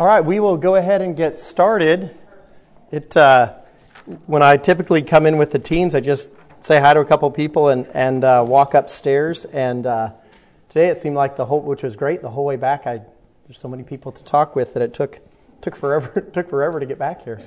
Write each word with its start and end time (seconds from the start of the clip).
All 0.00 0.06
right, 0.06 0.24
we 0.24 0.40
will 0.40 0.56
go 0.56 0.76
ahead 0.76 1.02
and 1.02 1.14
get 1.14 1.38
started. 1.38 2.16
It 2.90 3.14
uh, 3.18 3.52
when 4.24 4.42
I 4.42 4.56
typically 4.56 5.02
come 5.02 5.26
in 5.26 5.36
with 5.36 5.50
the 5.50 5.58
teens, 5.58 5.94
I 5.94 6.00
just 6.00 6.30
say 6.60 6.80
hi 6.80 6.94
to 6.94 7.00
a 7.00 7.04
couple 7.04 7.30
people 7.30 7.68
and 7.68 7.86
and 7.88 8.24
uh, 8.24 8.42
walk 8.48 8.72
upstairs. 8.72 9.44
And 9.44 9.84
uh, 9.84 10.12
today 10.70 10.86
it 10.86 10.96
seemed 10.96 11.16
like 11.16 11.36
the 11.36 11.44
whole, 11.44 11.60
which 11.60 11.82
was 11.82 11.96
great, 11.96 12.22
the 12.22 12.30
whole 12.30 12.46
way 12.46 12.56
back. 12.56 12.86
I 12.86 13.02
there's 13.44 13.58
so 13.58 13.68
many 13.68 13.82
people 13.82 14.10
to 14.10 14.24
talk 14.24 14.56
with 14.56 14.72
that 14.72 14.82
it 14.82 14.94
took 14.94 15.20
took 15.60 15.76
forever 15.76 16.18
took 16.32 16.48
forever 16.48 16.80
to 16.80 16.86
get 16.86 16.98
back 16.98 17.22
here. 17.22 17.42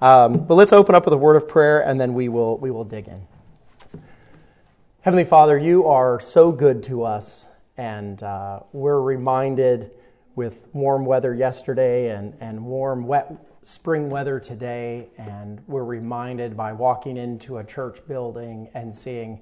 Um, 0.00 0.32
but 0.32 0.54
let's 0.54 0.72
open 0.72 0.94
up 0.94 1.04
with 1.04 1.12
a 1.12 1.18
word 1.18 1.36
of 1.36 1.46
prayer, 1.46 1.86
and 1.86 2.00
then 2.00 2.14
we 2.14 2.30
will 2.30 2.56
we 2.56 2.70
will 2.70 2.84
dig 2.84 3.06
in. 3.08 3.20
Heavenly 5.02 5.26
Father, 5.26 5.58
you 5.58 5.84
are 5.84 6.20
so 6.20 6.52
good 6.52 6.84
to 6.84 7.04
us, 7.04 7.46
and 7.76 8.22
uh, 8.22 8.60
we're 8.72 8.98
reminded 8.98 9.90
with 10.38 10.68
warm 10.72 11.04
weather 11.04 11.34
yesterday 11.34 12.10
and, 12.16 12.32
and 12.38 12.64
warm, 12.64 13.08
wet 13.08 13.44
spring 13.62 14.08
weather 14.08 14.38
today. 14.38 15.08
And 15.18 15.60
we're 15.66 15.82
reminded 15.82 16.56
by 16.56 16.72
walking 16.72 17.16
into 17.16 17.58
a 17.58 17.64
church 17.64 17.98
building 18.06 18.68
and 18.72 18.94
seeing 18.94 19.40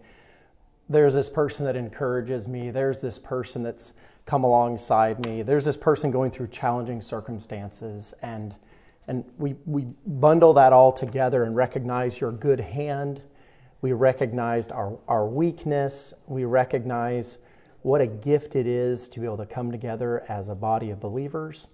there's 0.89 1.13
this 1.13 1.29
person 1.29 1.67
that 1.67 1.77
encourages 1.77 2.49
me, 2.49 2.71
there's 2.71 3.03
this 3.03 3.19
person 3.19 3.63
that's 3.63 3.93
come 4.25 4.43
alongside 4.43 5.23
me, 5.27 5.43
there's 5.43 5.67
this 5.67 5.77
person 5.77 6.11
going 6.11 6.31
through 6.31 6.47
challenging 6.47 7.03
circumstances. 7.03 8.15
And, 8.23 8.55
and 9.07 9.23
we, 9.37 9.55
we 9.67 9.87
bundle 10.07 10.55
that 10.55 10.73
all 10.73 10.93
together 10.93 11.45
and 11.45 11.55
recognize 11.55 12.19
your 12.23 12.33
good 12.33 12.59
hand. 12.59 13.21
We 13.83 13.93
recognize 13.93 14.69
our, 14.69 14.99
our 15.09 15.27
weakness. 15.27 16.15
We 16.27 16.47
recognize 16.47 17.37
what 17.87 18.01
a 18.01 18.07
gift 18.07 18.57
it 18.57 18.67
is 18.67 19.09
to 19.09 19.21
be 19.21 19.27
able 19.27 19.37
to 19.37 19.47
come 19.47 19.71
together 19.71 20.25
as 20.29 20.49
a 20.49 20.55
body 20.57 20.91
of 20.91 20.99
believers. 20.99 21.69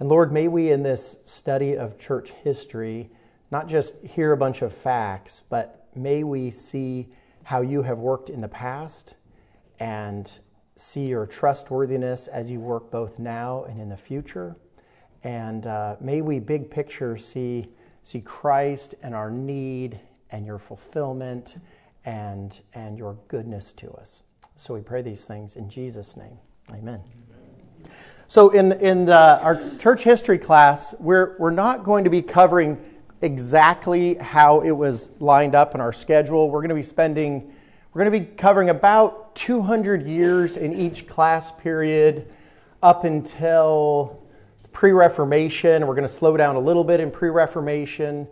And 0.00 0.08
Lord, 0.08 0.32
may 0.32 0.48
we 0.48 0.72
in 0.72 0.82
this 0.82 1.14
study 1.24 1.76
of 1.76 1.96
church 1.96 2.30
history 2.30 3.08
not 3.52 3.68
just 3.68 3.94
hear 4.02 4.32
a 4.32 4.36
bunch 4.36 4.62
of 4.62 4.72
facts, 4.72 5.42
but 5.48 5.86
may 5.94 6.24
we 6.24 6.50
see 6.50 7.06
how 7.44 7.60
you 7.60 7.82
have 7.82 7.98
worked 7.98 8.30
in 8.30 8.40
the 8.40 8.48
past 8.48 9.14
and 9.78 10.40
see 10.74 11.06
your 11.06 11.24
trustworthiness 11.24 12.26
as 12.26 12.50
you 12.50 12.58
work 12.58 12.90
both 12.90 13.20
now 13.20 13.62
and 13.68 13.80
in 13.80 13.88
the 13.88 13.96
future. 13.96 14.56
And 15.22 15.68
uh, 15.68 15.94
may 16.00 16.20
we, 16.20 16.40
big 16.40 16.68
picture, 16.68 17.16
see, 17.16 17.68
see 18.02 18.22
Christ 18.22 18.96
and 19.04 19.14
our 19.14 19.30
need 19.30 20.00
and 20.30 20.44
your 20.44 20.58
fulfillment 20.58 21.58
and, 22.04 22.60
and 22.72 22.98
your 22.98 23.16
goodness 23.28 23.72
to 23.74 23.92
us. 23.92 24.24
So 24.56 24.74
we 24.74 24.80
pray 24.80 25.02
these 25.02 25.24
things 25.24 25.56
in 25.56 25.68
Jesus' 25.68 26.16
name. 26.16 26.38
Amen. 26.70 27.00
So, 28.26 28.50
in, 28.50 28.72
in 28.80 29.04
the, 29.04 29.40
our 29.42 29.76
church 29.76 30.02
history 30.02 30.38
class, 30.38 30.94
we're, 30.98 31.36
we're 31.38 31.50
not 31.50 31.84
going 31.84 32.04
to 32.04 32.10
be 32.10 32.22
covering 32.22 32.82
exactly 33.20 34.14
how 34.14 34.60
it 34.60 34.70
was 34.70 35.10
lined 35.20 35.54
up 35.54 35.74
in 35.74 35.80
our 35.80 35.92
schedule. 35.92 36.50
We're 36.50 36.60
going 36.60 36.70
to 36.70 36.74
be 36.74 36.82
spending, 36.82 37.52
we're 37.92 38.04
going 38.04 38.12
to 38.12 38.26
be 38.26 38.34
covering 38.36 38.70
about 38.70 39.34
200 39.34 40.04
years 40.04 40.56
in 40.56 40.72
each 40.72 41.06
class 41.06 41.50
period 41.50 42.32
up 42.82 43.04
until 43.04 44.22
pre 44.72 44.92
Reformation. 44.92 45.86
We're 45.86 45.94
going 45.94 46.08
to 46.08 46.12
slow 46.12 46.36
down 46.36 46.56
a 46.56 46.60
little 46.60 46.84
bit 46.84 47.00
in 47.00 47.10
pre 47.10 47.28
Reformation. 47.28 48.26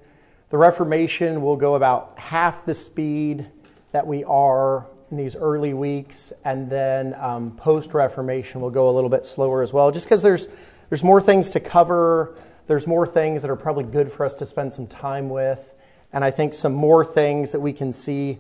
The 0.51 0.59
Reformation 0.59 1.43
will 1.43 1.57
go 1.57 1.75
about 1.75 2.19
half 2.19 2.65
the 2.65 2.75
speed 2.75 3.47
that 3.93 4.07
we 4.07 4.25
are 4.25 4.87
in 5.13 5.19
these 5.19 5.37
early 5.37 5.75
weeks, 5.75 6.33
and 6.45 6.69
then 6.71 7.15
um, 7.21 7.53
post 7.53 7.93
Reformation 7.93 8.63
will 8.63 8.71
go 8.71 8.89
a 8.89 8.93
little 8.93 9.11
bit 9.11 9.27
slower 9.27 9.63
as 9.63 9.73
well, 9.73 9.93
just 9.93 10.07
because 10.07 10.23
there's 10.23 10.49
there's 10.89 11.05
more 11.05 11.21
things 11.21 11.51
to 11.51 11.61
cover. 11.61 12.35
There's 12.67 12.87
more 12.87 13.07
things 13.07 13.43
that 13.43 13.51
are 13.51 13.57
probably 13.57 13.85
good 13.85 14.11
for 14.11 14.25
us 14.25 14.35
to 14.37 14.47
spend 14.47 14.73
some 14.73 14.87
time 14.87 15.29
with, 15.29 15.75
and 16.15 16.25
I 16.25 16.31
think 16.31 16.55
some 16.55 16.73
more 16.73 17.05
things 17.05 17.53
that 17.53 17.61
we 17.61 17.75
can 17.75 17.93
see. 17.93 18.39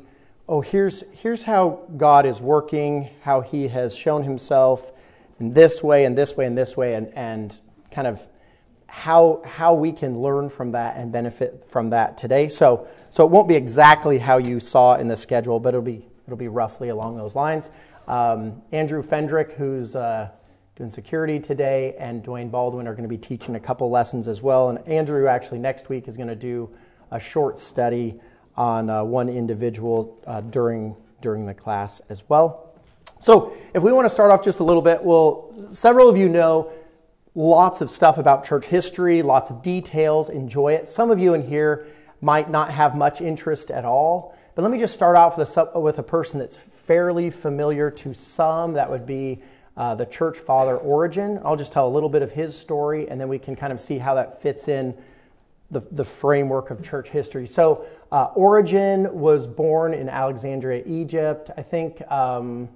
Oh, 0.48 0.62
here's 0.62 1.05
here's 1.12 1.43
how 1.43 1.83
God 1.99 2.25
is 2.25 2.41
working, 2.41 3.10
how 3.21 3.43
He 3.43 3.69
has 3.69 3.94
shown 3.94 4.25
Himself 4.25 4.93
in 5.41 5.53
this 5.53 5.83
way, 5.83 6.06
and 6.06 6.16
this 6.16 6.39
way, 6.39 6.47
and 6.47 6.56
this 6.56 6.75
way, 6.75 6.94
and 6.94 7.12
and 7.15 7.60
kind 7.91 8.06
of 8.06 8.27
how 8.87 9.43
how 9.44 9.75
we 9.75 9.93
can 9.93 10.22
learn 10.22 10.49
from 10.49 10.72
that 10.72 10.97
and 10.97 11.12
benefit 11.12 11.65
from 11.69 11.91
that 11.91 12.16
today. 12.16 12.49
So 12.49 12.87
so 13.10 13.27
it 13.27 13.31
won't 13.31 13.47
be 13.47 13.56
exactly 13.56 14.16
how 14.16 14.39
you 14.39 14.59
saw 14.59 14.94
in 14.94 15.09
the 15.09 15.19
schedule, 15.19 15.60
but 15.60 15.75
it'll 15.75 15.83
be 15.83 16.06
It'll 16.27 16.37
be 16.37 16.49
roughly 16.49 16.91
along 16.91 17.16
those 17.16 17.34
lines. 17.34 17.71
Um, 18.09 18.62
Andrew 18.72 19.03
Fendrick, 19.03 19.53
who's 19.53 19.97
uh, 19.97 20.28
doing 20.77 20.91
security 20.91 21.38
today, 21.38 21.94
and 21.99 22.25
Dwayne 22.25 22.50
Baldwin 22.50 22.87
are 22.87 22.93
going 22.93 23.05
to 23.05 23.09
be 23.09 23.19
teaching 23.19 23.56
a 23.56 23.60
couple 23.60 23.91
lessons 23.91 24.28
as 24.28 24.43
well. 24.43 24.71
And 24.71 24.87
Andrew 24.88 25.28
actually 25.28 25.59
next 25.59 25.88
week 25.88 26.09
is 26.09 26.16
going 26.16 26.28
to 26.28 26.37
do 26.37 26.71
a 27.10 27.21
short 27.21 27.59
study 27.59 28.21
on 28.56 28.91
uh, 28.91 29.03
one 29.05 29.28
individual 29.28 30.19
uh, 30.27 30.41
during 30.41 30.97
during 31.21 31.47
the 31.47 31.55
class 31.55 32.00
as 32.09 32.25
well. 32.28 32.75
So, 33.21 33.56
if 33.72 33.83
we 33.83 33.93
want 33.93 34.04
to 34.04 34.10
start 34.10 34.33
off 34.33 34.43
just 34.43 34.59
a 34.60 34.65
little 34.65 34.83
bit, 34.83 35.03
well, 35.03 35.54
several 35.71 36.09
of 36.09 36.16
you 36.16 36.28
know 36.28 36.72
lots 37.34 37.81
of 37.81 37.89
stuff 37.89 38.19
about 38.19 38.44
church 38.44 38.66
history, 38.66 39.22
lots 39.22 39.49
of 39.49 39.62
details, 39.62 40.28
enjoy 40.28 40.75
it. 40.75 40.89
Some 40.89 41.10
of 41.10 41.21
you 41.21 41.34
in 41.34 41.47
here 41.47 41.87
might 42.21 42.50
not 42.50 42.71
have 42.71 42.97
much 42.97 43.21
interest 43.21 43.71
at 43.71 43.84
all. 43.84 44.37
But 44.55 44.63
let 44.63 44.71
me 44.71 44.79
just 44.79 44.93
start 44.93 45.39
with 45.39 45.57
a, 45.57 45.81
with 45.81 45.99
a 45.99 46.03
person 46.03 46.39
that's 46.39 46.57
fairly 46.57 47.31
familiar 47.31 47.91
to 47.91 48.13
some. 48.13 48.75
That 48.75 48.91
would 48.91 49.07
be 49.07 49.41
uh, 49.79 49.95
the 49.95 50.05
church 50.05 50.37
father 50.37 50.77
Origen. 50.77 51.41
I'll 51.43 51.57
just 51.57 51.73
tell 51.73 51.89
a 51.89 51.91
little 51.91 52.11
bit 52.11 52.21
of 52.21 52.31
his 52.31 52.59
story, 52.59 53.09
and 53.09 53.19
then 53.19 53.29
we 53.29 53.39
can 53.39 53.57
kind 53.57 53.73
of 53.73 53.81
see 53.81 53.97
how 53.97 54.15
that 54.15 54.43
fits 54.43 54.69
in 54.69 54.95
the, 55.71 55.81
the 55.93 56.05
framework 56.05 56.71
of 56.71 56.83
church 56.83 57.09
history. 57.09 57.47
So, 57.47 57.87
uh, 58.11 58.27
Origen 58.35 59.19
was 59.19 59.47
born 59.47 59.95
in 59.95 60.11
Alexandria, 60.11 60.83
Egypt, 60.84 61.51
I 61.57 61.63
think 61.63 62.03
um, 62.11 62.69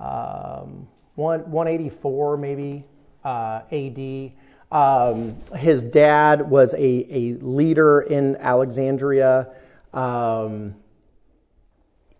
um, 0.00 0.88
184 1.14 2.36
maybe 2.36 2.84
uh, 3.24 3.60
AD. 3.70 4.32
Um, 4.72 5.36
his 5.56 5.84
dad 5.84 6.50
was 6.50 6.74
a, 6.74 7.06
a 7.08 7.34
leader 7.34 8.00
in 8.00 8.34
Alexandria. 8.38 9.54
Um, 9.94 10.74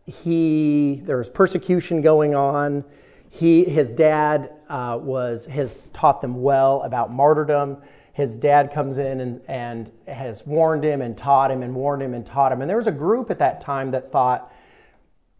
he 0.06 1.02
there 1.04 1.16
was 1.16 1.28
persecution 1.28 2.00
going 2.02 2.34
on. 2.34 2.84
He 3.30 3.64
his 3.64 3.90
dad 3.90 4.52
uh, 4.68 4.98
was 5.00 5.46
has 5.46 5.76
taught 5.92 6.20
them 6.20 6.42
well 6.42 6.82
about 6.82 7.12
martyrdom. 7.12 7.78
His 8.12 8.36
dad 8.36 8.72
comes 8.72 8.98
in 8.98 9.20
and, 9.20 9.40
and 9.48 9.90
has 10.06 10.46
warned 10.46 10.84
him 10.84 11.02
and 11.02 11.18
taught 11.18 11.50
him 11.50 11.64
and 11.64 11.74
warned 11.74 12.00
him 12.00 12.14
and 12.14 12.24
taught 12.24 12.52
him. 12.52 12.60
And 12.60 12.70
there 12.70 12.76
was 12.76 12.86
a 12.86 12.92
group 12.92 13.28
at 13.32 13.40
that 13.40 13.60
time 13.60 13.90
that 13.90 14.12
thought 14.12 14.54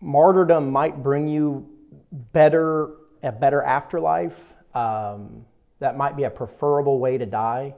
martyrdom 0.00 0.72
might 0.72 1.00
bring 1.00 1.28
you 1.28 1.68
better 2.32 2.90
a 3.22 3.30
better 3.30 3.62
afterlife. 3.62 4.54
Um, 4.74 5.44
that 5.78 5.96
might 5.96 6.16
be 6.16 6.24
a 6.24 6.30
preferable 6.30 6.98
way 6.98 7.16
to 7.16 7.26
die. 7.26 7.74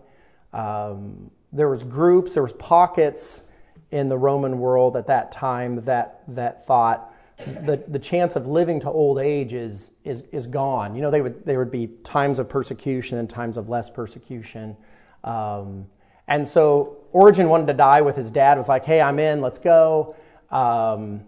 Um, 0.54 1.30
there 1.52 1.68
was 1.68 1.84
groups, 1.84 2.32
there 2.32 2.42
was 2.42 2.54
pockets 2.54 3.42
in 3.90 4.08
the 4.08 4.18
Roman 4.18 4.58
world 4.58 4.96
at 4.96 5.06
that 5.06 5.32
time 5.32 5.76
that, 5.84 6.22
that 6.28 6.66
thought 6.66 7.12
the, 7.38 7.82
the 7.88 7.98
chance 7.98 8.34
of 8.34 8.46
living 8.46 8.80
to 8.80 8.90
old 8.90 9.18
age 9.18 9.52
is, 9.52 9.90
is, 10.04 10.24
is 10.32 10.46
gone. 10.46 10.94
You 10.94 11.02
know, 11.02 11.10
they 11.10 11.20
would, 11.20 11.44
there 11.44 11.58
would 11.58 11.70
be 11.70 11.88
times 12.02 12.38
of 12.38 12.48
persecution 12.48 13.18
and 13.18 13.28
times 13.28 13.56
of 13.56 13.68
less 13.68 13.90
persecution. 13.90 14.76
Um, 15.22 15.86
and 16.28 16.46
so 16.46 16.96
Origen 17.12 17.48
wanted 17.48 17.66
to 17.68 17.74
die 17.74 18.00
with 18.00 18.16
his 18.16 18.30
dad, 18.30 18.56
was 18.56 18.68
like, 18.68 18.84
hey, 18.84 19.00
I'm 19.00 19.18
in, 19.18 19.40
let's 19.40 19.58
go. 19.58 20.16
Um, 20.50 21.22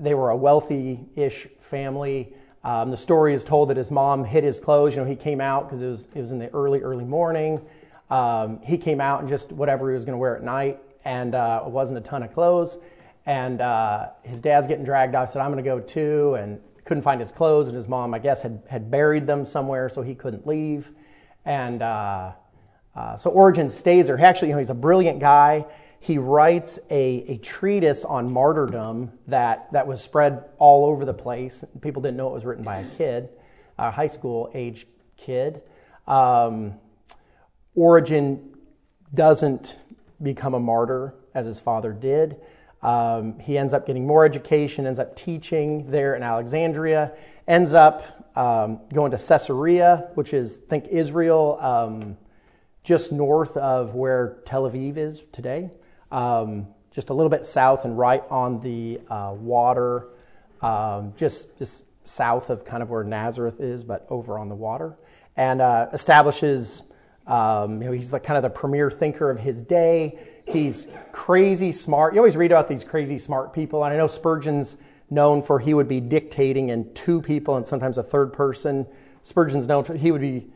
they 0.00 0.14
were 0.14 0.30
a 0.30 0.36
wealthy 0.36 1.00
ish 1.16 1.46
family. 1.60 2.32
Um, 2.64 2.90
the 2.90 2.96
story 2.96 3.34
is 3.34 3.44
told 3.44 3.68
that 3.70 3.76
his 3.76 3.90
mom 3.90 4.24
hid 4.24 4.44
his 4.44 4.58
clothes. 4.58 4.94
You 4.94 5.02
know, 5.02 5.06
he 5.06 5.16
came 5.16 5.40
out 5.40 5.68
because 5.68 5.82
it 5.82 5.88
was, 5.88 6.08
it 6.14 6.22
was 6.22 6.32
in 6.32 6.38
the 6.38 6.48
early, 6.54 6.80
early 6.80 7.04
morning. 7.04 7.60
Um, 8.10 8.60
he 8.62 8.78
came 8.78 9.00
out 9.00 9.20
and 9.20 9.28
just 9.28 9.52
whatever 9.52 9.90
he 9.90 9.94
was 9.94 10.04
going 10.04 10.14
to 10.14 10.18
wear 10.18 10.36
at 10.36 10.42
night 10.42 10.80
and 11.04 11.34
uh, 11.34 11.62
it 11.66 11.70
wasn't 11.70 11.98
a 11.98 12.00
ton 12.00 12.22
of 12.22 12.32
clothes. 12.32 12.78
And 13.26 13.60
uh, 13.60 14.08
his 14.22 14.40
dad's 14.40 14.66
getting 14.66 14.84
dragged 14.84 15.14
off. 15.14 15.30
Said, 15.30 15.42
"I'm 15.42 15.52
going 15.52 15.62
to 15.62 15.68
go 15.68 15.80
too," 15.80 16.34
and 16.34 16.60
couldn't 16.84 17.02
find 17.02 17.20
his 17.20 17.30
clothes. 17.30 17.68
And 17.68 17.76
his 17.76 17.88
mom, 17.88 18.14
I 18.14 18.18
guess, 18.18 18.42
had 18.42 18.62
had 18.68 18.90
buried 18.90 19.26
them 19.26 19.46
somewhere, 19.46 19.88
so 19.88 20.02
he 20.02 20.14
couldn't 20.14 20.46
leave. 20.46 20.90
And 21.44 21.82
uh, 21.82 22.32
uh 22.96 23.16
so 23.16 23.30
Origen 23.30 23.68
stays 23.68 24.06
there. 24.06 24.16
He 24.16 24.24
actually, 24.24 24.48
you 24.48 24.54
know, 24.54 24.58
he's 24.58 24.70
a 24.70 24.74
brilliant 24.74 25.20
guy. 25.20 25.66
He 26.02 26.18
writes 26.18 26.80
a, 26.90 27.24
a 27.28 27.36
treatise 27.38 28.04
on 28.04 28.28
martyrdom 28.28 29.12
that, 29.28 29.72
that 29.72 29.86
was 29.86 30.02
spread 30.02 30.46
all 30.58 30.84
over 30.86 31.04
the 31.04 31.14
place. 31.14 31.62
People 31.80 32.02
didn't 32.02 32.16
know 32.16 32.28
it 32.28 32.32
was 32.32 32.44
written 32.44 32.64
by 32.64 32.78
a 32.78 32.84
kid, 32.96 33.28
a 33.78 33.88
high 33.88 34.08
school 34.08 34.50
age 34.52 34.88
kid. 35.16 35.62
Um, 36.08 36.74
Origen 37.76 38.56
doesn't 39.14 39.78
become 40.22 40.54
a 40.54 40.60
martyr 40.60 41.14
as 41.34 41.46
his 41.46 41.60
father 41.60 41.92
did. 41.92 42.36
Um, 42.82 43.38
he 43.38 43.56
ends 43.56 43.72
up 43.72 43.86
getting 43.86 44.06
more 44.06 44.24
education, 44.24 44.86
ends 44.86 44.98
up 44.98 45.14
teaching 45.14 45.88
there 45.90 46.16
in 46.16 46.22
Alexandria, 46.22 47.12
ends 47.46 47.74
up 47.74 48.28
um, 48.36 48.80
going 48.92 49.12
to 49.12 49.18
Caesarea, 49.18 50.08
which 50.14 50.34
is, 50.34 50.58
think 50.58 50.86
Israel, 50.88 51.58
um, 51.60 52.16
just 52.82 53.12
north 53.12 53.56
of 53.56 53.94
where 53.94 54.38
Tel 54.44 54.68
Aviv 54.68 54.96
is 54.96 55.22
today, 55.30 55.70
um, 56.10 56.66
just 56.90 57.10
a 57.10 57.14
little 57.14 57.30
bit 57.30 57.46
south 57.46 57.84
and 57.84 57.96
right 57.96 58.24
on 58.30 58.58
the 58.60 59.00
uh, 59.08 59.32
water, 59.36 60.08
um, 60.60 61.12
just, 61.16 61.56
just 61.58 61.84
south 62.04 62.50
of 62.50 62.64
kind 62.64 62.82
of 62.82 62.90
where 62.90 63.04
Nazareth 63.04 63.60
is, 63.60 63.84
but 63.84 64.06
over 64.10 64.38
on 64.38 64.48
the 64.48 64.56
water, 64.56 64.96
and 65.36 65.62
uh, 65.62 65.86
establishes. 65.92 66.82
Um, 67.26 67.80
you 67.80 67.88
know, 67.88 67.92
he's 67.92 68.12
like 68.12 68.24
kind 68.24 68.36
of 68.36 68.42
the 68.42 68.50
premier 68.50 68.90
thinker 68.90 69.30
of 69.30 69.38
his 69.38 69.62
day. 69.62 70.18
He's 70.46 70.88
crazy 71.12 71.72
smart. 71.72 72.14
You 72.14 72.20
always 72.20 72.36
read 72.36 72.50
about 72.50 72.68
these 72.68 72.84
crazy 72.84 73.18
smart 73.18 73.52
people, 73.52 73.84
and 73.84 73.94
I 73.94 73.96
know 73.96 74.06
Spurgeon's 74.06 74.76
known 75.10 75.42
for 75.42 75.58
he 75.58 75.74
would 75.74 75.88
be 75.88 76.00
dictating 76.00 76.70
in 76.70 76.92
two 76.94 77.20
people 77.20 77.56
and 77.56 77.66
sometimes 77.66 77.98
a 77.98 78.02
third 78.02 78.32
person. 78.32 78.86
Spurgeon's 79.22 79.68
known 79.68 79.84
for 79.84 79.94
he 79.94 80.10
would 80.10 80.20
be 80.20 80.48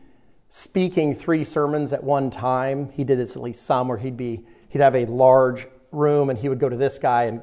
speaking 0.51 1.15
three 1.15 1.45
sermons 1.45 1.93
at 1.93 2.03
one 2.03 2.31
time. 2.31 2.91
He 2.93 3.05
did 3.05 3.19
this 3.19 3.37
at 3.37 3.43
least 3.43 3.65
some, 3.65 3.89
where 3.89 3.99
he'd 3.99 4.17
be 4.17 4.45
he'd 4.71 4.81
have 4.81 4.97
a 4.97 5.07
large 5.07 5.69
room 5.93 6.31
and 6.31 6.39
he 6.39 6.49
would 6.49 6.59
go 6.59 6.69
to 6.69 6.77
this 6.77 6.99
guy 6.99 7.25
and 7.25 7.43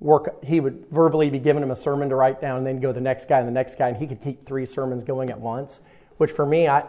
work. 0.00 0.42
He 0.44 0.60
would 0.60 0.86
verbally 0.90 1.30
be 1.30 1.38
giving 1.38 1.62
him 1.62 1.70
a 1.70 1.76
sermon 1.76 2.08
to 2.08 2.16
write 2.16 2.40
down, 2.40 2.58
and 2.58 2.66
then 2.66 2.80
go 2.80 2.88
to 2.88 2.94
the 2.94 3.00
next 3.00 3.28
guy 3.28 3.38
and 3.38 3.48
the 3.48 3.52
next 3.52 3.76
guy, 3.76 3.88
and 3.88 3.96
he 3.96 4.06
could 4.06 4.20
keep 4.20 4.46
three 4.46 4.66
sermons 4.66 5.04
going 5.04 5.30
at 5.30 5.40
once. 5.40 5.80
Which 6.16 6.30
for 6.30 6.46
me, 6.46 6.68
I 6.68 6.84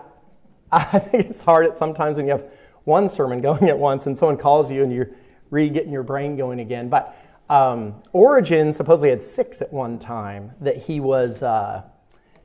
I 0.72 1.00
think 1.00 1.30
it's 1.30 1.42
hard 1.42 1.66
at 1.66 1.76
sometimes 1.76 2.18
when 2.18 2.26
you 2.26 2.34
have 2.34 2.46
one 2.84 3.10
sermon 3.10 3.42
going 3.42 3.70
at 3.70 3.78
once 3.78 4.06
and 4.08 4.18
someone 4.18 4.38
calls 4.38 4.72
you 4.72 4.84
and 4.84 4.92
you're 4.92 5.12
re 5.50 5.70
getting 5.70 5.92
your 5.92 6.04
brain 6.04 6.36
going 6.36 6.60
again. 6.60 6.90
But 6.90 7.16
um, 7.50 7.96
Origen 8.12 8.74
supposedly 8.74 9.10
had 9.10 9.24
six 9.24 9.62
at 9.62 9.72
one 9.72 10.00
time 10.00 10.52
that 10.62 10.78
he 10.78 11.00
was. 11.00 11.42
Uh, 11.42 11.84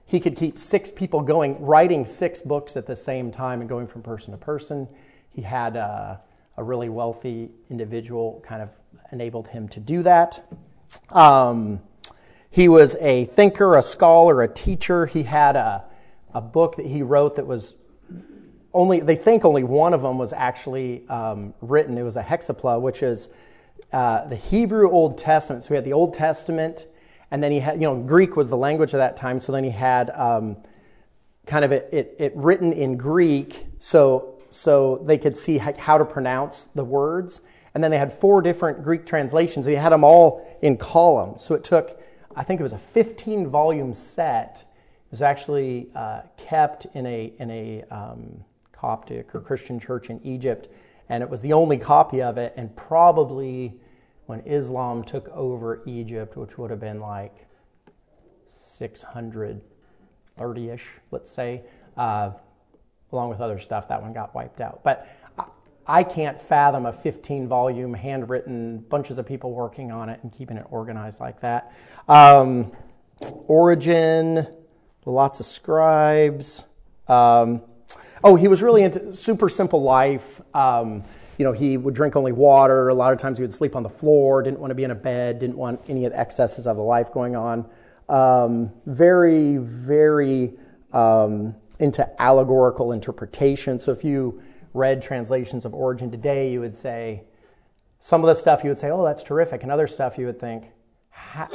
he 0.04 0.20
could 0.20 0.36
keep 0.36 0.58
six 0.58 0.92
people 0.92 1.22
going, 1.22 1.58
writing 1.64 2.04
six 2.04 2.42
books 2.42 2.76
at 2.76 2.86
the 2.86 2.94
same 2.94 3.30
time 3.30 3.60
and 3.60 3.68
going 3.68 3.86
from 3.86 4.02
person 4.02 4.32
to 4.32 4.36
person. 4.36 4.86
He 5.30 5.40
had 5.40 5.74
uh, 5.74 6.16
a 6.58 6.62
really 6.62 6.90
wealthy 6.90 7.50
individual 7.70 8.44
kind 8.46 8.60
of 8.60 8.68
enabled 9.10 9.48
him 9.48 9.68
to 9.70 9.80
do 9.80 10.02
that. 10.02 10.46
Um, 11.10 11.80
he 12.50 12.68
was 12.68 12.94
a 12.96 13.24
thinker, 13.24 13.76
a 13.76 13.82
scholar, 13.82 14.42
a 14.42 14.48
teacher. 14.48 15.06
He 15.06 15.22
had 15.22 15.56
a, 15.56 15.84
a 16.34 16.42
book 16.42 16.76
that 16.76 16.84
he 16.84 17.00
wrote 17.00 17.36
that 17.36 17.46
was 17.46 17.72
only, 18.74 19.00
they 19.00 19.16
think 19.16 19.44
only 19.44 19.64
one 19.64 19.94
of 19.94 20.02
them 20.02 20.18
was 20.18 20.32
actually 20.32 21.06
um, 21.08 21.54
written. 21.60 21.98
It 21.98 22.02
was 22.02 22.16
a 22.16 22.22
hexapla, 22.22 22.80
which 22.80 23.02
is 23.02 23.28
uh, 23.92 24.26
the 24.26 24.36
Hebrew 24.36 24.90
Old 24.90 25.18
Testament. 25.18 25.64
So 25.64 25.70
we 25.70 25.76
had 25.76 25.84
the 25.84 25.92
Old 25.92 26.14
Testament 26.14 26.86
and 27.32 27.42
then 27.42 27.50
he 27.50 27.60
had, 27.60 27.80
you 27.80 27.88
know, 27.88 27.96
Greek 27.96 28.36
was 28.36 28.50
the 28.50 28.58
language 28.58 28.92
of 28.92 28.98
that 28.98 29.16
time, 29.16 29.40
so 29.40 29.52
then 29.52 29.64
he 29.64 29.70
had 29.70 30.10
um, 30.10 30.58
kind 31.46 31.64
of 31.64 31.72
it, 31.72 31.88
it, 31.90 32.14
it, 32.18 32.32
written 32.36 32.74
in 32.74 32.98
Greek 32.98 33.64
so, 33.78 34.38
so 34.50 35.02
they 35.06 35.16
could 35.16 35.34
see 35.34 35.56
how 35.56 35.96
to 35.96 36.04
pronounce 36.04 36.68
the 36.74 36.84
words. 36.84 37.40
And 37.74 37.82
then 37.82 37.90
they 37.90 37.96
had 37.96 38.12
four 38.12 38.42
different 38.42 38.84
Greek 38.84 39.06
translations, 39.06 39.64
he 39.64 39.72
had 39.72 39.92
them 39.92 40.04
all 40.04 40.46
in 40.60 40.76
columns. 40.76 41.42
So 41.42 41.54
it 41.54 41.64
took, 41.64 42.02
I 42.36 42.44
think 42.44 42.60
it 42.60 42.64
was 42.64 42.74
a 42.74 42.78
15 42.78 43.48
volume 43.48 43.94
set. 43.94 44.66
It 45.06 45.10
was 45.10 45.22
actually 45.22 45.88
uh, 45.94 46.20
kept 46.36 46.84
in 46.92 47.06
a, 47.06 47.32
in 47.38 47.50
a 47.50 47.82
um, 47.90 48.44
Coptic 48.82 49.32
or 49.32 49.40
Christian 49.40 49.78
church 49.78 50.10
in 50.10 50.20
Egypt, 50.26 50.68
and 51.08 51.22
it 51.22 51.30
was 51.30 51.40
the 51.40 51.52
only 51.52 51.78
copy 51.78 52.20
of 52.20 52.36
it, 52.36 52.52
and 52.56 52.74
probably 52.74 53.74
when 54.26 54.40
Islam 54.40 55.04
took 55.04 55.28
over 55.28 55.84
Egypt, 55.86 56.36
which 56.36 56.58
would 56.58 56.70
have 56.70 56.80
been 56.80 56.98
like 56.98 57.46
630 58.48 60.68
ish, 60.68 60.88
let's 61.12 61.30
say, 61.30 61.62
uh, 61.96 62.32
along 63.12 63.28
with 63.28 63.40
other 63.40 63.60
stuff, 63.60 63.86
that 63.86 64.02
one 64.02 64.12
got 64.12 64.34
wiped 64.34 64.60
out. 64.60 64.80
But 64.82 65.06
I 65.86 66.02
can't 66.02 66.40
fathom 66.40 66.86
a 66.86 66.92
15 66.92 67.46
volume, 67.46 67.94
handwritten, 67.94 68.78
bunches 68.88 69.18
of 69.18 69.26
people 69.26 69.52
working 69.52 69.92
on 69.92 70.08
it 70.08 70.18
and 70.24 70.32
keeping 70.32 70.56
it 70.56 70.66
organized 70.70 71.20
like 71.20 71.40
that. 71.40 71.72
Um, 72.08 72.72
Origen, 73.46 74.48
lots 75.04 75.38
of 75.38 75.46
scribes. 75.46 76.64
Um, 77.06 77.62
oh, 78.24 78.36
he 78.36 78.48
was 78.48 78.62
really 78.62 78.82
into 78.82 79.14
super 79.14 79.48
simple 79.48 79.82
life. 79.82 80.40
Um, 80.54 81.04
you 81.38 81.44
know, 81.44 81.52
he 81.52 81.76
would 81.76 81.94
drink 81.94 82.14
only 82.14 82.32
water. 82.32 82.88
A 82.88 82.94
lot 82.94 83.12
of 83.12 83.18
times 83.18 83.38
he 83.38 83.42
would 83.42 83.52
sleep 83.52 83.74
on 83.74 83.82
the 83.82 83.88
floor, 83.88 84.42
didn't 84.42 84.60
want 84.60 84.70
to 84.70 84.74
be 84.74 84.84
in 84.84 84.90
a 84.90 84.94
bed, 84.94 85.38
didn't 85.38 85.56
want 85.56 85.80
any 85.88 86.04
of 86.04 86.12
the 86.12 86.18
excesses 86.18 86.66
of 86.66 86.76
the 86.76 86.82
life 86.82 87.12
going 87.12 87.34
on. 87.34 87.64
Um, 88.08 88.72
very, 88.86 89.56
very 89.56 90.52
um, 90.92 91.54
into 91.78 92.08
allegorical 92.22 92.92
interpretation. 92.92 93.80
So 93.80 93.90
if 93.92 94.04
you 94.04 94.42
read 94.74 95.02
translations 95.02 95.64
of 95.64 95.74
Origen 95.74 96.10
today, 96.10 96.52
you 96.52 96.60
would 96.60 96.76
say, 96.76 97.24
some 97.98 98.20
of 98.20 98.26
the 98.26 98.34
stuff 98.34 98.64
you 98.64 98.70
would 98.70 98.78
say, 98.78 98.90
oh, 98.90 99.04
that's 99.04 99.22
terrific. 99.22 99.62
And 99.62 99.70
other 99.70 99.86
stuff 99.86 100.18
you 100.18 100.26
would 100.26 100.40
think, 100.40 100.64
how, 101.10 101.48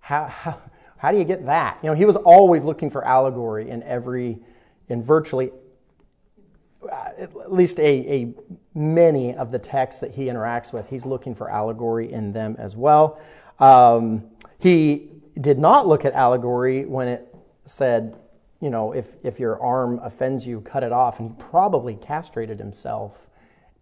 how, 0.00 0.26
how, 0.26 0.60
how 0.98 1.10
do 1.10 1.18
you 1.18 1.24
get 1.24 1.46
that? 1.46 1.78
You 1.82 1.88
know, 1.88 1.94
he 1.94 2.04
was 2.04 2.16
always 2.16 2.62
looking 2.62 2.90
for 2.90 3.04
allegory 3.06 3.70
in 3.70 3.82
every, 3.82 4.38
in 4.88 5.02
virtually 5.02 5.50
at 6.92 7.52
least 7.52 7.80
a, 7.80 7.82
a 7.84 8.34
many 8.74 9.34
of 9.34 9.50
the 9.50 9.58
texts 9.58 10.00
that 10.00 10.12
he 10.12 10.26
interacts 10.26 10.72
with, 10.72 10.88
he's 10.88 11.04
looking 11.04 11.34
for 11.34 11.50
allegory 11.50 12.12
in 12.12 12.32
them 12.32 12.56
as 12.58 12.76
well. 12.76 13.20
Um, 13.58 14.24
he 14.58 15.10
did 15.40 15.58
not 15.58 15.86
look 15.86 16.04
at 16.04 16.12
allegory 16.12 16.84
when 16.84 17.08
it 17.08 17.34
said, 17.64 18.16
you 18.60 18.70
know, 18.70 18.92
if, 18.92 19.16
if 19.22 19.38
your 19.38 19.60
arm 19.60 20.00
offends 20.02 20.46
you, 20.46 20.60
cut 20.60 20.82
it 20.82 20.92
off. 20.92 21.20
And 21.20 21.30
he 21.30 21.36
probably 21.38 21.96
castrated 21.96 22.58
himself 22.58 23.28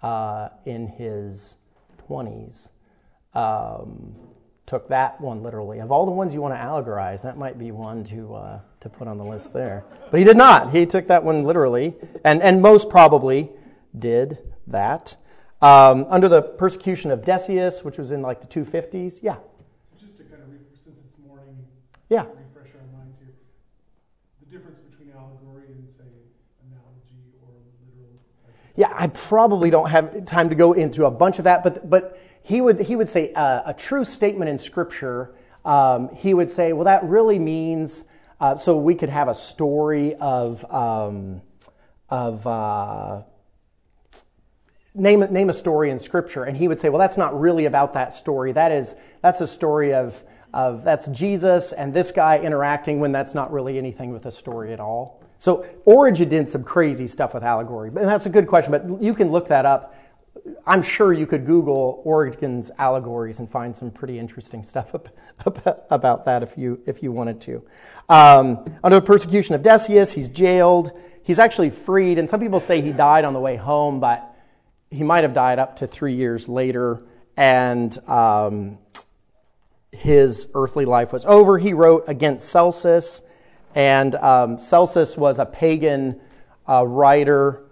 uh, 0.02 0.49
in 0.64 0.87
his 0.87 1.56
20s. 2.08 2.69
Um, 3.34 4.14
took 4.66 4.88
that 4.88 5.20
one 5.20 5.42
literally. 5.42 5.78
Of 5.81 5.92
all 5.92 6.04
the 6.04 6.12
ones 6.12 6.34
you 6.34 6.42
want 6.42 6.54
to 6.54 6.60
allegorize, 6.60 7.22
that 7.22 7.38
might 7.38 7.58
be 7.58 7.70
one 7.70 8.04
to, 8.04 8.34
uh, 8.34 8.60
to 8.91 8.97
put 8.99 9.09
on 9.09 9.19
the 9.19 9.25
list 9.25 9.53
there. 9.53 9.85
But 10.11 10.19
he 10.19 10.25
did 10.25 10.37
not. 10.37 10.71
He 10.71 10.87
took 10.87 11.09
that 11.09 11.25
one 11.25 11.44
literally, 11.44 11.94
and, 12.25 12.41
and 12.43 12.62
most 12.62 12.88
probably 12.88 13.50
did 13.99 14.38
that. 14.69 15.17
Um, 15.61 16.06
under 16.09 16.29
the 16.29 16.43
persecution 16.43 17.11
of 17.11 17.25
Decius, 17.25 17.83
which 17.83 17.99
was 17.99 18.12
in 18.12 18.23
like 18.23 18.41
the 18.41 18.47
250s. 18.47 19.21
Yeah. 19.23 19.37
Just 19.99 20.19
to 20.19 20.25
kind 20.25 20.43
of, 20.43 20.49
since 20.85 20.97
it's 20.99 21.27
morning, 21.27 21.56
yeah. 22.09 22.21
refresh 22.21 22.75
our 22.75 22.99
minds 22.99 23.17
here, 23.19 23.35
the 24.44 24.56
difference 24.56 24.79
between 24.79 25.11
allegory 25.12 25.67
and, 25.69 25.88
say, 25.99 26.05
analogy 26.69 27.33
or 27.43 27.55
literal. 27.88 28.21
Yeah, 28.77 28.93
I 28.94 29.09
probably 29.09 29.71
don't 29.71 29.91
have 29.91 30.26
time 30.26 30.50
to 30.50 30.55
go 30.55 30.75
into 30.75 31.07
a 31.07 31.11
bunch 31.11 31.38
of 31.38 31.45
that, 31.45 31.64
but, 31.64 31.88
but 31.88 32.21
he 32.43 32.61
would, 32.61 32.81
he 32.81 32.95
would 32.95 33.09
say 33.09 33.33
uh, 33.33 33.62
a 33.66 33.75
true 33.75 34.05
statement 34.05 34.49
in 34.49 34.59
Scripture, 34.59 35.35
um, 35.64 36.14
he 36.14 36.33
would 36.33 36.50
say, 36.50 36.73
well, 36.73 36.85
that 36.85 37.02
really 37.02 37.40
means, 37.40 38.05
uh, 38.40 38.57
so 38.57 38.76
we 38.76 38.95
could 38.95 39.09
have 39.09 39.28
a 39.28 39.35
story 39.35 40.14
of, 40.16 40.64
um, 40.73 41.40
of 42.09 42.47
uh, 42.47 43.23
name, 44.95 45.21
name 45.21 45.50
a 45.50 45.55
story 45.55 45.90
in 45.90 45.99
Scripture, 45.99 46.45
and 46.45 46.57
he 46.57 46.69
would 46.69 46.81
say, 46.81 46.88
well, 46.88 46.99
that's 46.99 47.16
not 47.16 47.38
really 47.38 47.66
about 47.66 47.95
that 47.95 48.14
story. 48.14 48.52
That 48.52 48.73
is, 48.73 48.95
that's 49.23 49.40
a 49.40 49.47
story 49.47 49.95
of, 49.95 50.23
of 50.52 50.85
that's 50.85 51.07
Jesus 51.09 51.73
and 51.73 51.93
this 51.93 52.12
guy 52.12 52.38
interacting 52.38 53.00
when 53.00 53.12
that's 53.12 53.35
not 53.35 53.52
really 53.52 53.78
anything 53.78 54.11
with 54.12 54.26
a 54.26 54.33
story 54.33 54.73
at 54.73 54.81
all. 54.81 55.23
So 55.38 55.66
Origen 55.85 56.28
did 56.28 56.49
some 56.49 56.64
crazy 56.64 57.07
stuff 57.07 57.35
with 57.35 57.43
allegory, 57.43 57.88
and 57.88 58.09
that's 58.09 58.26
a 58.26 58.31
good 58.31 58.47
question, 58.47 58.73
but 58.73 59.02
you 59.02 59.14
can 59.14 59.31
look 59.31 59.49
that 59.49 59.66
up. 59.66 59.95
I'm 60.66 60.83
sure 60.83 61.12
you 61.12 61.26
could 61.26 61.47
Google 61.47 62.02
Origen's 62.05 62.71
allegories 62.78 63.38
and 63.38 63.50
find 63.50 63.75
some 63.75 63.90
pretty 63.90 64.19
interesting 64.19 64.62
stuff 64.62 64.95
about 65.90 66.25
that 66.25 66.43
if 66.43 66.59
you, 66.59 66.81
if 66.87 67.02
you 67.02 67.12
wanted 67.12 67.40
to. 67.43 67.64
Um, 68.09 68.64
under 68.83 69.00
the 69.00 69.07
persecution 69.07 69.55
of 69.55 69.62
Decius, 69.62 70.12
he's 70.12 70.28
jailed. 70.28 70.90
He's 71.23 71.38
actually 71.38 71.71
freed, 71.71 72.19
and 72.19 72.28
some 72.28 72.40
people 72.40 72.61
say 72.61 72.81
he 72.81 72.93
died 72.93 73.25
on 73.25 73.33
the 73.33 73.40
way 73.40 73.57
home, 73.57 74.00
but 74.00 74.35
he 74.90 75.02
might 75.02 75.25
have 75.25 75.35
died 75.35 75.59
up 75.59 75.76
to 75.76 75.87
three 75.87 76.14
years 76.14 76.49
later, 76.49 77.02
and 77.37 77.97
um, 78.09 78.78
his 79.93 80.49
earthly 80.55 80.85
life 80.85 81.12
was 81.12 81.25
over. 81.26 81.59
He 81.59 81.75
wrote 81.75 82.05
against 82.07 82.49
Celsus, 82.49 83.23
and 83.75 84.14
um, 84.16 84.59
Celsus 84.59 85.16
was 85.16 85.38
a 85.38 85.47
pagan 85.47 86.21
uh, 86.69 86.87
writer 86.87 87.65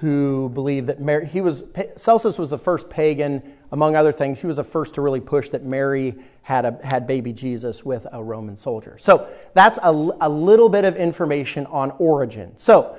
who 0.00 0.50
believed 0.50 0.86
that 0.88 1.00
Mary, 1.00 1.26
he 1.26 1.40
was, 1.40 1.64
Celsus 1.96 2.38
was 2.38 2.50
the 2.50 2.58
first 2.58 2.90
pagan, 2.90 3.42
among 3.72 3.96
other 3.96 4.12
things, 4.12 4.40
he 4.40 4.46
was 4.46 4.56
the 4.56 4.64
first 4.64 4.94
to 4.94 5.00
really 5.00 5.20
push 5.20 5.48
that 5.50 5.64
Mary 5.64 6.14
had, 6.42 6.64
a, 6.64 6.78
had 6.84 7.06
baby 7.06 7.32
Jesus 7.32 7.84
with 7.84 8.06
a 8.12 8.22
Roman 8.22 8.56
soldier. 8.56 8.96
So 8.98 9.28
that's 9.54 9.78
a, 9.82 9.90
a 10.20 10.28
little 10.28 10.68
bit 10.68 10.84
of 10.84 10.96
information 10.96 11.66
on 11.66 11.90
Origen. 11.92 12.56
So 12.56 12.96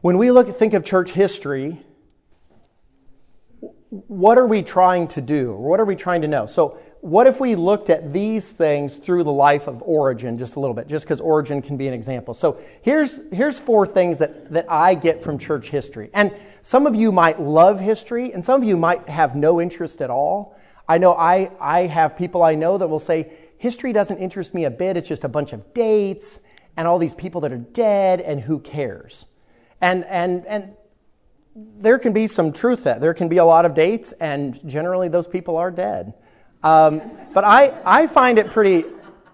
when 0.00 0.18
we 0.18 0.30
look 0.30 0.54
think 0.56 0.74
of 0.74 0.84
church 0.84 1.10
history, 1.10 1.80
what 3.90 4.38
are 4.38 4.46
we 4.46 4.62
trying 4.62 5.08
to 5.08 5.20
do? 5.20 5.54
What 5.54 5.80
are 5.80 5.84
we 5.84 5.96
trying 5.96 6.22
to 6.22 6.28
know? 6.28 6.46
So 6.46 6.78
what 7.04 7.26
if 7.26 7.38
we 7.38 7.54
looked 7.54 7.90
at 7.90 8.14
these 8.14 8.50
things 8.50 8.96
through 8.96 9.24
the 9.24 9.32
life 9.32 9.66
of 9.66 9.82
Origen 9.82 10.38
just 10.38 10.56
a 10.56 10.60
little 10.60 10.72
bit, 10.72 10.88
just 10.88 11.04
because 11.04 11.20
Origen 11.20 11.60
can 11.60 11.76
be 11.76 11.86
an 11.86 11.92
example? 11.92 12.32
So 12.32 12.58
here's, 12.80 13.20
here's 13.30 13.58
four 13.58 13.86
things 13.86 14.16
that, 14.20 14.50
that 14.50 14.64
I 14.70 14.94
get 14.94 15.22
from 15.22 15.36
church 15.36 15.68
history. 15.68 16.08
And 16.14 16.34
some 16.62 16.86
of 16.86 16.94
you 16.94 17.12
might 17.12 17.38
love 17.38 17.78
history, 17.78 18.32
and 18.32 18.42
some 18.42 18.62
of 18.62 18.66
you 18.66 18.78
might 18.78 19.06
have 19.06 19.36
no 19.36 19.60
interest 19.60 20.00
at 20.00 20.08
all. 20.08 20.56
I 20.88 20.96
know 20.96 21.12
I, 21.12 21.50
I 21.60 21.80
have 21.80 22.16
people 22.16 22.42
I 22.42 22.54
know 22.54 22.78
that 22.78 22.88
will 22.88 22.98
say, 22.98 23.30
history 23.58 23.92
doesn't 23.92 24.16
interest 24.16 24.54
me 24.54 24.64
a 24.64 24.70
bit. 24.70 24.96
It's 24.96 25.06
just 25.06 25.24
a 25.24 25.28
bunch 25.28 25.52
of 25.52 25.74
dates 25.74 26.40
and 26.74 26.88
all 26.88 26.98
these 26.98 27.12
people 27.12 27.42
that 27.42 27.52
are 27.52 27.58
dead, 27.58 28.22
and 28.22 28.40
who 28.40 28.60
cares? 28.60 29.26
And, 29.82 30.06
and, 30.06 30.46
and 30.46 30.74
there 31.54 31.98
can 31.98 32.14
be 32.14 32.28
some 32.28 32.50
truth 32.50 32.84
that. 32.84 33.02
There 33.02 33.12
can 33.12 33.28
be 33.28 33.36
a 33.36 33.44
lot 33.44 33.66
of 33.66 33.74
dates, 33.74 34.12
and 34.12 34.58
generally 34.66 35.08
those 35.08 35.26
people 35.26 35.58
are 35.58 35.70
dead. 35.70 36.14
Um, 36.64 37.02
but 37.34 37.44
I, 37.44 37.72
I 37.84 38.06
find 38.06 38.38
it 38.38 38.50
pretty, 38.50 38.84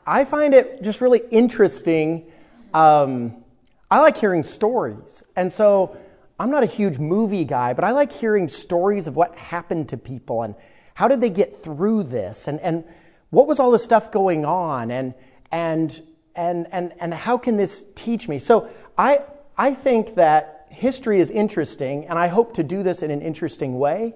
I 0.07 0.25
find 0.25 0.53
it 0.53 0.83
just 0.83 1.01
really 1.01 1.23
interesting. 1.31 2.31
Um, 2.75 3.45
I 3.91 4.01
like 4.01 4.19
hearing 4.19 4.43
stories. 4.43 5.23
And 5.37 5.51
so 5.53 5.97
I'm 6.39 6.51
not 6.51 6.65
a 6.65 6.67
huge 6.67 6.99
movie 6.99 7.45
guy, 7.45 7.73
but 7.73 7.85
I 7.85 7.93
like 7.93 8.13
hearing 8.13 8.49
stories 8.49 9.07
of 9.07 9.15
what 9.15 9.35
happened 9.37 9.89
to 9.91 9.97
people 9.97 10.43
and 10.43 10.55
how 10.95 11.07
did 11.07 11.21
they 11.21 11.31
get 11.31 11.63
through 11.63 12.03
this 12.03 12.49
and, 12.49 12.61
and 12.61 12.85
what 13.31 13.47
was 13.47 13.61
all 13.61 13.71
this 13.71 13.85
stuff 13.85 14.11
going 14.11 14.45
on 14.45 14.91
and, 14.91 15.15
and, 15.53 16.03
and, 16.35 16.67
and, 16.73 16.93
and 17.01 17.15
how 17.15 17.39
can 17.39 17.57
this 17.57 17.87
teach 17.95 18.27
me? 18.27 18.41
So 18.41 18.69
I, 18.99 19.21
I 19.57 19.73
think 19.73 20.17
that 20.17 20.67
history 20.69 21.21
is 21.21 21.31
interesting, 21.31 22.07
and 22.07 22.19
I 22.19 22.29
hope 22.29 22.55
to 22.55 22.65
do 22.65 22.83
this 22.83 23.03
in 23.03 23.11
an 23.11 23.23
interesting 23.23 23.79
way. 23.79 24.15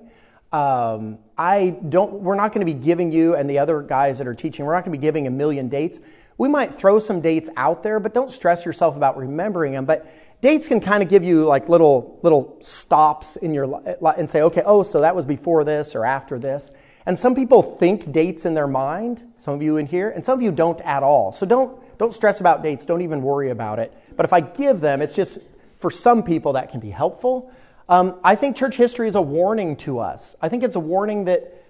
Um, 0.55 1.19
I 1.37 1.71
don't, 1.89 2.13
we're 2.21 2.37
not 2.37 2.53
going 2.53 2.65
to 2.65 2.73
be 2.73 2.79
giving 2.79 3.11
you 3.11 3.35
and 3.35 3.51
the 3.51 3.59
other 3.59 3.83
guys 3.83 4.19
that 4.19 4.29
are 4.29 4.37
teaching, 4.37 4.65
we're 4.65 4.75
not 4.75 4.85
going 4.85 4.93
to 4.93 4.99
be 4.99 5.03
giving 5.03 5.27
a 5.27 5.31
million 5.31 5.69
dates. 5.69 5.99
We 6.39 6.49
might 6.49 6.73
throw 6.73 7.01
some 7.01 7.21
dates 7.21 7.51
out 7.57 7.83
there, 7.83 7.99
but 7.99 8.15
don't 8.15 8.31
stress 8.31 8.65
yourself 8.65 8.97
about 8.97 9.17
remembering 9.17 9.73
them. 9.73 9.85
But 9.85 10.07
dates 10.43 10.69
can 10.69 10.81
kind 10.81 11.03
of 11.03 11.09
give 11.09 11.25
you 11.25 11.45
like 11.45 11.69
little, 11.69 12.21
little 12.23 12.57
stops 12.61 13.35
in 13.35 13.53
your 13.53 13.67
life 13.67 14.15
and 14.17 14.31
say, 14.31 14.43
okay, 14.43 14.63
oh, 14.65 14.85
so 14.85 15.01
that 15.01 15.17
was 15.17 15.25
before 15.25 15.65
this 15.65 15.97
or 15.97 16.05
after 16.05 16.39
this. 16.39 16.71
And 17.05 17.19
some 17.19 17.35
people 17.35 17.61
think 17.61 18.13
dates 18.13 18.47
in 18.47 18.55
their 18.55 18.69
mind, 18.69 19.25
some 19.35 19.55
of 19.55 19.63
you 19.63 19.79
in 19.79 19.87
here, 19.87 20.11
and 20.11 20.25
some 20.25 20.39
of 20.39 20.43
you 20.43 20.53
don't 20.53 20.81
at 20.83 21.03
all. 21.03 21.33
So 21.33 21.47
don't, 21.47 21.99
don't 21.99 22.15
stress 22.15 22.39
about 22.39 22.63
dates, 22.63 22.87
don't 22.87 23.03
even 23.03 23.23
worry 23.23 23.51
about 23.51 23.81
it. 23.81 23.93
But 24.15 24.25
if 24.25 24.33
I 24.33 24.41
give 24.41 24.81
them, 24.81 25.03
it's 25.03 25.17
just 25.17 25.41
for 25.79 25.91
some 25.91 26.23
people 26.23 26.53
that 26.53 26.71
can 26.71 26.79
be 26.79 26.91
helpful. 26.91 27.53
Um, 27.89 28.19
I 28.25 28.35
think 28.35 28.57
church 28.57 28.77
history 28.77 29.09
is 29.09 29.15
a 29.15 29.23
warning 29.23 29.77
to 29.79 29.99
us. 29.99 30.37
I 30.41 30.49
think 30.49 30.63
it's 30.63 30.77
a 30.77 30.81
warning 30.81 31.27
that, 31.27 31.65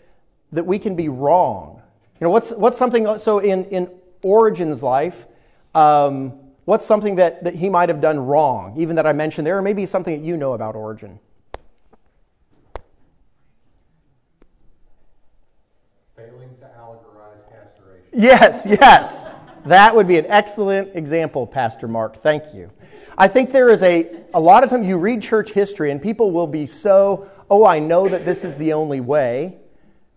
that 0.52 0.64
we 0.64 0.78
can 0.78 0.94
be 0.94 1.08
wrong. 1.08 1.82
You 2.20 2.26
know, 2.26 2.30
what's, 2.30 2.50
what's 2.50 2.78
something, 2.78 3.18
so 3.18 3.40
in, 3.40 3.64
in 3.66 3.90
Origen's 4.22 4.82
life, 4.82 5.26
um, 5.74 6.32
what's 6.64 6.86
something 6.86 7.16
that, 7.16 7.42
that 7.42 7.56
he 7.56 7.68
might 7.68 7.88
have 7.88 8.00
done 8.00 8.18
wrong, 8.18 8.76
even 8.78 8.96
that 8.96 9.06
I 9.06 9.12
mentioned 9.12 9.46
there, 9.46 9.58
or 9.58 9.62
maybe 9.62 9.86
something 9.86 10.20
that 10.20 10.24
you 10.24 10.36
know 10.36 10.52
about 10.52 10.76
Origen? 10.76 11.18
Failing 16.16 16.50
to 16.60 16.66
allegorize 16.78 17.42
castration. 17.50 18.08
Yes, 18.12 18.64
yes. 18.64 19.26
That 19.66 19.96
would 19.96 20.06
be 20.06 20.18
an 20.18 20.26
excellent 20.26 20.94
example, 20.94 21.44
Pastor 21.46 21.88
Mark. 21.88 22.22
Thank 22.22 22.54
you. 22.54 22.70
I 23.16 23.28
think 23.28 23.52
there 23.52 23.70
is 23.70 23.82
a, 23.82 24.10
a 24.34 24.40
lot 24.40 24.64
of 24.64 24.70
times 24.70 24.88
you 24.88 24.98
read 24.98 25.22
church 25.22 25.50
history 25.50 25.92
and 25.92 26.02
people 26.02 26.32
will 26.32 26.48
be 26.48 26.66
so, 26.66 27.30
oh, 27.48 27.64
I 27.64 27.78
know 27.78 28.08
that 28.08 28.24
this 28.24 28.42
is 28.42 28.56
the 28.56 28.72
only 28.72 29.00
way 29.00 29.56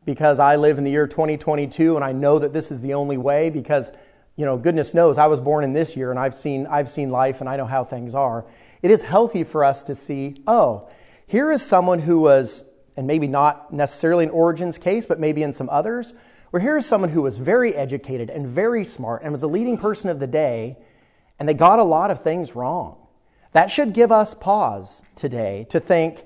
because 0.06 0.40
I 0.40 0.56
live 0.56 0.80
in 0.80 0.84
the 0.84 0.90
year 0.90 1.06
2022 1.06 1.96
and 1.96 2.04
I 2.04 2.12
know 2.12 2.40
that 2.40 2.54
this 2.54 2.72
is 2.72 2.82
the 2.82 2.96
only 2.96 3.18
way 3.18 3.52
because, 3.52 3.92
you 4.36 4.46
know, 4.46 4.58
goodness 4.58 4.96
knows 4.96 5.20
I 5.20 5.28
was 5.28 5.40
born 5.40 5.64
in 5.64 5.74
this 5.74 5.96
year 5.96 6.10
and 6.10 6.20
I've 6.20 6.34
seen, 6.34 6.66
I've 6.66 6.90
seen 6.90 7.12
life 7.12 7.40
and 7.40 7.48
I 7.48 7.56
know 7.56 7.66
how 7.66 7.84
things 7.84 8.16
are. 8.16 8.46
It 8.82 8.90
is 8.90 9.04
healthy 9.04 9.44
for 9.44 9.64
us 9.64 9.84
to 9.84 9.96
see, 9.96 10.42
oh, 10.48 10.90
here 11.28 11.52
is 11.52 11.62
someone 11.62 12.00
who 12.00 12.22
was, 12.22 12.64
and 12.96 13.06
maybe 13.06 13.28
not 13.28 13.72
necessarily 13.72 14.24
in 14.24 14.32
Origen's 14.32 14.80
case, 14.80 15.06
but 15.06 15.20
maybe 15.20 15.44
in 15.44 15.54
some 15.54 15.70
others, 15.70 16.16
where 16.50 16.62
here 16.62 16.78
is 16.78 16.86
someone 16.88 17.12
who 17.12 17.22
was 17.22 17.38
very 17.38 17.76
educated 17.76 18.32
and 18.32 18.48
very 18.48 18.84
smart 18.84 19.22
and 19.22 19.32
was 19.32 19.44
a 19.44 19.48
leading 19.48 19.78
person 19.78 20.10
of 20.10 20.20
the 20.20 20.26
day 20.26 20.78
and 21.40 21.48
they 21.48 21.54
got 21.54 21.80
a 21.80 21.84
lot 21.84 22.12
of 22.12 22.24
things 22.24 22.56
wrong. 22.56 22.98
That 23.54 23.72
should 23.72 23.94
give 23.94 24.12
us 24.12 24.34
pause 24.34 25.02
today 25.16 25.66
to 25.70 25.80
think 25.80 26.26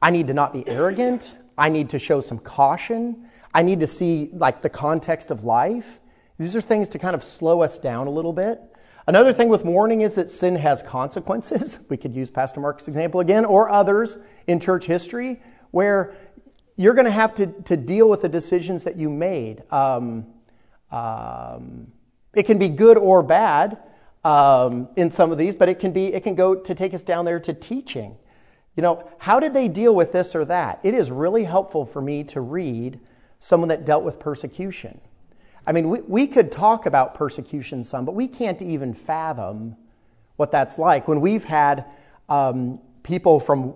I 0.00 0.10
need 0.10 0.26
to 0.26 0.34
not 0.34 0.52
be 0.52 0.66
arrogant. 0.68 1.36
I 1.56 1.68
need 1.68 1.90
to 1.90 1.98
show 1.98 2.20
some 2.20 2.38
caution. 2.38 3.28
I 3.54 3.62
need 3.62 3.80
to 3.80 3.86
see 3.86 4.30
like 4.32 4.62
the 4.62 4.68
context 4.68 5.30
of 5.30 5.44
life. 5.44 6.00
These 6.38 6.56
are 6.56 6.60
things 6.60 6.88
to 6.90 6.98
kind 6.98 7.14
of 7.14 7.22
slow 7.22 7.62
us 7.62 7.78
down 7.78 8.06
a 8.06 8.10
little 8.10 8.32
bit. 8.32 8.60
Another 9.06 9.32
thing 9.32 9.48
with 9.48 9.64
warning 9.64 10.00
is 10.00 10.14
that 10.14 10.30
sin 10.30 10.56
has 10.56 10.82
consequences. 10.82 11.78
We 11.88 11.96
could 11.96 12.14
use 12.14 12.30
Pastor 12.30 12.60
Mark's 12.60 12.88
example 12.88 13.20
again, 13.20 13.44
or 13.44 13.70
others 13.70 14.16
in 14.46 14.58
church 14.58 14.86
history, 14.86 15.42
where 15.70 16.14
you're 16.76 16.94
going 16.94 17.04
to 17.04 17.10
have 17.10 17.34
to, 17.36 17.46
to 17.46 17.76
deal 17.76 18.08
with 18.08 18.22
the 18.22 18.28
decisions 18.28 18.84
that 18.84 18.96
you 18.96 19.10
made. 19.10 19.62
Um, 19.70 20.26
um, 20.90 21.92
it 22.34 22.44
can 22.44 22.58
be 22.58 22.68
good 22.68 22.96
or 22.96 23.22
bad 23.22 23.78
um, 24.24 24.88
in 24.96 25.10
some 25.10 25.30
of 25.30 25.38
these, 25.38 25.54
but 25.54 25.68
it 25.68 25.78
can 25.78 25.92
be 25.92 26.06
it 26.06 26.22
can 26.22 26.34
go 26.34 26.54
to 26.54 26.74
take 26.74 26.94
us 26.94 27.02
down 27.02 27.24
there 27.24 27.40
to 27.40 27.52
teaching. 27.52 28.16
You 28.76 28.82
know, 28.82 29.08
how 29.18 29.38
did 29.38 29.54
they 29.54 29.68
deal 29.68 29.94
with 29.94 30.12
this 30.12 30.34
or 30.34 30.44
that? 30.46 30.80
It 30.82 30.94
is 30.94 31.10
really 31.10 31.44
helpful 31.44 31.84
for 31.84 32.02
me 32.02 32.24
to 32.24 32.40
read 32.40 32.98
someone 33.38 33.68
that 33.68 33.84
dealt 33.84 34.02
with 34.02 34.18
persecution. 34.18 35.00
I 35.66 35.72
mean, 35.72 35.88
we, 35.88 36.00
we 36.02 36.26
could 36.26 36.50
talk 36.50 36.86
about 36.86 37.14
persecution 37.14 37.84
some, 37.84 38.04
but 38.04 38.14
we 38.14 38.26
can't 38.26 38.60
even 38.60 38.92
fathom 38.92 39.76
what 40.36 40.50
that's 40.50 40.78
like. 40.78 41.06
When 41.06 41.20
we've 41.20 41.44
had 41.44 41.84
um, 42.28 42.80
people 43.02 43.38
from 43.38 43.74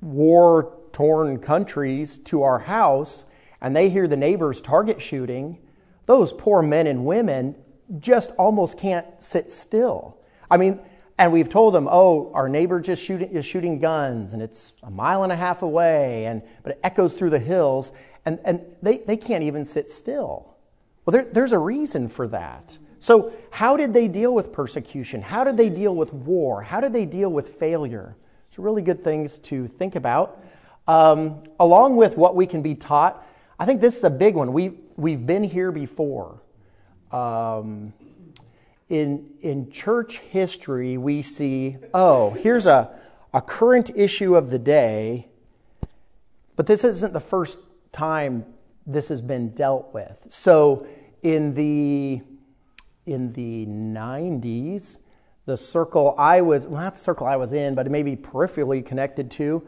war 0.00 0.76
torn 0.92 1.38
countries 1.38 2.18
to 2.18 2.42
our 2.42 2.58
house 2.58 3.24
and 3.60 3.76
they 3.76 3.88
hear 3.88 4.08
the 4.08 4.16
neighbors 4.16 4.60
target 4.60 5.00
shooting, 5.00 5.58
those 6.06 6.32
poor 6.32 6.62
men 6.62 6.86
and 6.86 7.04
women 7.04 7.54
just 7.98 8.30
almost 8.32 8.78
can't 8.78 9.06
sit 9.20 9.50
still. 9.50 10.18
I 10.50 10.56
mean, 10.56 10.80
and 11.18 11.32
we've 11.32 11.48
told 11.48 11.74
them, 11.74 11.86
oh, 11.90 12.30
our 12.32 12.48
neighbor 12.48 12.80
just 12.80 13.02
shooting, 13.02 13.30
is 13.30 13.44
shooting 13.44 13.78
guns, 13.78 14.32
and 14.32 14.40
it's 14.40 14.72
a 14.82 14.90
mile 14.90 15.22
and 15.22 15.32
a 15.32 15.36
half 15.36 15.62
away, 15.62 16.26
and 16.26 16.42
but 16.62 16.72
it 16.72 16.80
echoes 16.82 17.18
through 17.18 17.30
the 17.30 17.38
hills, 17.38 17.92
and, 18.24 18.38
and 18.44 18.60
they, 18.82 18.98
they 18.98 19.16
can't 19.16 19.44
even 19.44 19.64
sit 19.64 19.90
still. 19.90 20.56
Well, 21.04 21.12
there, 21.12 21.24
there's 21.24 21.52
a 21.52 21.58
reason 21.58 22.08
for 22.08 22.26
that. 22.28 22.78
So, 23.00 23.32
how 23.50 23.76
did 23.76 23.92
they 23.92 24.08
deal 24.08 24.34
with 24.34 24.52
persecution? 24.52 25.22
How 25.22 25.44
did 25.44 25.56
they 25.56 25.70
deal 25.70 25.94
with 25.94 26.12
war? 26.12 26.62
How 26.62 26.80
did 26.80 26.92
they 26.92 27.06
deal 27.06 27.30
with 27.30 27.54
failure? 27.56 28.16
It's 28.48 28.58
really 28.58 28.82
good 28.82 29.02
things 29.02 29.38
to 29.40 29.68
think 29.68 29.96
about. 29.96 30.42
Um, 30.88 31.42
along 31.60 31.96
with 31.96 32.16
what 32.16 32.34
we 32.34 32.46
can 32.46 32.62
be 32.62 32.74
taught, 32.74 33.26
I 33.58 33.66
think 33.66 33.80
this 33.80 33.96
is 33.96 34.04
a 34.04 34.10
big 34.10 34.34
one. 34.34 34.52
We, 34.52 34.72
we've 34.96 35.24
been 35.24 35.44
here 35.44 35.70
before. 35.70 36.40
Um, 37.12 37.92
in, 38.88 39.30
in 39.42 39.70
church 39.70 40.18
history, 40.18 40.96
we 40.96 41.22
see, 41.22 41.76
oh, 41.94 42.30
here's 42.30 42.66
a, 42.66 42.90
a 43.32 43.40
current 43.40 43.90
issue 43.94 44.34
of 44.34 44.50
the 44.50 44.58
day, 44.58 45.28
but 46.56 46.66
this 46.66 46.84
isn't 46.84 47.12
the 47.12 47.20
first 47.20 47.58
time 47.92 48.44
this 48.86 49.08
has 49.08 49.20
been 49.20 49.50
dealt 49.50 49.92
with. 49.94 50.26
So 50.28 50.86
in 51.22 51.54
the 51.54 52.22
in 53.06 53.32
the 53.32 53.66
90s, 53.66 54.98
the 55.46 55.56
circle 55.56 56.14
I 56.18 56.40
was, 56.40 56.66
well, 56.66 56.82
not 56.82 56.94
the 56.94 57.00
circle 57.00 57.26
I 57.26 57.36
was 57.36 57.52
in, 57.52 57.74
but 57.74 57.90
maybe 57.90 58.14
peripherally 58.14 58.84
connected 58.84 59.30
to, 59.32 59.66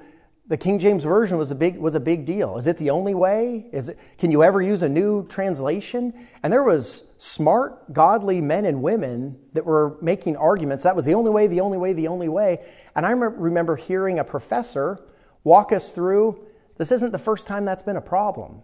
the 0.48 0.56
King 0.56 0.78
James 0.78 1.04
Version 1.04 1.38
was 1.38 1.50
a 1.50 1.54
big, 1.54 1.76
was 1.78 1.94
a 1.94 2.00
big 2.00 2.24
deal. 2.24 2.58
Is 2.58 2.66
it 2.66 2.76
the 2.76 2.90
only 2.90 3.14
way? 3.14 3.66
Is 3.72 3.88
it, 3.88 3.98
can 4.18 4.30
you 4.30 4.42
ever 4.42 4.60
use 4.60 4.82
a 4.82 4.88
new 4.88 5.26
translation? 5.28 6.12
And 6.42 6.52
there 6.52 6.64
was 6.64 7.04
smart, 7.18 7.92
godly 7.92 8.40
men 8.40 8.64
and 8.64 8.82
women 8.82 9.38
that 9.52 9.64
were 9.64 9.96
making 10.02 10.36
arguments. 10.36 10.82
That 10.84 10.96
was 10.96 11.04
the 11.04 11.14
only 11.14 11.30
way, 11.30 11.46
the 11.46 11.60
only 11.60 11.78
way, 11.78 11.92
the 11.92 12.08
only 12.08 12.28
way. 12.28 12.64
And 12.96 13.06
I 13.06 13.10
remember 13.10 13.76
hearing 13.76 14.18
a 14.18 14.24
professor 14.24 15.00
walk 15.44 15.72
us 15.72 15.92
through 15.92 16.46
this 16.78 16.90
isn't 16.90 17.12
the 17.12 17.18
first 17.18 17.46
time 17.46 17.64
that's 17.64 17.82
been 17.82 17.96
a 17.96 18.00
problem. 18.02 18.62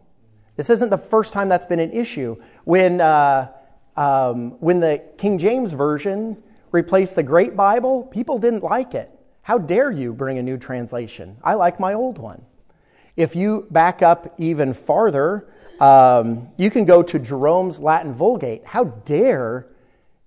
This 0.57 0.71
isn't 0.71 0.91
the 0.91 0.99
first 0.99 1.33
time 1.33 1.49
that's 1.49 1.67
been 1.67 1.79
an 1.79 1.93
issue. 1.93 2.37
When, 2.65 3.01
uh, 3.01 3.53
um, 3.97 4.53
when 4.61 4.81
the 4.81 5.03
King 5.19 5.39
James 5.39 5.73
Version 5.73 6.43
replaced 6.73 7.15
the 7.15 7.23
Great 7.23 7.55
Bible, 7.55 8.03
people 8.05 8.39
didn't 8.39 8.65
like 8.65 8.95
it. 8.95 9.11
How 9.49 9.57
dare 9.57 9.91
you 9.91 10.13
bring 10.13 10.37
a 10.37 10.43
new 10.43 10.59
translation? 10.59 11.39
I 11.43 11.55
like 11.55 11.81
my 11.81 11.95
old 11.95 12.19
one. 12.19 12.43
If 13.17 13.35
you 13.35 13.67
back 13.71 14.03
up 14.03 14.35
even 14.37 14.75
farther, 14.75 15.49
um, 15.81 16.51
you 16.59 16.69
can 16.71 16.85
go 16.85 17.03
to 17.05 17.19
Jerome's 17.19 17.79
Latin 17.79 18.13
Vulgate. 18.13 18.67
How 18.67 18.85
dare 18.85 19.67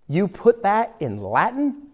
you 0.08 0.28
put 0.28 0.64
that 0.64 0.96
in 1.00 1.22
Latin? 1.22 1.90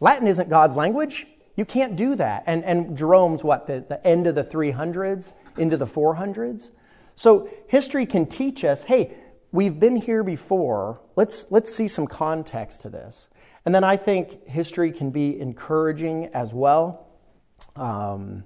Latin 0.00 0.28
isn't 0.28 0.50
God's 0.50 0.76
language. 0.76 1.26
You 1.56 1.64
can't 1.64 1.96
do 1.96 2.14
that. 2.16 2.44
And, 2.46 2.62
and 2.62 2.94
Jerome's 2.94 3.42
what, 3.42 3.66
the, 3.66 3.82
the 3.88 4.06
end 4.06 4.26
of 4.26 4.34
the 4.34 4.44
300s 4.44 5.32
into 5.56 5.78
the 5.78 5.86
400s? 5.86 6.72
So 7.14 7.48
history 7.68 8.04
can 8.04 8.26
teach 8.26 8.64
us 8.64 8.84
hey, 8.84 9.14
we've 9.50 9.80
been 9.80 9.96
here 9.96 10.22
before. 10.22 11.00
Let's, 11.16 11.46
let's 11.48 11.74
see 11.74 11.88
some 11.88 12.06
context 12.06 12.82
to 12.82 12.90
this. 12.90 13.28
And 13.66 13.74
then 13.74 13.82
I 13.82 13.96
think 13.96 14.46
history 14.46 14.92
can 14.92 15.10
be 15.10 15.38
encouraging 15.40 16.26
as 16.26 16.54
well. 16.54 17.08
Um, 17.74 18.44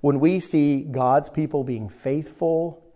when 0.00 0.20
we 0.20 0.38
see 0.38 0.84
God's 0.84 1.28
people 1.28 1.64
being 1.64 1.88
faithful, 1.88 2.86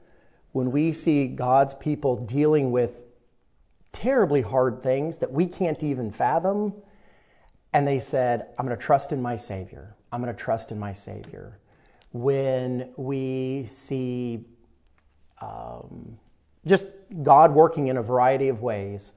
when 0.52 0.70
we 0.70 0.92
see 0.92 1.26
God's 1.26 1.74
people 1.74 2.16
dealing 2.16 2.70
with 2.70 3.00
terribly 3.90 4.40
hard 4.40 4.84
things 4.84 5.18
that 5.18 5.32
we 5.32 5.46
can't 5.46 5.82
even 5.82 6.12
fathom, 6.12 6.74
and 7.72 7.86
they 7.88 7.98
said, 7.98 8.46
I'm 8.56 8.66
going 8.66 8.78
to 8.78 8.82
trust 8.82 9.10
in 9.10 9.20
my 9.20 9.34
Savior. 9.34 9.96
I'm 10.12 10.22
going 10.22 10.32
to 10.32 10.40
trust 10.40 10.70
in 10.70 10.78
my 10.78 10.92
Savior. 10.92 11.58
When 12.12 12.92
we 12.96 13.66
see 13.68 14.44
um, 15.42 16.18
just 16.66 16.86
God 17.24 17.52
working 17.52 17.88
in 17.88 17.96
a 17.96 18.02
variety 18.02 18.46
of 18.46 18.62
ways, 18.62 19.12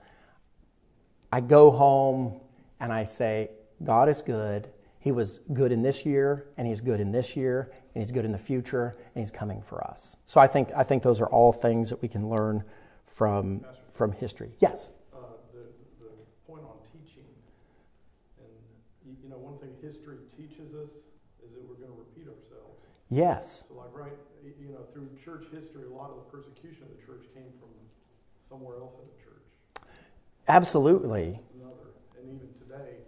I 1.32 1.40
go 1.42 1.70
home 1.70 2.42
and 2.80 2.92
I 2.92 3.04
say, 3.04 3.52
God 3.84 4.10
is 4.10 4.22
good. 4.22 4.70
He 5.00 5.12
was 5.12 5.40
good 5.54 5.72
in 5.72 5.82
this 5.82 6.06
year, 6.06 6.48
and 6.58 6.68
He's 6.68 6.82
good 6.82 7.00
in 7.00 7.12
this 7.12 7.36
year, 7.36 7.72
and 7.94 8.04
He's 8.04 8.12
good 8.12 8.26
in 8.26 8.32
the 8.32 8.38
future, 8.38 8.98
and 9.16 9.22
He's 9.22 9.32
coming 9.32 9.62
for 9.62 9.84
us. 9.84 10.18
So 10.26 10.42
I 10.42 10.48
think, 10.48 10.70
I 10.76 10.84
think 10.84 11.04
those 11.04 11.22
are 11.22 11.28
all 11.28 11.54
things 11.54 11.90
that 11.90 12.02
we 12.02 12.08
can 12.08 12.30
learn 12.30 12.64
from, 13.06 13.64
from 13.90 14.12
history. 14.12 14.52
Yes? 14.60 14.92
uh, 15.14 15.18
the, 15.54 15.60
the 16.04 16.12
point 16.48 16.64
on 16.64 16.78
teaching, 16.92 17.26
and 18.40 18.50
you, 19.06 19.16
you 19.24 19.30
know, 19.30 19.38
one 19.38 19.58
thing 19.60 19.72
history 19.82 20.18
teaches 20.36 20.74
us 20.74 20.90
is 21.46 21.54
that 21.54 21.62
we're 21.68 21.80
going 21.80 21.92
to 21.94 21.98
repeat 21.98 22.28
ourselves. 22.28 22.82
Yes. 23.10 23.64
So, 23.70 23.76
like, 23.76 23.94
right, 23.94 24.18
you 24.44 24.70
know, 24.70 24.84
through 24.94 25.10
church 25.24 25.48
history, 25.54 25.86
a 25.88 25.94
lot 25.94 26.10
of 26.10 26.18
the 26.18 26.28
persecution 26.30 26.84
of 26.84 26.92
the 26.94 27.02
church 27.06 27.24
came 27.34 27.52
from 27.60 27.70
somewhere 28.44 28.78
else 28.78 28.96
in 29.00 29.08
the 29.08 29.20
church, 29.24 29.44
Absolutely. 30.48 31.40
another. 31.60 31.92
And 32.16 32.32
even 32.32 32.48
today, 32.64 33.04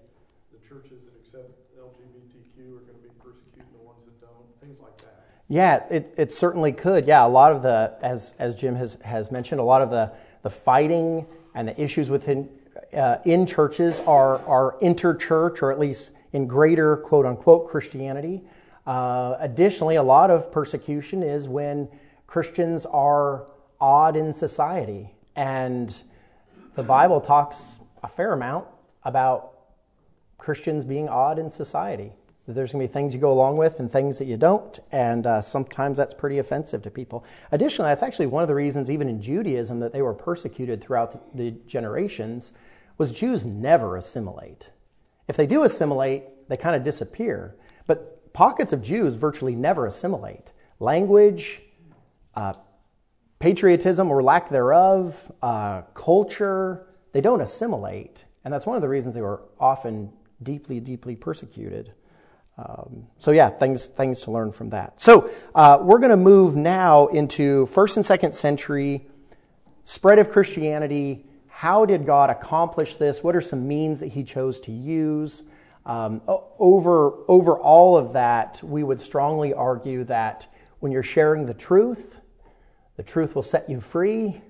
the 0.52 0.60
churches 0.68 1.08
that 1.08 1.16
accept 1.16 1.56
LGBTQ 1.80 2.76
are 2.76 2.84
going 2.84 3.00
to 3.00 3.06
be 3.08 3.14
persecuting 3.24 3.72
the 3.72 3.84
ones 3.84 4.04
that 4.04 4.20
don't, 4.20 4.44
things 4.60 4.80
like 4.84 4.98
that. 5.08 5.39
Yeah, 5.52 5.84
it, 5.90 6.14
it 6.16 6.32
certainly 6.32 6.72
could. 6.72 7.08
Yeah, 7.08 7.26
a 7.26 7.28
lot 7.28 7.52
of 7.52 7.64
the, 7.64 7.98
as, 8.02 8.36
as 8.38 8.56
Jim 8.56 8.76
has, 8.76 9.00
has 9.04 9.32
mentioned, 9.32 9.60
a 9.60 9.64
lot 9.64 9.82
of 9.82 9.90
the, 9.90 10.12
the 10.44 10.50
fighting 10.50 11.26
and 11.56 11.68
the 11.68 11.82
issues 11.82 12.12
within 12.12 12.48
uh, 12.96 13.18
in 13.26 13.46
churches 13.46 14.00
are, 14.02 14.40
are 14.46 14.78
interchurch 14.82 15.62
or 15.62 15.72
at 15.72 15.80
least 15.80 16.12
in 16.34 16.48
greater 16.48 16.98
quote 16.98 17.26
unquote 17.26 17.68
Christianity. 17.68 18.44
Uh, 18.86 19.38
additionally, 19.40 19.96
a 19.96 20.04
lot 20.04 20.30
of 20.30 20.52
persecution 20.52 21.24
is 21.24 21.48
when 21.48 21.90
Christians 22.28 22.86
are 22.86 23.48
odd 23.82 24.16
in 24.16 24.32
society. 24.32 25.14
And 25.36 25.96
the 26.76 26.84
Bible 26.84 27.22
talks 27.22 27.80
a 28.04 28.08
fair 28.08 28.34
amount 28.34 28.68
about 29.04 29.54
Christians 30.38 30.84
being 30.84 31.10
odd 31.10 31.40
in 31.40 31.50
society. 31.50 32.14
That 32.50 32.56
There's 32.56 32.72
going 32.72 32.82
to 32.82 32.92
be 32.92 32.92
things 32.92 33.14
you 33.14 33.22
go 33.22 33.32
along 33.32 33.58
with 33.58 33.80
and 33.80 33.92
things 33.92 34.18
that 34.18 34.26
you 34.26 34.36
don't, 34.36 34.80
and 34.92 35.28
uh, 35.28 35.40
sometimes 35.40 35.98
that's 36.00 36.16
pretty 36.16 36.40
offensive 36.40 36.82
to 36.82 36.90
people. 36.90 37.24
Additionally, 37.52 37.92
that's 37.92 38.02
actually 38.02 38.26
one 38.26 38.42
of 38.42 38.50
the 38.50 38.56
reasons, 38.56 38.90
even 38.90 39.08
in 39.08 39.22
Judaism, 39.22 39.80
that 39.82 39.94
they 39.94 40.02
were 40.02 40.16
persecuted 40.16 40.82
throughout 40.82 41.38
the 41.38 41.52
generations, 41.68 42.52
was 42.98 43.12
Jews 43.12 43.46
never 43.46 43.98
assimilate. 43.98 44.72
If 45.28 45.38
they 45.38 45.46
do 45.46 45.62
assimilate, 45.62 46.50
they 46.50 46.56
kind 46.56 46.76
of 46.76 46.82
disappear. 46.82 47.56
But 47.86 48.34
pockets 48.34 48.74
of 48.74 48.82
Jews 48.82 49.14
virtually 49.14 49.54
never 49.54 49.86
assimilate. 49.86 50.52
Language, 50.80 51.62
uh, 52.34 52.54
patriotism 53.38 54.10
or 54.10 54.24
lack 54.24 54.50
thereof, 54.50 55.32
uh, 55.44 55.84
culture, 55.94 56.88
they 57.12 57.22
don't 57.22 57.42
assimilate. 57.42 58.26
And 58.44 58.52
that's 58.52 58.66
one 58.66 58.76
of 58.76 58.82
the 58.82 58.90
reasons 58.90 59.14
they 59.14 59.22
were 59.22 59.44
often 59.60 60.12
deeply, 60.42 60.80
deeply 60.80 61.16
persecuted. 61.16 61.94
Um, 62.60 63.08
so, 63.20 63.32
yeah, 63.32 63.50
things, 63.50 63.86
things 63.86 64.22
to 64.22 64.32
learn 64.32 64.52
from 64.52 64.72
that. 64.72 65.00
So, 65.00 65.30
uh, 65.56 65.80
we're 65.82 66.00
going 66.00 66.10
to 66.10 66.18
move 66.18 66.58
now 66.58 67.08
into 67.08 67.68
first 67.68 67.96
and 67.96 68.06
second 68.06 68.34
century 68.34 69.08
spread 69.86 70.20
of 70.20 70.30
Christianity. 70.30 71.26
How 71.48 71.86
did 71.86 72.06
God 72.06 72.30
accomplish 72.30 72.98
this? 72.98 73.24
What 73.24 73.34
are 73.34 73.42
some 73.42 73.66
means 73.66 74.02
that 74.02 74.08
He 74.08 74.26
chose 74.26 74.60
to 74.62 74.74
use? 74.74 75.44
Um, 75.86 76.22
over, 76.28 77.14
over 77.30 77.58
all 77.58 77.98
of 77.98 78.14
that, 78.14 78.62
we 78.62 78.84
would 78.84 79.00
strongly 79.00 79.54
argue 79.54 80.04
that 80.06 80.46
when 80.80 80.92
you're 80.92 81.02
sharing 81.02 81.46
the 81.46 81.54
truth, 81.54 82.20
the 82.98 83.04
truth 83.04 83.36
will 83.36 83.44
set 83.44 83.70
you 83.70 83.80
free. 83.80 84.42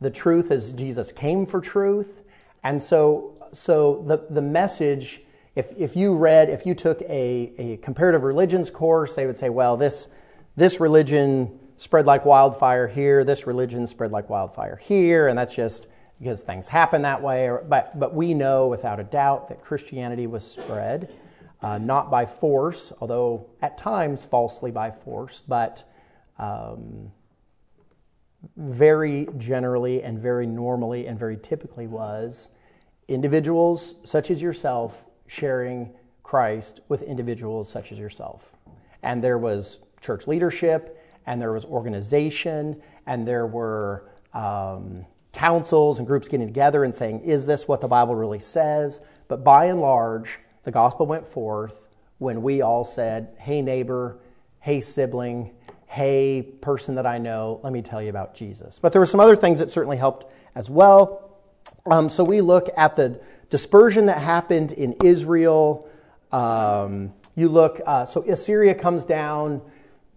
The 0.00 0.10
truth 0.10 0.50
is 0.50 0.72
Jesus 0.72 1.12
came 1.12 1.44
for 1.44 1.60
truth. 1.60 2.22
And 2.64 2.82
so, 2.82 3.48
so 3.52 4.02
the, 4.06 4.26
the 4.30 4.42
message, 4.42 5.20
if, 5.56 5.72
if 5.76 5.96
you 5.96 6.14
read, 6.14 6.48
if 6.48 6.64
you 6.64 6.74
took 6.74 7.00
a, 7.02 7.52
a 7.58 7.76
comparative 7.78 8.22
religions 8.22 8.70
course, 8.70 9.14
they 9.14 9.26
would 9.26 9.36
say, 9.36 9.48
well, 9.48 9.76
this, 9.76 10.08
this 10.56 10.80
religion 10.80 11.58
spread 11.76 12.06
like 12.06 12.24
wildfire 12.24 12.86
here, 12.86 13.24
this 13.24 13.46
religion 13.46 13.86
spread 13.86 14.12
like 14.12 14.30
wildfire 14.30 14.76
here, 14.76 15.28
and 15.28 15.38
that's 15.38 15.54
just 15.54 15.86
because 16.18 16.42
things 16.42 16.68
happen 16.68 17.02
that 17.02 17.20
way. 17.20 17.48
Or, 17.48 17.64
but, 17.68 17.98
but 17.98 18.14
we 18.14 18.34
know 18.34 18.68
without 18.68 19.00
a 19.00 19.04
doubt 19.04 19.48
that 19.48 19.62
Christianity 19.62 20.26
was 20.26 20.48
spread, 20.48 21.12
uh, 21.62 21.78
not 21.78 22.10
by 22.10 22.26
force, 22.26 22.92
although 23.00 23.46
at 23.60 23.76
times 23.76 24.24
falsely 24.24 24.70
by 24.70 24.90
force, 24.90 25.42
but 25.46 25.82
um, 26.38 27.10
very 28.56 29.28
generally 29.36 30.02
and 30.02 30.18
very 30.18 30.46
normally 30.46 31.06
and 31.06 31.18
very 31.18 31.36
typically 31.36 31.86
was 31.86 32.48
individuals 33.08 33.96
such 34.04 34.30
as 34.30 34.40
yourself 34.40 35.04
sharing 35.30 35.88
Christ 36.24 36.80
with 36.88 37.02
individuals 37.02 37.68
such 37.68 37.92
as 37.92 37.98
yourself. 37.98 38.52
And 39.04 39.22
there 39.22 39.38
was 39.38 39.78
church 40.00 40.26
leadership, 40.26 41.00
and 41.26 41.40
there 41.40 41.52
was 41.52 41.64
organization, 41.64 42.82
and 43.06 43.26
there 43.26 43.46
were 43.46 44.10
um, 44.34 45.06
councils 45.32 45.98
and 45.98 46.06
groups 46.06 46.26
getting 46.28 46.48
together 46.48 46.82
and 46.82 46.92
saying, 46.92 47.20
Is 47.20 47.46
this 47.46 47.68
what 47.68 47.80
the 47.80 47.86
Bible 47.86 48.16
really 48.16 48.40
says? 48.40 49.00
But 49.28 49.44
by 49.44 49.66
and 49.66 49.80
large, 49.80 50.40
the 50.64 50.72
gospel 50.72 51.06
went 51.06 51.26
forth 51.26 51.88
when 52.18 52.42
we 52.42 52.60
all 52.60 52.84
said, 52.84 53.28
Hey, 53.38 53.62
neighbor, 53.62 54.18
hey, 54.58 54.80
sibling, 54.80 55.52
hey, 55.86 56.42
person 56.42 56.96
that 56.96 57.06
I 57.06 57.18
know, 57.18 57.60
let 57.62 57.72
me 57.72 57.82
tell 57.82 58.02
you 58.02 58.10
about 58.10 58.34
Jesus. 58.34 58.80
But 58.80 58.90
there 58.90 59.00
were 59.00 59.06
some 59.06 59.20
other 59.20 59.36
things 59.36 59.60
that 59.60 59.70
certainly 59.70 59.96
helped 59.96 60.32
as 60.56 60.68
well. 60.68 61.38
Um, 61.86 62.10
so 62.10 62.24
we 62.24 62.40
look 62.40 62.68
at 62.76 62.96
the 62.96 63.20
dispersion 63.50 64.06
that 64.06 64.18
happened 64.18 64.72
in 64.72 64.94
Israel. 65.04 65.88
Um, 66.32 67.12
you 67.36 67.48
look, 67.48 67.80
uh, 67.86 68.04
so 68.04 68.22
Assyria 68.22 68.74
comes 68.74 69.04
down. 69.04 69.60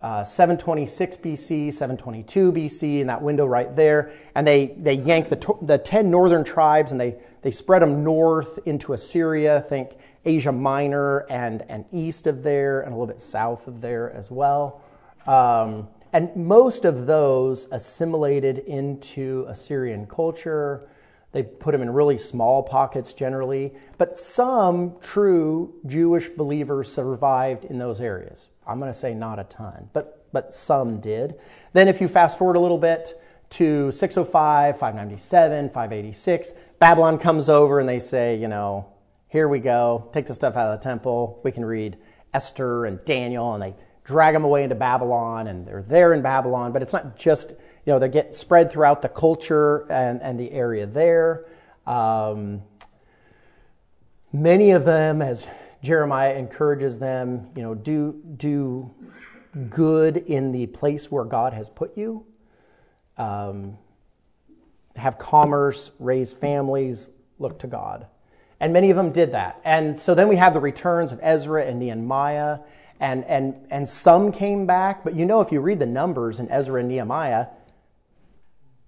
Uh, 0.02 0.22
726 0.22 1.16
BC, 1.16 1.72
722 1.72 2.52
BC, 2.52 3.00
in 3.00 3.08
that 3.08 3.22
window 3.22 3.46
right 3.46 3.74
there. 3.74 4.12
And 4.36 4.46
they, 4.46 4.76
they 4.78 4.96
yank 4.96 5.30
the, 5.30 5.56
the 5.62 5.78
10 5.78 6.12
northern 6.12 6.44
tribes 6.44 6.92
and 6.92 7.00
they, 7.00 7.16
they 7.42 7.52
spread 7.52 7.82
them 7.82 8.04
north 8.04 8.60
into 8.66 8.92
Assyria, 8.92 9.60
I 9.60 9.62
think 9.62 9.92
Asia 10.26 10.52
Minor 10.52 11.20
and, 11.30 11.64
and 11.70 11.86
east 11.94 12.28
of 12.28 12.44
there, 12.44 12.82
and 12.82 12.90
a 12.90 12.96
little 12.98 13.08
bit 13.08 13.22
south 13.22 13.68
of 13.68 13.80
there 13.80 14.12
as 14.12 14.30
well. 14.30 14.82
Um, 15.26 15.88
and 16.12 16.36
most 16.36 16.84
of 16.84 17.06
those 17.06 17.70
assimilated 17.72 18.60
into 18.60 19.46
Assyrian 19.48 20.06
culture. 20.06 20.90
They 21.34 21.44
put 21.44 21.72
them 21.72 21.82
in 21.82 21.90
really 21.90 22.18
small 22.18 22.64
pockets 22.64 23.12
generally, 23.12 23.74
but 23.98 24.14
some 24.14 24.96
true 25.02 25.74
Jewish 25.88 26.30
believers 26.30 26.92
survived 26.92 27.66
in 27.66 27.80
those 27.80 28.00
areas. 28.00 28.48
I'm 28.66 28.80
going 28.80 28.92
to 28.92 28.98
say 28.98 29.16
not 29.16 29.40
a 29.40 29.44
ton, 29.46 29.90
but, 29.94 30.32
but 30.32 30.54
some 30.54 31.02
did. 31.02 31.36
Then, 31.74 31.88
if 31.88 32.00
you 32.00 32.08
fast 32.08 32.38
forward 32.38 32.56
a 32.56 32.60
little 32.60 32.78
bit 32.78 33.20
to 33.50 33.92
605, 33.92 34.78
597, 34.78 35.70
586, 35.70 36.54
Babylon 36.78 37.18
comes 37.18 37.50
over 37.50 37.80
and 37.80 37.90
they 37.90 38.00
say, 38.00 38.38
you 38.38 38.48
know, 38.48 38.88
here 39.28 39.48
we 39.48 39.60
go, 39.60 40.10
take 40.14 40.28
the 40.28 40.36
stuff 40.36 40.56
out 40.56 40.72
of 40.72 40.80
the 40.80 40.84
temple. 40.84 41.42
We 41.44 41.52
can 41.52 41.66
read 41.66 41.98
Esther 42.36 42.86
and 42.86 43.04
Daniel, 43.06 43.56
and 43.56 43.64
they 43.64 43.74
drag 44.04 44.34
them 44.34 44.44
away 44.44 44.64
into 44.64 44.76
Babylon, 44.76 45.48
and 45.48 45.66
they're 45.66 45.84
there 45.84 46.14
in 46.14 46.22
Babylon. 46.22 46.72
But 46.72 46.82
it's 46.82 46.94
not 46.94 47.18
just, 47.18 47.52
you 47.52 47.94
know, 47.94 48.00
they 48.00 48.10
get 48.10 48.36
spread 48.36 48.72
throughout 48.72 49.02
the 49.02 49.10
culture 49.10 49.86
and, 49.92 50.22
and 50.22 50.40
the 50.40 50.52
area 50.52 50.86
there. 50.86 51.46
Um, 51.88 52.62
many 54.32 54.72
of 54.72 54.86
them, 54.86 55.22
as 55.22 55.48
Jeremiah 55.82 56.36
encourages 56.36 57.00
them, 57.00 57.50
you 57.56 57.62
know, 57.62 57.76
do, 57.76 58.22
do 58.38 58.90
good 59.70 60.18
in 60.18 60.52
the 60.52 60.68
place 60.68 61.12
where 61.12 61.26
God 61.26 61.54
has 61.54 61.70
put 61.70 61.98
you. 61.98 62.26
Um, 63.18 63.78
have 64.96 65.18
commerce, 65.18 65.92
raise 66.00 66.34
families, 66.34 67.10
look 67.40 67.60
to 67.60 67.68
God. 67.68 68.08
And 68.60 68.72
many 68.74 68.92
of 68.92 68.98
them 68.98 69.12
did 69.12 69.34
that. 69.34 69.60
And 69.66 70.00
so 70.00 70.16
then 70.16 70.28
we 70.28 70.36
have 70.38 70.54
the 70.54 70.60
returns 70.60 71.12
of 71.12 71.20
Ezra 71.22 71.66
and 71.66 71.80
Nehemiah, 71.80 72.60
and, 73.04 73.26
and, 73.26 73.54
and 73.70 73.88
some 73.88 74.32
came 74.32 74.66
back. 74.66 75.04
But 75.04 75.14
you 75.14 75.26
know, 75.26 75.42
if 75.42 75.52
you 75.52 75.60
read 75.60 75.78
the 75.78 75.86
numbers 75.86 76.40
in 76.40 76.50
Ezra 76.50 76.80
and 76.80 76.88
Nehemiah, 76.88 77.48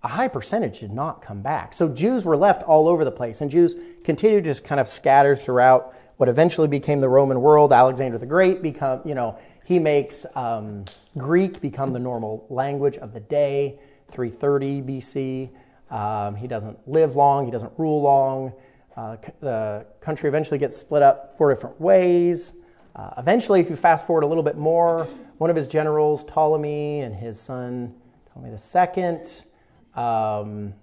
a 0.04 0.08
high 0.08 0.30
percentage 0.30 0.80
did 0.80 0.93
not 0.93 1.21
come 1.21 1.41
back. 1.41 1.73
So 1.73 1.89
Jews 1.89 2.23
were 2.23 2.38
left 2.38 2.63
all 2.63 2.88
over 2.88 3.04
the 3.04 3.12
place, 3.12 3.41
and 3.41 3.51
Jews 3.51 3.75
continued 4.06 4.45
to 4.45 4.49
just 4.49 4.63
kind 4.63 4.80
of 4.80 4.88
scatter 4.88 5.36
throughout 5.36 5.93
what 6.15 6.30
eventually 6.30 6.69
became 6.69 7.01
the 7.01 7.10
Roman 7.10 7.41
world. 7.41 7.73
Alexander 7.73 8.17
the 8.17 8.25
Great 8.25 8.62
become, 8.62 9.01
you 9.04 9.15
know, 9.15 9.38
he 9.65 9.80
makes 9.80 10.25
um, 10.36 10.86
Greek 11.17 11.60
become 11.60 11.91
the 11.91 11.99
normal 11.99 12.45
language 12.49 12.97
of 12.97 13.12
the 13.13 13.19
day, 13.19 13.78
330 14.12 14.82
BC. 14.82 15.49
Um, 15.93 16.36
he 16.36 16.47
doesn't 16.47 16.88
live 16.88 17.17
long, 17.17 17.43
he 17.43 17.51
doesn't 17.51 17.73
rule 17.78 18.01
long. 18.01 18.54
Uh, 18.95 19.17
the 19.41 19.86
country 19.99 20.30
eventually 20.30 20.58
gets 20.58 20.78
split 20.78 21.01
up 21.01 21.38
four 21.38 21.54
different 21.54 21.82
ways. 21.82 22.54
Uh, 22.95 23.10
eventually, 23.17 23.60
if 23.60 23.69
you 23.69 23.75
fast 23.75 24.08
forward 24.08 24.23
a 24.23 24.27
little 24.27 24.43
bit 24.43 24.58
more, 24.58 25.05
one 25.38 25.49
of 25.49 25.55
his 25.55 25.67
generals, 25.67 26.23
Ptolemy, 26.23 27.01
and 27.01 27.13
his 27.13 27.38
son, 27.38 27.93
Ptolemy 28.31 28.55
II, 28.55 30.01
um, 30.01 30.73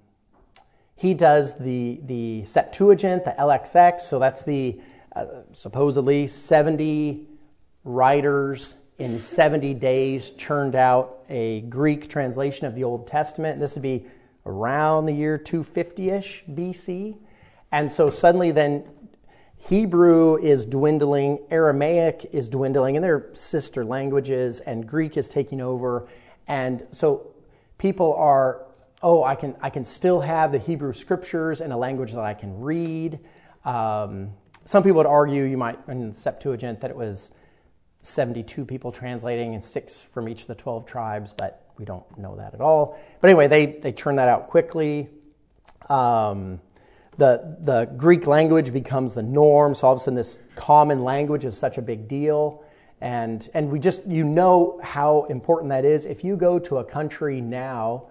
he 0.94 1.14
does 1.14 1.56
the, 1.56 2.00
the 2.04 2.44
Septuagint, 2.44 3.24
the 3.24 3.34
LXX, 3.38 4.02
so 4.02 4.18
that's 4.18 4.42
the 4.42 4.78
uh, 5.16 5.26
supposedly 5.52 6.26
70 6.26 7.26
writers 7.84 8.76
in 8.98 9.16
70 9.16 9.74
days 9.74 10.30
churned 10.32 10.76
out 10.76 11.24
a 11.28 11.62
Greek 11.62 12.08
translation 12.08 12.66
of 12.66 12.74
the 12.74 12.84
Old 12.84 13.06
Testament. 13.06 13.54
And 13.54 13.62
this 13.62 13.74
would 13.74 13.82
be 13.82 14.06
around 14.46 15.06
the 15.06 15.12
year 15.12 15.38
250 15.38 16.10
ish 16.10 16.44
BC. 16.50 17.16
And 17.72 17.90
so 17.90 18.10
suddenly, 18.10 18.52
then 18.52 18.84
Hebrew 19.68 20.38
is 20.38 20.66
dwindling, 20.66 21.38
Aramaic 21.48 22.30
is 22.32 22.48
dwindling, 22.48 22.96
and 22.96 23.04
they're 23.04 23.30
sister 23.32 23.84
languages, 23.84 24.58
and 24.58 24.86
Greek 24.86 25.16
is 25.16 25.28
taking 25.28 25.60
over. 25.60 26.08
And 26.48 26.84
so 26.90 27.28
people 27.78 28.14
are, 28.16 28.66
oh, 29.04 29.22
I 29.22 29.36
can, 29.36 29.54
I 29.60 29.70
can 29.70 29.84
still 29.84 30.20
have 30.20 30.50
the 30.50 30.58
Hebrew 30.58 30.92
scriptures 30.92 31.60
in 31.60 31.70
a 31.70 31.78
language 31.78 32.10
that 32.12 32.24
I 32.24 32.34
can 32.34 32.60
read. 32.60 33.20
Um, 33.64 34.32
some 34.64 34.82
people 34.82 34.96
would 34.96 35.06
argue, 35.06 35.44
you 35.44 35.56
might, 35.56 35.78
in 35.86 36.12
Septuagint, 36.12 36.80
that 36.80 36.90
it 36.90 36.96
was 36.96 37.30
72 38.02 38.64
people 38.64 38.90
translating 38.90 39.54
and 39.54 39.62
six 39.62 40.00
from 40.00 40.28
each 40.28 40.42
of 40.42 40.48
the 40.48 40.56
12 40.56 40.86
tribes, 40.86 41.32
but 41.36 41.70
we 41.78 41.84
don't 41.84 42.18
know 42.18 42.34
that 42.34 42.52
at 42.52 42.60
all. 42.60 42.98
But 43.20 43.30
anyway, 43.30 43.46
they, 43.46 43.66
they 43.66 43.92
turn 43.92 44.16
that 44.16 44.26
out 44.26 44.48
quickly. 44.48 45.08
Um, 45.88 46.60
the, 47.18 47.56
the 47.60 47.86
Greek 47.96 48.26
language 48.26 48.72
becomes 48.72 49.14
the 49.14 49.22
norm, 49.22 49.74
so 49.74 49.86
all 49.86 49.94
of 49.94 50.00
a 50.00 50.02
sudden 50.02 50.16
this 50.16 50.38
common 50.56 51.04
language 51.04 51.44
is 51.44 51.56
such 51.56 51.78
a 51.78 51.82
big 51.82 52.08
deal. 52.08 52.64
And, 53.00 53.48
and 53.52 53.70
we 53.70 53.80
just, 53.80 54.06
you 54.06 54.24
know 54.24 54.78
how 54.82 55.24
important 55.24 55.70
that 55.70 55.84
is. 55.84 56.06
If 56.06 56.22
you 56.22 56.36
go 56.36 56.58
to 56.60 56.78
a 56.78 56.84
country 56.84 57.40
now 57.40 58.04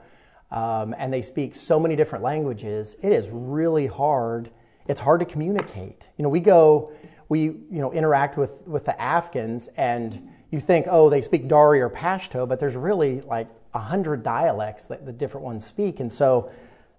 um, 0.51 0.93
and 0.97 1.11
they 1.11 1.21
speak 1.21 1.55
so 1.55 1.79
many 1.79 1.95
different 1.95 2.23
languages, 2.23 2.95
it 3.01 3.11
is 3.11 3.29
really 3.29 3.87
hard. 3.87 4.51
It's 4.87 4.99
hard 4.99 5.21
to 5.21 5.25
communicate. 5.25 6.09
You 6.17 6.23
know, 6.23 6.29
we 6.29 6.41
go, 6.41 6.91
we 7.29 7.43
you 7.43 7.65
know 7.71 7.93
interact 7.93 8.37
with 8.37 8.67
with 8.67 8.83
the 8.83 9.01
Afghans, 9.01 9.69
and 9.77 10.29
you 10.49 10.59
think, 10.59 10.87
oh, 10.89 11.09
they 11.09 11.21
speak 11.21 11.47
Dari 11.47 11.79
or 11.79 11.89
Pashto, 11.89 12.45
but 12.47 12.59
there's 12.59 12.75
really 12.75 13.21
like 13.21 13.47
a 13.73 13.79
hundred 13.79 14.23
dialects 14.23 14.87
that 14.87 15.05
the 15.05 15.13
different 15.13 15.45
ones 15.45 15.65
speak, 15.65 16.01
and 16.01 16.11
so 16.11 16.51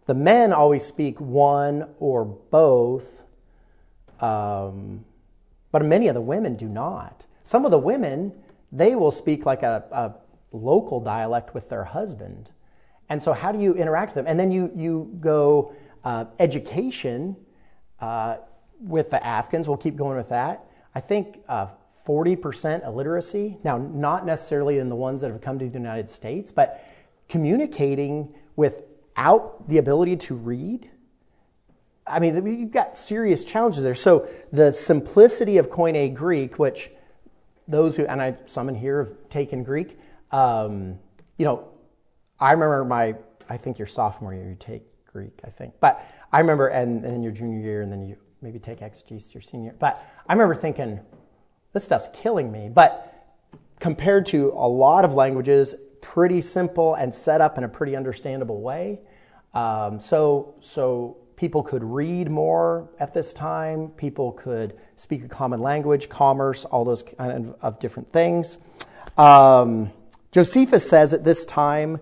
the 0.07 0.15
men 0.15 0.53
always 0.53 0.85
speak 0.85 1.21
one 1.21 1.89
or 1.99 2.25
both, 2.25 3.25
um, 4.21 5.05
but 5.71 5.85
many 5.85 6.09
of 6.09 6.15
the 6.15 6.21
women 6.21 6.57
do 6.57 6.69
not. 6.69 7.27
Some 7.45 7.65
of 7.65 7.71
the 7.71 7.79
women 7.79 8.33
they 8.71 8.95
will 8.95 9.13
speak 9.13 9.45
like 9.45 9.63
a, 9.63 9.85
a 9.93 10.15
local 10.57 11.01
dialect 11.01 11.55
with 11.55 11.69
their 11.69 11.85
husband, 11.85 12.51
and 13.09 13.23
so 13.23 13.33
how 13.33 13.53
do 13.53 13.59
you 13.59 13.75
interact 13.75 14.15
with 14.15 14.25
them? 14.25 14.27
And 14.27 14.39
then 14.39 14.51
you 14.51 14.71
you 14.75 15.17
go 15.21 15.75
uh, 16.05 16.27
education. 16.39 17.37
Uh, 18.01 18.39
with 18.83 19.11
the 19.11 19.25
Afghans, 19.25 19.69
we'll 19.69 19.77
keep 19.77 19.97
going 19.97 20.17
with 20.17 20.29
that. 20.31 20.65
I 20.95 21.01
think 21.01 21.39
uh, 21.49 21.69
40% 22.07 22.85
illiteracy. 22.85 23.59
Now, 23.63 23.79
not 23.79 24.27
necessarily 24.27 24.79
in 24.79 24.89
the 24.89 24.97
ones 24.97 25.21
that 25.21 25.31
have 25.31 25.41
come 25.41 25.59
to 25.59 25.69
the 25.69 25.79
United 25.79 26.09
States, 26.09 26.51
but 26.51 26.85
communicating 27.29 28.35
without 29.17 29.69
the 29.69 29.79
ability 29.79 30.17
to 30.17 30.35
read. 30.35 30.91
I 32.07 32.19
mean, 32.19 32.35
you've 32.47 32.73
got 32.73 32.97
serious 32.97 33.45
challenges 33.45 33.85
there. 33.85 33.95
So, 33.95 34.29
the 34.53 34.73
simplicity 34.73 35.59
of 35.59 35.71
Koine 35.71 36.15
Greek, 36.15 36.59
which 36.59 36.91
those 37.69 37.95
who, 37.97 38.07
and 38.07 38.21
I, 38.21 38.37
some 38.47 38.69
in 38.69 38.75
here 38.75 39.05
have 39.05 39.29
taken 39.29 39.63
Greek, 39.63 39.99
um, 40.33 40.99
you 41.39 41.45
know, 41.45 41.69
I 42.41 42.53
remember 42.53 42.85
my, 42.85 43.15
I 43.49 43.57
think 43.57 43.79
your 43.79 43.87
sophomore 43.87 44.35
year, 44.35 44.49
you 44.49 44.57
take 44.59 44.83
Greek, 45.07 45.39
I 45.45 45.51
think. 45.51 45.75
But 45.79 46.05
I 46.33 46.41
remember, 46.41 46.69
and, 46.69 47.05
and 47.05 47.15
then 47.15 47.23
your 47.23 47.33
junior 47.33 47.61
year, 47.61 47.83
and 47.83 47.93
then 47.93 48.03
you 48.03 48.17
maybe 48.41 48.59
take 48.59 48.83
exegesis 48.83 49.33
your 49.33 49.43
senior. 49.43 49.77
But 49.79 50.05
I 50.27 50.33
remember 50.33 50.57
thinking, 50.57 50.99
this 51.73 51.85
stuff's 51.85 52.09
killing 52.13 52.51
me. 52.51 52.69
But 52.69 53.39
compared 53.79 54.27
to 54.27 54.49
a 54.57 54.67
lot 54.67 55.05
of 55.05 55.15
languages, 55.15 55.77
pretty 56.03 56.43
simple 56.43 56.95
and 56.95 57.15
set 57.15 57.41
up 57.41 57.57
in 57.57 57.65
a 57.65 57.69
pretty 57.69 57.97
understandable 57.97 58.61
way. 58.61 59.01
Um, 59.55 59.99
so, 60.01 60.55
so 60.61 61.17
people 61.37 61.63
could 61.63 61.83
read 61.83 62.31
more 62.31 62.91
at 63.01 63.15
this 63.15 63.33
time. 63.33 63.89
People 63.97 64.33
could 64.33 64.77
speak 64.97 65.25
a 65.25 65.29
common 65.29 65.61
language, 65.61 66.11
commerce, 66.11 66.67
all 66.67 66.85
those 66.85 67.03
kind 67.03 67.33
of, 67.33 67.57
of 67.63 67.79
different 67.81 68.13
things. 68.13 68.59
Um, 69.17 69.91
Josephus 70.31 70.89
says 70.89 71.13
at 71.13 71.25
this 71.25 71.47
time, 71.47 72.01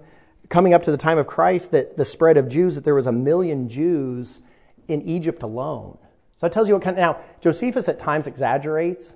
coming 0.48 0.74
up 0.74 0.82
to 0.82 0.90
the 0.90 0.96
time 0.96 1.18
of 1.18 1.26
Christ, 1.26 1.70
that 1.70 1.96
the 1.96 2.04
spread 2.04 2.36
of 2.36 2.48
Jews, 2.48 2.74
that 2.74 2.84
there 2.84 2.94
was 2.94 3.06
a 3.06 3.12
million 3.12 3.68
Jews 3.68 4.40
in 4.88 5.02
Egypt 5.02 5.42
alone. 5.42 5.98
So 6.36 6.46
it 6.46 6.52
tells 6.52 6.68
you 6.68 6.74
what 6.74 6.82
kind 6.82 6.96
of, 6.96 7.00
now, 7.00 7.20
Josephus 7.40 7.88
at 7.88 7.98
times 7.98 8.26
exaggerates. 8.26 9.14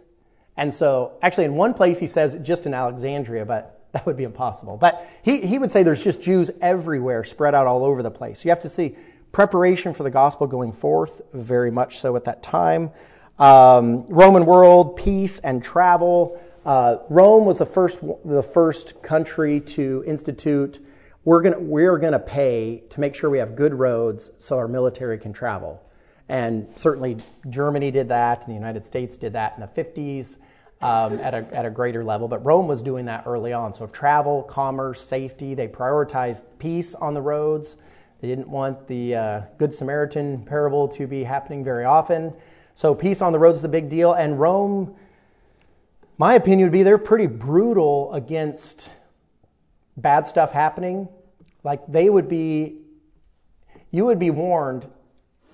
And 0.56 0.72
so, 0.72 1.18
actually, 1.22 1.46
in 1.46 1.54
one 1.54 1.74
place 1.74 1.98
he 1.98 2.06
says 2.06 2.36
just 2.42 2.66
in 2.66 2.74
Alexandria, 2.74 3.44
but 3.44 3.73
that 3.94 4.04
would 4.04 4.16
be 4.16 4.24
impossible. 4.24 4.76
But 4.76 5.06
he, 5.22 5.40
he 5.40 5.58
would 5.58 5.72
say 5.72 5.82
there's 5.82 6.04
just 6.04 6.20
Jews 6.20 6.50
everywhere, 6.60 7.24
spread 7.24 7.54
out 7.54 7.66
all 7.66 7.84
over 7.84 8.02
the 8.02 8.10
place. 8.10 8.44
You 8.44 8.50
have 8.50 8.60
to 8.60 8.68
see 8.68 8.96
preparation 9.32 9.94
for 9.94 10.02
the 10.02 10.10
gospel 10.10 10.46
going 10.46 10.72
forth, 10.72 11.22
very 11.32 11.70
much 11.70 11.98
so 11.98 12.14
at 12.16 12.24
that 12.24 12.42
time. 12.42 12.90
Um, 13.38 14.06
Roman 14.06 14.46
world, 14.46 14.96
peace 14.96 15.38
and 15.38 15.64
travel. 15.64 16.40
Uh, 16.64 16.98
Rome 17.08 17.44
was 17.44 17.58
the 17.58 17.66
first, 17.66 18.00
the 18.24 18.42
first 18.42 19.02
country 19.02 19.60
to 19.60 20.04
institute 20.06 20.80
we're 21.24 21.40
going 21.40 21.68
we're 21.68 21.98
to 21.98 22.18
pay 22.18 22.82
to 22.90 23.00
make 23.00 23.14
sure 23.14 23.30
we 23.30 23.38
have 23.38 23.56
good 23.56 23.74
roads 23.74 24.30
so 24.38 24.58
our 24.58 24.68
military 24.68 25.18
can 25.18 25.32
travel. 25.32 25.82
And 26.28 26.68
certainly 26.76 27.16
Germany 27.48 27.90
did 27.90 28.08
that, 28.08 28.40
and 28.40 28.48
the 28.48 28.54
United 28.54 28.84
States 28.84 29.16
did 29.16 29.32
that 29.34 29.54
in 29.56 29.60
the 29.60 29.82
50s 29.82 30.36
um, 30.80 31.18
at, 31.20 31.34
a, 31.34 31.46
at 31.52 31.64
a 31.64 31.70
greater 31.70 32.04
level. 32.04 32.28
But 32.28 32.44
Rome 32.44 32.66
was 32.68 32.82
doing 32.82 33.04
that 33.06 33.24
early 33.26 33.52
on. 33.52 33.72
So 33.72 33.86
travel, 33.86 34.42
commerce, 34.42 35.00
safety, 35.00 35.54
they 35.54 35.68
prioritized 35.68 36.42
peace 36.58 36.94
on 36.94 37.14
the 37.14 37.22
roads. 37.22 37.76
They 38.20 38.28
didn't 38.28 38.48
want 38.48 38.86
the 38.86 39.14
uh, 39.14 39.40
Good 39.58 39.72
Samaritan 39.72 40.44
parable 40.44 40.88
to 40.88 41.06
be 41.06 41.24
happening 41.24 41.64
very 41.64 41.84
often. 41.84 42.32
So 42.74 42.94
peace 42.94 43.22
on 43.22 43.32
the 43.32 43.38
roads 43.38 43.58
is 43.58 43.64
a 43.64 43.68
big 43.68 43.88
deal. 43.88 44.12
And 44.12 44.38
Rome, 44.38 44.94
my 46.18 46.34
opinion 46.34 46.66
would 46.66 46.72
be 46.72 46.82
they're 46.82 46.98
pretty 46.98 47.26
brutal 47.26 48.12
against 48.12 48.92
bad 49.96 50.26
stuff 50.26 50.52
happening. 50.52 51.08
Like 51.62 51.80
they 51.86 52.10
would 52.10 52.28
be, 52.28 52.80
you 53.90 54.04
would 54.04 54.18
be 54.18 54.30
warned 54.30 54.86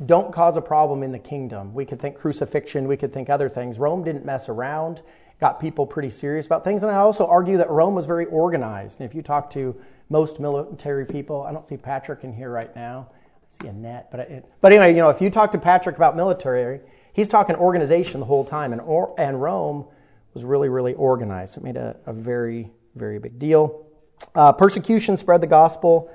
don't 0.07 0.33
cause 0.33 0.57
a 0.57 0.61
problem 0.61 1.03
in 1.03 1.13
the 1.13 1.19
kingdom. 1.19 1.75
We 1.75 1.85
could 1.85 2.01
think 2.01 2.17
crucifixion, 2.17 2.89
we 2.89 2.97
could 2.97 3.13
think 3.13 3.29
other 3.29 3.49
things. 3.49 3.79
Rome 3.79 4.03
didn't 4.03 4.25
mess 4.25 4.49
around, 4.49 5.03
got 5.41 5.61
people 5.61 5.87
pretty 5.87 6.11
serious 6.11 6.47
about 6.47 6.65
things. 6.65 6.83
And 6.83 6.91
I 6.91 6.97
also 6.97 7.27
argue 7.27 7.57
that 7.59 7.71
Rome 7.71 7.95
was 7.95 8.07
very 8.07 8.27
organized. 8.27 9.01
And 9.01 9.09
if 9.09 9.15
you 9.15 9.23
talk 9.23 9.51
to 9.51 9.75
most 10.09 10.41
military 10.41 11.05
people, 11.05 11.43
I 11.43 11.53
don't 11.53 11.67
see 11.67 11.77
Patrick 11.77 12.25
in 12.25 12.33
here 12.33 12.51
right 12.51 12.75
now. 12.75 13.09
I 13.13 13.63
see 13.63 13.69
Annette, 13.69 14.11
but 14.11 14.29
but 14.61 14.73
anyway, 14.73 14.91
you 14.91 14.99
know, 14.99 15.11
if 15.11 15.21
you 15.21 15.31
talk 15.31 15.53
to 15.53 15.59
Patrick 15.59 15.97
about 15.97 16.17
military, 16.17 16.81
he's 17.13 17.29
talking 17.29 17.57
organization 17.57 18.21
the 18.21 18.27
whole 18.27 18.45
time, 18.45 18.73
and 18.73 18.81
or, 18.81 19.15
and 19.19 19.41
Rome 19.41 19.87
was 20.35 20.45
really 20.45 20.69
really 20.69 20.95
organized. 20.95 21.57
It 21.57 21.63
made 21.63 21.77
a, 21.77 21.97
a 22.07 22.13
very 22.13 22.71
very 22.95 23.19
big 23.19 23.39
deal. 23.39 23.87
Uh, 24.35 24.53
persecution 24.53 25.17
spread 25.17 25.41
the 25.41 25.47
gospel, 25.47 26.11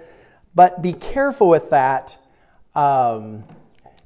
but 0.54 0.82
be 0.82 0.93
careful 0.93 1.50
with 1.50 1.69
that. 1.71 2.17
Um, 2.76 3.43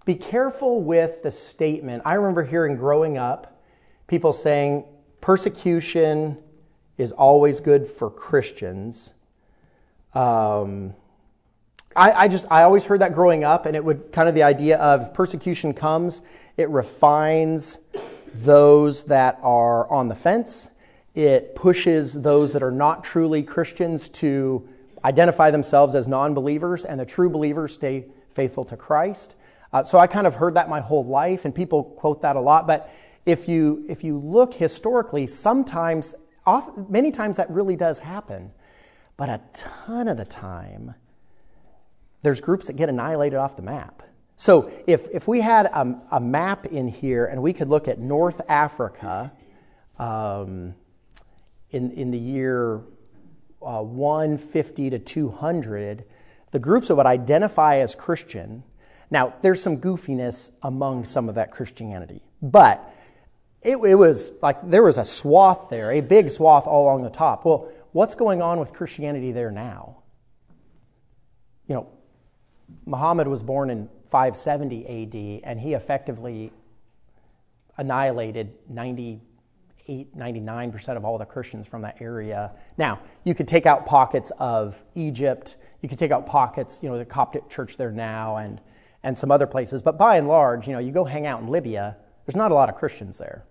be 0.10 0.16
careful 0.16 0.82
with 0.82 1.22
the 1.22 1.30
statement. 1.30 2.02
I 2.04 2.16
remember 2.16 2.42
hearing 2.42 2.76
growing 2.76 3.20
up 3.20 3.62
people 4.08 4.34
saying 4.34 4.84
persecution 5.22 6.36
is 6.98 7.12
always 7.12 7.60
good 7.60 7.88
for 7.88 8.10
Christians. 8.10 9.12
Um, 10.16 10.96
I, 11.96 12.24
I, 12.24 12.28
just 12.28 12.48
I 12.50 12.64
always 12.64 12.86
heard 12.86 13.02
that 13.02 13.14
growing 13.14 13.44
up, 13.44 13.68
and 13.68 13.76
it 13.76 13.86
would 13.86 14.12
kind 14.12 14.28
of 14.28 14.34
the 14.34 14.42
idea 14.42 14.80
of 14.80 15.14
persecution 15.14 15.76
comes, 15.76 16.24
it 16.58 16.68
refines 16.70 17.78
those 18.34 19.04
that 19.04 19.38
are 19.44 19.88
on 19.92 20.08
the 20.08 20.16
fence. 20.16 20.70
It 21.14 21.54
pushes 21.54 22.14
those 22.14 22.52
that 22.54 22.64
are 22.64 22.72
not 22.72 23.04
truly 23.04 23.44
Christians 23.44 24.10
to 24.10 24.68
identify 25.06 25.52
themselves 25.52 25.94
as 25.94 26.08
non 26.08 26.34
believers, 26.34 26.84
and 26.84 27.00
the 27.00 27.06
true 27.06 27.30
believers 27.30 27.76
stay 27.76 28.08
faithful 28.34 28.66
to 28.66 28.76
Christ. 28.76 29.36
Uh, 29.72 29.84
so 29.84 30.00
I 30.00 30.08
kind 30.08 30.26
of 30.26 30.36
heard 30.36 30.56
that 30.56 30.70
my 30.70 30.80
whole 30.80 31.06
life, 31.06 31.46
and 31.46 31.54
people 31.54 31.84
quote 31.84 32.22
that 32.24 32.36
a 32.36 32.42
lot. 32.42 32.66
But 32.66 32.94
if 33.26 33.48
you, 33.48 33.86
if 33.88 34.04
you 34.04 34.18
look 34.18 34.54
historically, 34.54 35.28
sometimes, 35.28 36.16
many 36.90 37.12
times 37.12 37.38
that 37.38 37.50
really 37.50 37.76
does 37.76 38.00
happen. 38.00 38.52
But 39.18 39.30
a 39.30 39.42
ton 39.54 40.08
of 40.08 40.18
the 40.18 40.26
time, 40.26 40.96
there's 42.22 42.42
groups 42.42 42.68
that 42.68 42.78
get 42.78 42.90
annihilated 42.90 43.38
off 43.38 43.56
the 43.56 43.62
map. 43.62 44.04
So 44.38 44.72
if, 44.88 45.08
if 45.10 45.28
we 45.28 45.42
had 45.42 45.66
a, 45.66 46.02
a 46.12 46.20
map 46.20 46.66
in 46.66 46.88
here 46.88 47.26
and 47.26 47.42
we 47.42 47.52
could 47.52 47.68
look 47.68 47.90
at 47.90 48.00
North 48.00 48.40
Africa 48.48 49.34
um, 49.98 50.74
in, 51.72 51.92
in 51.92 52.12
the 52.12 52.18
year 52.18 52.78
uh, 53.62 53.82
150 53.82 54.90
to 54.92 55.00
200, 55.00 56.06
the 56.52 56.60
groups 56.60 56.88
that 56.88 56.96
would 56.96 57.06
identify 57.06 57.80
as 57.80 57.96
Christian. 57.96 58.64
Now, 59.12 59.34
there's 59.42 59.62
some 59.62 59.78
goofiness 59.78 60.52
among 60.62 61.06
some 61.06 61.30
of 61.30 61.36
that 61.36 61.52
Christianity, 61.52 62.22
but 62.42 62.94
it, 63.62 63.78
it 63.78 63.96
was 63.96 64.32
like 64.42 64.58
there 64.70 64.84
was 64.84 64.98
a 64.98 65.04
swath 65.04 65.70
there, 65.70 65.92
a 65.92 66.02
big 66.02 66.32
swath 66.32 66.68
all 66.68 66.86
along 66.86 67.04
the 67.04 67.10
top. 67.10 67.44
Well, 67.44 67.72
what's 67.92 68.16
going 68.16 68.42
on 68.42 68.60
with 68.60 68.72
Christianity 68.74 69.32
there 69.32 69.52
now? 69.52 69.98
You 71.68 71.76
know, 71.76 71.88
Muhammad 72.86 73.28
was 73.28 73.42
born 73.42 73.70
in 73.70 73.90
570 74.08 74.86
AD, 74.86 75.42
and 75.44 75.60
he 75.60 75.74
effectively 75.74 76.52
annihilated 77.78 78.54
98, 78.70 80.18
99% 80.18 80.98
of 80.98 81.06
all 81.06 81.18
the 81.18 81.26
Christians 81.26 81.68
from 81.68 81.82
that 81.82 81.98
area. 82.00 82.52
Now, 82.78 83.00
you 83.24 83.34
could 83.34 83.48
take 83.48 83.66
out 83.66 83.86
pockets 83.86 84.32
of 84.38 84.82
Egypt, 84.96 85.58
you 85.82 85.90
could 85.90 86.00
take 86.00 86.12
out 86.12 86.26
pockets, 86.26 86.80
you 86.82 86.90
know, 86.90 86.98
the 86.98 87.06
Coptic 87.06 87.50
church 87.50 87.78
there 87.78 87.92
now, 87.92 88.38
and, 88.38 88.62
and 89.04 89.18
some 89.18 89.32
other 89.32 89.48
places, 89.48 89.82
but 89.82 89.98
by 89.98 90.18
and 90.18 90.28
large, 90.28 90.68
you 90.68 90.74
know, 90.74 90.80
you 90.80 90.92
go 90.92 91.06
hang 91.06 91.26
out 91.26 91.42
in 91.42 91.48
Libya, 91.48 91.96
there's 92.26 92.36
not 92.36 92.52
a 92.52 92.54
lot 92.54 92.70
of 92.70 92.76
Christians 92.76 93.18
there. 93.18 93.46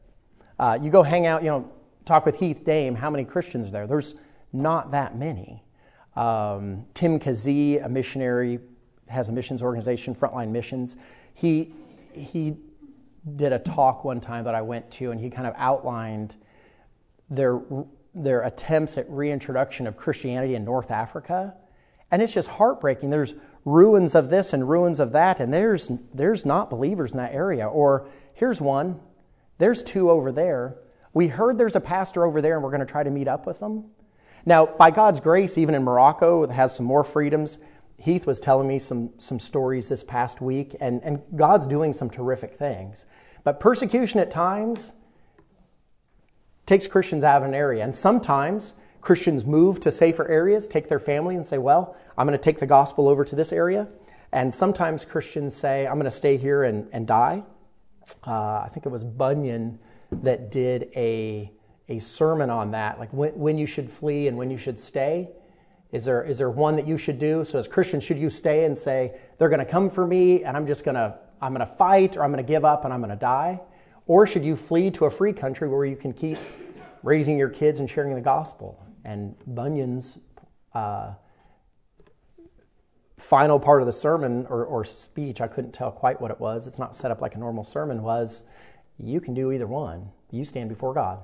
Uh, 0.59 0.79
you 0.81 0.91
go 0.91 1.03
hang 1.03 1.27
out, 1.27 1.43
you 1.43 1.49
know, 1.49 1.71
talk 2.05 2.27
with 2.27 2.37
Heath 2.37 2.65
Dame, 2.65 2.95
how 2.95 3.11
many 3.11 3.25
Christians 3.25 3.69
are 3.69 3.71
there? 3.71 3.87
There's 3.87 4.15
not 4.53 4.91
that 4.91 5.17
many. 5.17 5.63
Um, 6.17 6.85
Tim 6.95 7.19
Keesee, 7.19 7.85
a 7.85 7.89
missionary, 7.89 8.59
has 9.09 9.29
a 9.29 9.33
missions 9.33 9.63
organization, 9.63 10.15
Frontline 10.15 10.51
Missions. 10.51 10.97
He, 11.35 11.73
he 12.13 12.57
did 13.37 13.53
a 13.53 13.59
talk 13.59 14.05
one 14.05 14.21
time 14.21 14.45
that 14.45 14.55
I 14.55 14.63
went 14.63 14.91
to, 14.93 15.11
and 15.11 15.21
he 15.21 15.31
kind 15.31 15.47
of 15.47 15.55
outlined 15.57 16.37
their, 17.31 17.61
their 18.15 18.43
attempts 18.43 18.99
at 18.99 19.09
reintroduction 19.09 19.87
of 19.87 19.97
Christianity 19.97 20.55
in 20.55 20.65
North 20.65 20.91
Africa. 20.91 21.55
And 22.11 22.23
it's 22.23 22.33
just 22.33 22.49
heartbreaking. 22.49 23.11
There's 23.11 23.35
ruins 23.65 24.15
of 24.15 24.31
this 24.31 24.53
and 24.53 24.69
ruins 24.69 25.01
of 25.01 25.13
that, 25.13 25.41
and 25.41 25.53
there's, 25.53 25.91
there's 26.15 26.47
not 26.47 26.71
believers 26.71 27.13
in 27.13 27.19
that 27.19 27.33
area. 27.33 27.67
Or 27.67 28.09
here's 28.35 28.61
one, 28.61 29.01
there's 29.59 29.83
two 29.83 30.11
over 30.11 30.33
there. 30.33 30.77
We 31.13 31.29
heard 31.29 31.59
there's 31.59 31.77
a 31.77 31.81
pastor 31.81 32.25
over 32.25 32.41
there, 32.41 32.55
and 32.55 32.63
we're 32.63 32.71
going 32.71 32.81
to 32.81 32.87
try 32.87 33.03
to 33.03 33.11
meet 33.11 33.29
up 33.29 33.47
with 33.47 33.61
them. 33.61 33.85
Now, 34.47 34.67
by 34.67 34.91
God's 34.91 35.21
grace, 35.21 35.59
even 35.59 35.75
in 35.75 35.83
Morocco, 35.83 36.43
it 36.45 36.51
has 36.51 36.75
some 36.75 36.87
more 36.87 37.05
freedoms. 37.05 37.59
Heath 37.99 38.27
was 38.27 38.39
telling 38.41 38.69
me 38.69 38.79
some, 38.79 39.11
some 39.19 39.41
stories 39.41 39.89
this 39.89 40.05
past 40.05 40.41
week, 40.41 40.77
and, 40.81 41.03
and 41.03 41.21
God's 41.35 41.67
doing 41.67 41.93
some 41.93 42.09
terrific 42.09 42.55
things. 42.55 43.07
But 43.45 43.61
persecution 43.61 44.21
at 44.21 44.31
times 44.31 44.93
takes 46.67 46.87
Christians 46.87 47.25
out 47.25 47.43
of 47.43 47.49
an 47.49 47.55
area. 47.55 47.83
And 47.83 47.95
sometimes 47.95 48.75
Christians 49.01 49.45
move 49.45 49.81
to 49.81 49.91
safer 49.91 50.27
areas, 50.29 50.67
take 50.69 50.89
their 50.89 50.99
family, 50.99 51.37
and 51.37 51.45
say, 51.45 51.59
Well, 51.59 51.97
I'm 52.17 52.27
going 52.27 52.39
to 52.39 52.43
take 52.43 52.59
the 52.59 52.67
gospel 52.67 53.09
over 53.09 53.25
to 53.25 53.37
this 53.37 53.53
area. 53.53 53.89
And 54.33 54.53
sometimes 54.53 55.05
Christians 55.05 55.55
say, 55.55 55.87
I'm 55.87 55.95
going 55.95 56.05
to 56.05 56.11
stay 56.11 56.37
here 56.37 56.65
and, 56.65 56.89
and 56.93 57.07
die. 57.07 57.43
Uh, 58.27 58.63
I 58.65 58.71
think 58.73 58.87
it 58.87 58.91
was 58.91 59.05
Bunyan 59.05 59.79
that 60.11 60.51
did 60.51 60.91
a, 60.97 61.51
a 61.89 61.99
sermon 61.99 62.51
on 62.51 62.71
that, 62.73 62.99
like 62.99 63.13
when, 63.13 63.31
when 63.39 63.59
you 63.59 63.67
should 63.67 63.91
flee 63.91 64.29
and 64.29 64.37
when 64.37 64.51
you 64.51 64.57
should 64.57 64.79
stay. 64.79 65.31
Is 65.93 66.05
there, 66.05 66.23
is 66.23 66.37
there 66.37 66.51
one 66.51 66.77
that 66.77 66.87
you 66.87 66.99
should 66.99 67.19
do? 67.19 67.45
So, 67.45 67.59
as 67.59 67.67
Christians, 67.67 68.05
should 68.05 68.19
you 68.19 68.29
stay 68.29 68.67
and 68.67 68.77
say, 68.77 69.15
they're 69.39 69.49
going 69.49 69.61
to 69.61 69.65
come 69.65 69.89
for 69.89 70.07
me 70.07 70.45
and 70.45 70.55
I'm 70.55 70.67
just 70.67 70.85
going 70.85 70.97
to, 70.97 71.19
I'm 71.41 71.55
going 71.55 71.67
to 71.67 71.75
fight 71.75 72.19
or 72.19 72.25
I'm 72.25 72.31
going 72.31 72.45
to 72.45 72.49
give 72.49 72.65
up 72.65 72.85
and 72.85 72.93
I'm 72.93 73.01
going 73.01 73.11
to 73.11 73.17
die? 73.17 73.61
Or 74.07 74.27
should 74.27 74.45
you 74.45 74.57
flee 74.57 74.91
to 74.93 75.07
a 75.07 75.11
free 75.11 75.33
country 75.33 75.69
where 75.69 75.87
you 75.87 75.97
can 75.97 76.13
keep 76.13 76.39
raising 77.03 77.39
your 77.39 77.49
kids 77.49 77.81
and 77.81 77.89
sharing 77.89 78.15
the 78.15 78.21
gospel? 78.21 78.79
And 79.09 79.35
Bunyan's 79.47 80.19
uh, 80.75 81.15
final 83.17 83.59
part 83.59 83.81
of 83.81 83.87
the 83.87 83.93
sermon 83.93 84.47
or, 84.51 84.67
or 84.67 84.85
speech, 84.85 85.41
I 85.41 85.49
couldn't 85.49 85.73
tell 85.73 85.91
quite 85.91 86.21
what 86.21 86.31
it 86.31 86.39
was. 86.39 86.67
It's 86.67 86.79
not 86.79 86.95
set 86.95 87.11
up 87.11 87.23
like 87.23 87.35
a 87.35 87.39
normal 87.39 87.65
sermon, 87.65 88.03
was 88.03 88.43
you 88.99 89.19
can 89.23 89.33
do 89.33 89.51
either 89.51 89.67
one. 89.67 90.11
You 90.31 90.45
stand 90.45 90.69
before 90.69 90.93
God. 90.93 91.21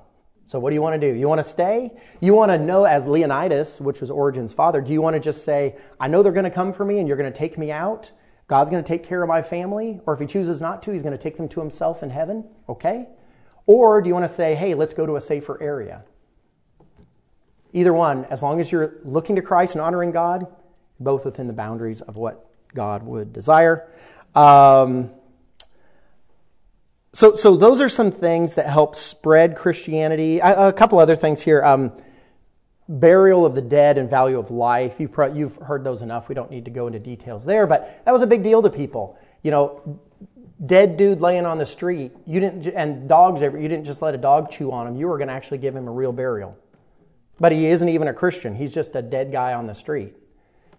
So, 0.47 0.57
what 0.57 0.71
do 0.71 0.73
you 0.73 0.81
want 0.81 0.99
to 0.99 1.11
do? 1.11 1.15
You 1.15 1.27
want 1.27 1.37
to 1.37 1.43
stay? 1.43 1.91
You 2.21 2.33
want 2.33 2.49
to 2.49 2.57
know, 2.57 2.85
as 2.85 3.05
Leonidas, 3.05 3.79
which 3.79 4.01
was 4.01 4.09
Origen's 4.09 4.51
father, 4.51 4.81
do 4.81 4.91
you 4.91 5.01
want 5.03 5.15
to 5.15 5.19
just 5.19 5.43
say, 5.43 5.75
I 5.99 6.07
know 6.07 6.23
they're 6.23 6.31
going 6.31 6.45
to 6.45 6.49
come 6.49 6.73
for 6.73 6.85
me 6.85 6.97
and 6.97 7.07
you're 7.07 7.17
going 7.17 7.31
to 7.31 7.37
take 7.37 7.55
me 7.55 7.71
out? 7.71 8.09
God's 8.47 8.71
going 8.71 8.83
to 8.83 8.87
take 8.87 9.03
care 9.03 9.21
of 9.21 9.29
my 9.29 9.43
family? 9.43 9.99
Or 10.07 10.15
if 10.15 10.19
he 10.19 10.25
chooses 10.25 10.59
not 10.59 10.81
to, 10.83 10.91
he's 10.91 11.03
going 11.03 11.17
to 11.17 11.21
take 11.21 11.37
them 11.37 11.47
to 11.49 11.59
himself 11.59 12.01
in 12.01 12.09
heaven? 12.09 12.49
Okay? 12.67 13.09
Or 13.67 14.01
do 14.01 14.07
you 14.07 14.15
want 14.15 14.27
to 14.27 14.33
say, 14.33 14.55
hey, 14.55 14.73
let's 14.73 14.93
go 14.95 15.05
to 15.05 15.17
a 15.17 15.21
safer 15.21 15.61
area? 15.61 16.03
Either 17.75 17.93
one, 17.93 18.23
as 18.25 18.41
long 18.41 18.61
as 18.61 18.71
you're 18.71 18.93
looking 19.03 19.35
to 19.35 19.41
Christ 19.41 19.75
and 19.75 19.81
honoring 19.81 20.11
God, 20.11 20.47
both 20.97 21.25
within 21.25 21.45
the 21.45 21.53
boundaries 21.53 21.99
of 21.99 22.15
what 22.15 22.45
God 22.73 23.03
would 23.03 23.33
desire. 23.33 23.91
Um, 24.33 25.11
so, 27.11 27.35
so 27.35 27.57
those 27.57 27.81
are 27.81 27.89
some 27.89 28.11
things 28.11 28.55
that 28.55 28.65
help 28.67 28.95
spread 28.95 29.57
Christianity. 29.57 30.39
A, 30.39 30.69
a 30.69 30.73
couple 30.73 30.99
other 30.99 31.17
things 31.17 31.41
here. 31.41 31.61
Um, 31.65 31.91
burial 32.87 33.45
of 33.45 33.55
the 33.55 33.61
dead 33.61 33.97
and 33.97 34.09
value 34.09 34.39
of 34.39 34.51
life. 34.51 34.97
You've, 34.97 35.11
pro- 35.11 35.33
you've 35.33 35.57
heard 35.57 35.83
those 35.83 36.01
enough. 36.01 36.29
We 36.29 36.35
don't 36.35 36.49
need 36.49 36.63
to 36.65 36.71
go 36.71 36.87
into 36.87 36.99
details 36.99 37.43
there, 37.43 37.67
but 37.67 38.01
that 38.05 38.13
was 38.13 38.21
a 38.21 38.27
big 38.27 38.41
deal 38.41 38.61
to 38.61 38.69
people. 38.69 39.19
You 39.43 39.51
know, 39.51 39.99
dead 40.65 40.95
dude 40.95 41.19
laying 41.19 41.45
on 41.45 41.57
the 41.57 41.65
street. 41.65 42.13
You 42.25 42.39
didn't, 42.39 42.67
and 42.67 43.09
dogs. 43.09 43.41
You 43.41 43.49
didn't 43.51 43.83
just 43.83 44.01
let 44.01 44.15
a 44.15 44.17
dog 44.17 44.49
chew 44.49 44.71
on 44.71 44.87
him. 44.87 44.95
You 44.95 45.07
were 45.07 45.17
going 45.17 45.27
to 45.27 45.33
actually 45.33 45.57
give 45.57 45.75
him 45.75 45.89
a 45.89 45.91
real 45.91 46.13
burial. 46.13 46.57
But 47.39 47.51
he 47.51 47.65
isn't 47.67 47.89
even 47.89 48.07
a 48.07 48.13
Christian. 48.13 48.55
He's 48.55 48.73
just 48.73 48.95
a 48.95 49.01
dead 49.01 49.31
guy 49.31 49.53
on 49.53 49.67
the 49.67 49.73
street. 49.73 50.15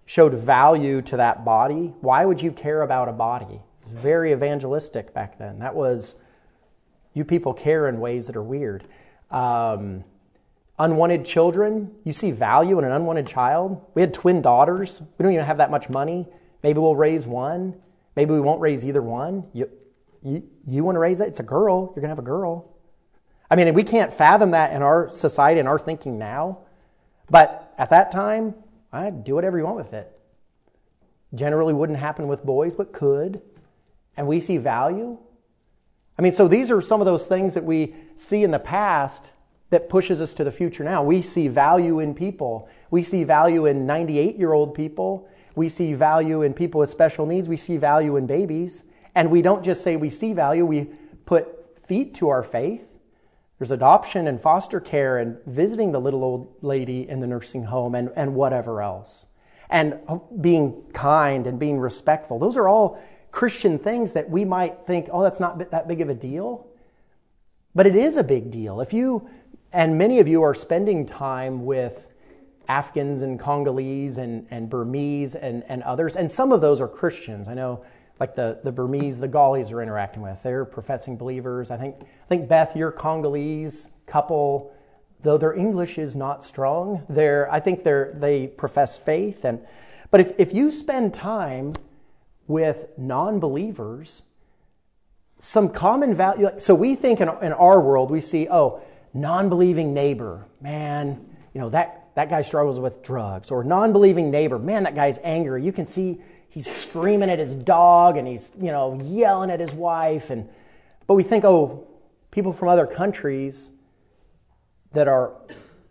Showed 0.07 0.35
value 0.35 1.03
to 1.03 1.17
that 1.17 1.45
body. 1.45 1.95
Why 2.01 2.25
would 2.25 2.41
you 2.41 2.53
care 2.53 2.83
about 2.83 3.09
a 3.09 3.13
body? 3.13 3.61
Very 3.87 4.33
evangelistic 4.33 5.13
back 5.13 5.39
then. 5.39 5.59
That 5.59 5.75
was 5.75 6.15
you 7.17 7.25
people 7.25 7.55
care 7.55 7.89
in 7.89 7.99
ways 7.99 8.27
that 8.27 8.37
are 8.37 8.43
weird. 8.43 8.85
Um, 9.31 10.05
unwanted 10.79 11.25
children, 11.25 11.91
you 12.05 12.13
see 12.13 12.31
value 12.31 12.79
in 12.79 12.85
an 12.85 12.93
unwanted 12.93 13.27
child. 13.27 13.85
We 13.95 14.03
had 14.03 14.13
twin 14.13 14.43
daughters. 14.43 15.01
We 15.01 15.23
don't 15.23 15.33
even 15.33 15.45
have 15.45 15.57
that 15.57 15.71
much 15.71 15.89
money. 15.89 16.29
Maybe 16.63 16.79
we'll 16.79 16.95
raise 16.95 17.27
one. 17.27 17.75
Maybe 18.17 18.33
we 18.33 18.41
won't 18.41 18.61
raise 18.61 18.85
either 18.85 19.03
one. 19.03 19.45
You, 19.53 19.71
you, 20.23 20.43
you 20.67 20.85
want 20.85 20.97
to 20.97 21.01
raise 21.01 21.19
that? 21.19 21.29
It's 21.29 21.41
a 21.41 21.45
girl. 21.45 21.93
You're 21.97 22.03
going 22.03 22.05
to 22.05 22.09
have 22.09 22.19
a 22.19 22.23
girl. 22.23 22.76
I 23.51 23.57
mean, 23.57 23.73
we 23.75 23.83
can't 23.83 24.13
fathom 24.13 24.51
that 24.53 24.73
in 24.73 24.83
our 24.83 25.09
society 25.11 25.61
and 25.61 25.69
our 25.69 25.79
thinking 25.79 26.19
now. 26.19 26.59
But 27.31 27.75
at 27.79 27.91
that 27.91 28.11
time, 28.11 28.55
I'd 28.93 29.25
do 29.25 29.35
whatever 29.35 29.59
you 29.59 29.65
want 29.65 29.77
with 29.77 29.93
it. 29.93 30.13
Generally 31.35 31.75
wouldn't 31.75 31.99
happen 31.99 32.29
with 32.29 32.45
boys, 32.45 32.75
but 32.75 32.93
could. 32.93 33.43
And 34.17 34.27
we 34.27 34.41
see 34.41 34.57
value. 34.57 35.19
I 36.19 36.23
mean, 36.23 36.33
so 36.33 36.49
these 36.49 36.71
are 36.71 36.81
some 36.81 37.01
of 37.01 37.05
those 37.05 37.27
things 37.27 37.55
that 37.55 37.65
we 37.65 37.95
see 38.17 38.43
in 38.43 38.51
the 38.51 38.59
past 38.59 39.33
that 39.71 39.89
pushes 39.89 40.21
us 40.21 40.33
to 40.35 40.45
the 40.45 40.51
future 40.51 40.85
now. 40.85 41.03
We 41.03 41.21
see 41.23 41.49
value 41.49 42.01
in 42.01 42.15
people. 42.15 42.69
We 42.91 43.03
see 43.03 43.25
value 43.25 43.67
in 43.67 43.87
98 43.87 44.37
year 44.37 44.53
old 44.53 44.75
people. 44.75 45.29
We 45.57 45.69
see 45.69 45.93
value 45.93 46.43
in 46.43 46.55
people 46.55 46.81
with 46.81 46.91
special 46.91 47.27
needs. 47.27 47.49
We 47.49 47.57
see 47.57 47.77
value 47.77 48.17
in 48.17 48.27
babies. 48.27 48.85
And 49.15 49.31
we 49.31 49.43
don't 49.43 49.65
just 49.65 49.83
say 49.83 49.97
we 49.97 50.11
see 50.11 50.33
value, 50.33 50.65
we 50.65 50.91
put 51.25 51.79
feet 51.87 52.15
to 52.17 52.29
our 52.29 52.43
faith. 52.43 52.96
There's 53.59 53.71
adoption 53.71 54.29
and 54.29 54.41
foster 54.41 54.81
care 54.81 55.19
and 55.19 55.39
visiting 55.47 55.93
the 55.93 56.01
little 56.01 56.23
old 56.23 56.57
lady 56.61 57.09
in 57.09 57.21
the 57.21 57.27
nursing 57.27 57.65
home 57.65 57.95
and, 57.95 58.11
and 58.15 58.35
whatever 58.35 58.83
else. 58.83 59.27
And 59.71 59.99
being 60.41 60.83
kind 60.93 61.47
and 61.47 61.59
being 61.59 61.79
respectful. 61.79 62.39
Those 62.39 62.57
are 62.57 62.69
all 62.69 63.03
Christian 63.31 63.79
things 63.79 64.13
that 64.13 64.29
we 64.29 64.45
might 64.45 64.87
think, 64.87 65.09
oh, 65.11 65.23
that's 65.23 65.41
not 65.41 65.71
that 65.71 65.89
big 65.89 66.01
of 66.01 66.09
a 66.09 66.15
deal. 66.15 66.67
But 67.75 67.87
it 67.87 67.97
is 67.97 68.17
a 68.17 68.25
big 68.25 68.51
deal. 68.51 68.81
If 68.81 68.93
you, 68.93 69.29
and 69.73 69.99
many 69.99 70.21
of 70.21 70.29
you 70.29 70.43
are 70.43 70.55
spending 70.55 71.05
time 71.05 71.65
with 71.65 72.07
Afghans 72.69 73.23
and 73.23 73.39
Congolese 73.39 74.19
and, 74.19 74.47
and 74.51 74.69
Burmese 74.69 75.35
and, 75.35 75.65
and 75.69 75.83
others, 75.83 76.17
and 76.17 76.31
some 76.31 76.53
of 76.53 76.61
those 76.61 76.81
are 76.81 76.89
Christians. 76.89 77.49
I 77.49 77.55
know, 77.55 77.85
like 78.19 78.35
the, 78.35 78.59
the 78.65 78.73
Burmese, 78.73 79.19
the 79.19 79.29
Galis 79.29 79.73
are 79.73 79.83
interacting 79.83 80.23
with. 80.23 80.43
They're 80.43 80.65
professing 80.65 81.17
believers. 81.17 81.71
I 81.71 81.77
think, 81.77 81.97
I 82.01 82.29
think 82.29 82.49
Beth, 82.49 82.75
your 82.75 82.91
Congolese 82.91 83.91
couple, 84.07 84.73
though 85.23 85.37
their 85.37 85.55
English 85.55 85.99
is 85.99 86.17
not 86.17 86.43
strong. 86.43 87.05
They're, 87.09 87.51
I 87.53 87.61
think 87.61 87.85
they're, 87.85 88.15
they 88.17 88.47
profess 88.47 88.97
faith. 88.97 89.45
And, 89.45 89.61
but 90.11 90.21
if, 90.21 90.33
if 90.39 90.55
you 90.55 90.71
spend 90.71 91.13
time 91.13 91.75
with 92.47 92.87
non 92.97 93.39
believers, 93.41 94.23
some 95.39 95.69
common 95.69 96.15
value, 96.15 96.49
so 96.59 96.75
we 96.75 96.95
think 96.95 97.21
in, 97.21 97.29
in 97.43 97.53
our 97.53 97.81
world, 97.81 98.11
we 98.11 98.21
see, 98.23 98.49
oh, 98.51 98.81
non 99.13 99.49
believing 99.51 99.93
neighbor, 99.93 100.47
man, 100.61 101.27
you 101.53 101.61
know, 101.61 101.69
that, 101.69 102.09
that 102.15 102.31
guy 102.31 102.41
struggles 102.41 102.81
with 102.81 103.03
drugs. 103.03 103.51
Or 103.51 103.63
non 103.63 103.93
believing 103.93 104.31
neighbor, 104.31 104.59
man, 104.59 104.85
that 104.85 104.95
guy's 104.95 105.19
angry. 105.23 105.63
You 105.65 105.73
can 105.73 105.85
see 105.85 106.21
he's 106.57 106.75
screaming 106.75 107.29
at 107.29 107.39
his 107.39 107.55
dog 107.55 108.17
and 108.17 108.27
he's, 108.27 108.51
you 108.59 108.71
know, 108.71 108.99
yelling 109.03 109.51
at 109.51 109.61
his 109.61 109.75
wife. 109.75 110.31
And, 110.31 110.49
but 111.07 111.13
we 111.13 111.23
think, 111.23 111.45
oh, 111.45 111.87
people 112.31 112.51
from 112.51 112.69
other 112.69 112.87
countries 112.87 113.71
that 114.93 115.07
are 115.07 115.35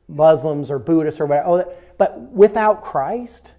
Muslims 0.08 0.72
or 0.72 0.80
Buddhists 0.80 1.22
or 1.22 1.28
whatever. 1.28 1.48
Oh, 1.48 1.76
but 2.00 2.20
without 2.20 2.82
Christ, 2.82 3.54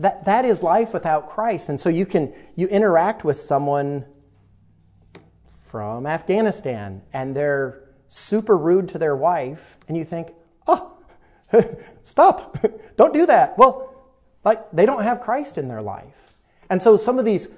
that, 0.00 0.24
that 0.24 0.44
is 0.44 0.64
life 0.64 0.92
without 0.92 1.28
Christ. 1.28 1.68
And 1.68 1.80
so 1.80 1.88
you 1.88 2.06
can 2.06 2.34
you 2.56 2.66
interact 2.66 3.22
with 3.22 3.38
someone 3.38 4.04
from 5.60 6.06
Afghanistan 6.06 7.02
and 7.12 7.36
they're 7.36 7.84
super 8.08 8.58
rude 8.58 8.88
to 8.88 8.98
their 8.98 9.14
wife, 9.14 9.78
and 9.86 9.96
you 9.96 10.04
think, 10.04 10.34
oh, 10.66 10.90
stop, 12.02 12.58
don't 12.96 13.14
do 13.14 13.26
that. 13.26 13.56
Well, 13.56 13.89
like 14.44 14.70
they 14.72 14.86
don't 14.86 15.02
have 15.02 15.20
Christ 15.20 15.58
in 15.58 15.68
their 15.68 15.80
life. 15.80 16.34
And 16.68 16.80
so 16.80 16.96
some 16.96 17.18
of 17.18 17.24
these, 17.24 17.48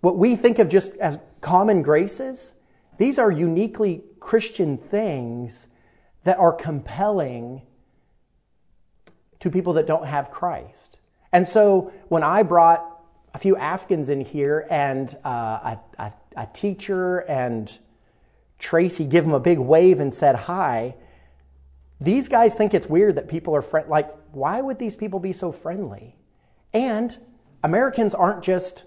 what 0.00 0.16
we 0.16 0.36
think 0.36 0.58
of 0.58 0.68
just 0.68 0.92
as 0.96 1.18
common 1.40 1.82
graces, 1.82 2.52
these 2.98 3.18
are 3.18 3.30
uniquely 3.30 4.02
Christian 4.20 4.78
things 4.78 5.66
that 6.24 6.38
are 6.38 6.52
compelling 6.52 7.62
to 9.40 9.50
people 9.50 9.74
that 9.74 9.86
don't 9.86 10.06
have 10.06 10.30
Christ. 10.30 10.98
And 11.32 11.46
so 11.46 11.92
when 12.08 12.22
I 12.22 12.42
brought 12.42 12.84
a 13.34 13.38
few 13.38 13.56
Afghans 13.56 14.08
in 14.08 14.22
here 14.22 14.66
and 14.70 15.14
uh, 15.24 15.28
a, 15.28 15.80
a, 15.98 16.12
a 16.36 16.48
teacher 16.52 17.18
and 17.18 17.78
Tracy 18.58 19.04
give 19.04 19.24
them 19.24 19.34
a 19.34 19.40
big 19.40 19.58
wave 19.58 20.00
and 20.00 20.12
said 20.12 20.34
hi, 20.34 20.94
these 22.00 22.28
guys 22.28 22.56
think 22.56 22.74
it's 22.74 22.86
weird 22.86 23.16
that 23.16 23.28
people 23.28 23.54
are 23.54 23.62
friend. 23.62 23.88
Like, 23.88 24.10
why 24.32 24.60
would 24.60 24.78
these 24.78 24.96
people 24.96 25.20
be 25.20 25.32
so 25.32 25.52
friendly? 25.52 26.16
And 26.72 27.16
Americans 27.62 28.14
aren't 28.14 28.42
just 28.42 28.84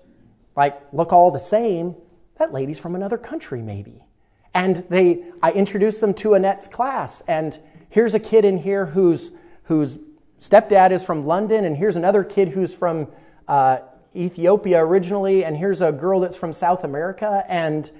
like 0.56 0.82
look 0.93 1.13
all 1.13 1.32
the 1.32 1.39
same. 1.39 1.95
That 2.38 2.54
lady's 2.54 2.80
from 2.80 2.95
another 2.95 3.17
country, 3.17 3.62
maybe. 3.62 4.06
And 4.54 4.78
they, 4.89 5.23
I 5.43 5.52
introduced 5.52 6.02
them 6.02 6.13
to 6.15 6.34
Annette's 6.34 6.67
class, 6.67 7.21
and 7.28 7.58
here's 7.89 8.13
a 8.13 8.19
kid 8.19 8.45
in 8.45 8.58
here 8.58 8.86
whose 8.86 9.32
whose 9.63 9.97
stepdad 10.39 10.91
is 10.91 11.04
from 11.04 11.25
London, 11.25 11.65
and 11.65 11.78
here's 11.78 11.95
another 11.95 12.23
kid 12.23 12.49
who's 12.49 12.73
from 12.73 13.08
uh, 13.47 13.80
Ethiopia 14.15 14.84
originally, 14.84 15.45
and 15.45 15.56
here's 15.56 15.82
a 15.82 15.91
girl 15.91 16.19
that's 16.19 16.36
from 16.36 16.54
South 16.54 16.84
America, 16.84 17.43
and 17.47 17.91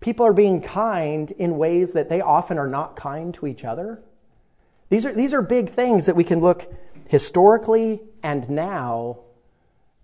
people 0.00 0.26
are 0.26 0.32
being 0.32 0.60
kind 0.60 1.30
in 1.32 1.56
ways 1.58 1.92
that 1.92 2.08
they 2.08 2.20
often 2.20 2.58
are 2.58 2.66
not 2.66 2.96
kind 2.96 3.32
to 3.34 3.46
each 3.46 3.64
other. 3.64 4.02
These 4.92 5.06
are, 5.06 5.12
these 5.14 5.32
are 5.32 5.40
big 5.40 5.70
things 5.70 6.04
that 6.04 6.16
we 6.16 6.22
can 6.22 6.40
look 6.40 6.70
historically 7.08 8.02
and 8.22 8.50
now. 8.50 9.20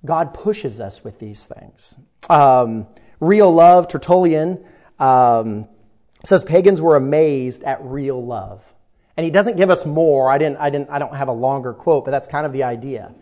God 0.03 0.33
pushes 0.33 0.81
us 0.81 1.05
with 1.05 1.19
these 1.19 1.45
things. 1.45 1.95
Um, 2.31 2.87
real 3.21 3.53
love, 3.53 3.89
Tertullian 3.89 4.65
um, 4.99 5.69
says 6.25 6.43
pagans 6.43 6.81
were 6.81 6.97
amazed 6.97 7.65
at 7.65 7.85
real 7.85 8.25
love. 8.25 8.65
And 9.19 9.25
he 9.27 9.31
doesn't 9.31 9.59
give 9.59 9.69
us 9.69 9.85
more. 9.85 10.31
I, 10.31 10.39
didn't, 10.39 10.57
I, 10.57 10.71
didn't, 10.71 10.89
I 10.89 10.99
don't 10.99 11.15
have 11.15 11.29
a 11.29 11.33
longer 11.33 11.75
quote, 11.75 12.07
but 12.07 12.11
that's 12.11 12.27
kind 12.27 12.47
of 12.47 12.55
the 12.55 12.63
idea. 12.63 13.13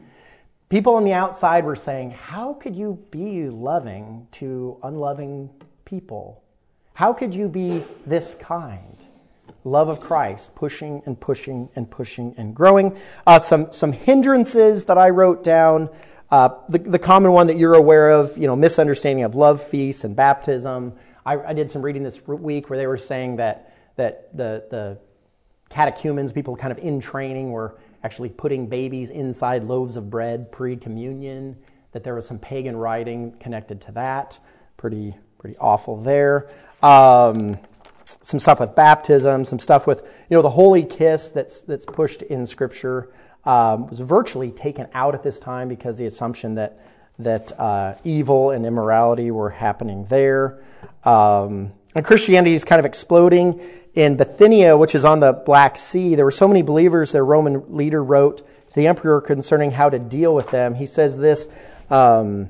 People 0.69 0.95
on 0.95 1.03
the 1.03 1.15
outside 1.15 1.65
were 1.65 1.75
saying, 1.75 2.13
How 2.13 2.53
could 2.53 2.77
you 2.77 3.05
be 3.11 3.49
loving 3.49 4.29
to 4.33 4.79
unloving 4.85 5.51
people? 5.85 6.45
How 6.95 7.13
could 7.13 7.35
you 7.35 7.49
be 7.49 7.85
this 8.07 8.37
kind? 8.37 9.06
Love 9.67 9.89
of 9.89 10.01
Christ, 10.01 10.55
pushing 10.55 11.03
and 11.07 11.19
pushing 11.19 11.69
and 11.75 11.91
pushing 11.91 12.35
and 12.39 12.55
growing. 12.55 12.97
Uh, 13.27 13.41
some, 13.41 13.73
some 13.73 13.91
hindrances 13.91 14.85
that 14.85 14.97
I 14.97 15.11
wrote 15.11 15.43
down. 15.43 15.91
Uh, 16.31 16.51
the, 16.69 16.79
the 16.79 16.99
common 17.01 17.33
one 17.33 17.49
that 17.49 17.57
you're 17.57 17.75
aware 17.75 18.11
of, 18.11 18.39
you 18.39 18.47
know, 18.47 18.55
misunderstanding 18.55 19.25
of 19.25 19.35
love 19.35 19.61
feasts 19.61 20.05
and 20.05 20.15
baptism. 20.15 20.95
I, 21.25 21.39
I 21.39 21.53
did 21.53 21.69
some 21.69 21.83
reading 21.83 22.05
this 22.05 22.25
week 22.29 22.71
where 22.71 22.79
they 22.79 22.87
were 22.87 22.97
saying 22.97 23.37
that, 23.37 23.75
that 23.97 24.37
the, 24.37 24.65
the 24.71 24.99
catechumens, 25.69 26.31
people 26.31 26.55
kind 26.55 26.71
of 26.71 26.79
in 26.79 27.01
training, 27.01 27.51
were 27.51 27.77
actually 28.05 28.29
putting 28.29 28.69
babies 28.69 29.11
inside 29.11 29.65
loaves 29.65 29.97
of 29.97 30.09
bread 30.09 30.53
pre 30.53 30.77
communion, 30.77 31.57
that 31.91 32.05
there 32.05 32.15
was 32.15 32.25
some 32.25 32.39
pagan 32.39 32.77
writing 32.77 33.33
connected 33.41 33.81
to 33.81 33.93
that. 33.93 34.39
Pretty, 34.77 35.17
pretty 35.41 35.57
awful 35.59 35.97
there. 35.97 36.51
Um, 36.85 37.59
some 38.27 38.41
stuff 38.41 38.59
with 38.59 38.75
baptism, 38.75 39.45
some 39.45 39.61
stuff 39.61 39.87
with 39.87 40.03
you 40.29 40.37
know 40.37 40.43
the 40.43 40.51
holy 40.51 40.83
kiss 40.83 41.31
that's 41.31 41.61
that's 41.61 41.85
pushed 41.85 42.23
in 42.23 42.45
Scripture 42.45 43.09
um, 43.45 43.87
was 43.87 44.01
virtually 44.01 44.51
taken 44.51 44.89
out 44.95 45.15
at 45.15 45.23
this 45.23 45.39
time 45.39 45.69
because 45.69 45.97
the 45.97 46.07
assumption 46.07 46.57
that 46.57 46.77
that 47.21 47.53
uh, 47.59 47.95
evil 48.03 48.51
and 48.51 48.67
immorality 48.67 49.31
were 49.31 49.51
happening 49.51 50.07
there. 50.07 50.61
Um, 51.05 51.73
and 51.95 52.05
Christianity 52.05 52.55
is 52.55 52.65
kind 52.65 52.81
of 52.81 52.85
exploding 52.85 53.61
in 53.95 54.17
Bithynia, 54.17 54.77
which 54.77 54.97
is 54.97 55.05
on 55.05 55.21
the 55.21 55.33
Black 55.33 55.77
Sea. 55.77 56.17
There 56.17 56.25
were 56.25 56.33
so 56.33 56.49
many 56.49 56.63
believers. 56.63 57.13
Their 57.13 57.25
Roman 57.25 57.77
leader 57.77 58.03
wrote 58.03 58.39
to 58.39 58.75
the 58.75 58.89
emperor 58.89 59.21
concerning 59.21 59.71
how 59.71 59.89
to 59.89 60.01
deal 60.01 60.35
with 60.35 60.51
them. 60.51 60.75
He 60.75 60.87
says 60.87 61.17
this, 61.17 61.47
um, 61.91 62.49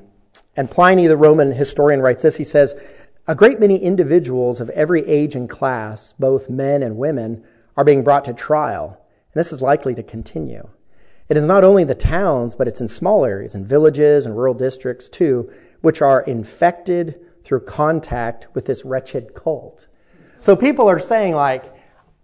and 0.56 0.70
Pliny, 0.70 1.06
the 1.06 1.18
Roman 1.18 1.52
historian, 1.52 2.00
writes 2.00 2.22
this. 2.22 2.36
He 2.36 2.44
says 2.44 2.74
a 3.28 3.34
great 3.34 3.58
many 3.58 3.76
individuals 3.76 4.60
of 4.60 4.70
every 4.70 5.04
age 5.06 5.34
and 5.34 5.48
class, 5.48 6.14
both 6.18 6.48
men 6.48 6.82
and 6.82 6.96
women, 6.96 7.44
are 7.76 7.84
being 7.84 8.04
brought 8.04 8.24
to 8.24 8.32
trial, 8.32 9.00
and 9.32 9.40
this 9.40 9.52
is 9.52 9.60
likely 9.60 9.94
to 9.94 10.02
continue. 10.02 10.68
It 11.28 11.36
is 11.36 11.44
not 11.44 11.64
only 11.64 11.82
the 11.82 11.94
towns, 11.94 12.54
but 12.54 12.68
it's 12.68 12.80
in 12.80 12.86
small 12.86 13.24
areas, 13.24 13.54
in 13.54 13.66
villages 13.66 14.26
and 14.26 14.36
rural 14.36 14.54
districts 14.54 15.08
too, 15.08 15.50
which 15.80 16.00
are 16.00 16.22
infected 16.22 17.18
through 17.42 17.60
contact 17.60 18.46
with 18.54 18.66
this 18.66 18.84
wretched 18.84 19.34
cult. 19.34 19.88
So 20.38 20.54
people 20.54 20.88
are 20.88 21.00
saying, 21.00 21.34
like, 21.34 21.74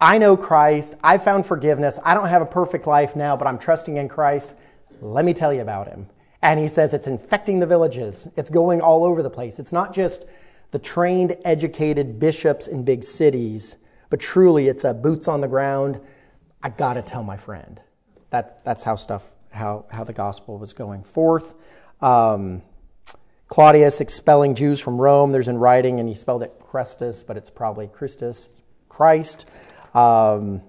I 0.00 0.18
know 0.18 0.36
Christ, 0.36 0.94
I 1.02 1.18
found 1.18 1.46
forgiveness, 1.46 1.98
I 2.04 2.14
don't 2.14 2.28
have 2.28 2.42
a 2.42 2.46
perfect 2.46 2.86
life 2.86 3.16
now, 3.16 3.36
but 3.36 3.48
I'm 3.48 3.58
trusting 3.58 3.96
in 3.96 4.08
Christ. 4.08 4.54
Let 5.00 5.24
me 5.24 5.34
tell 5.34 5.52
you 5.52 5.62
about 5.62 5.88
him. 5.88 6.06
And 6.42 6.58
he 6.60 6.68
says 6.68 6.94
it's 6.94 7.06
infecting 7.08 7.58
the 7.58 7.66
villages, 7.66 8.28
it's 8.36 8.50
going 8.50 8.80
all 8.80 9.04
over 9.04 9.22
the 9.22 9.30
place. 9.30 9.58
It's 9.58 9.72
not 9.72 9.92
just 9.92 10.26
the 10.72 10.78
trained, 10.78 11.36
educated 11.44 12.18
bishops 12.18 12.66
in 12.66 12.82
big 12.82 13.04
cities, 13.04 13.76
but 14.10 14.18
truly 14.18 14.68
it's 14.68 14.84
a 14.84 14.92
boots 14.92 15.28
on 15.28 15.40
the 15.40 15.48
ground. 15.48 16.00
I 16.62 16.70
got 16.70 16.94
to 16.94 17.02
tell 17.02 17.22
my 17.22 17.36
friend. 17.36 17.80
That, 18.30 18.64
that's 18.64 18.82
how 18.82 18.96
stuff, 18.96 19.34
how, 19.50 19.84
how 19.90 20.04
the 20.04 20.12
gospel 20.12 20.58
was 20.58 20.72
going 20.72 21.04
forth. 21.04 21.54
Um, 22.00 22.62
Claudius 23.48 24.00
expelling 24.00 24.54
Jews 24.54 24.80
from 24.80 24.98
Rome. 24.98 25.30
There's 25.30 25.48
in 25.48 25.58
writing, 25.58 26.00
and 26.00 26.08
he 26.08 26.14
spelled 26.14 26.42
it 26.42 26.58
Chrestus, 26.58 27.24
but 27.24 27.36
it's 27.36 27.50
probably 27.50 27.86
Christus, 27.86 28.48
Christ. 28.88 29.46
Um, 29.94 30.62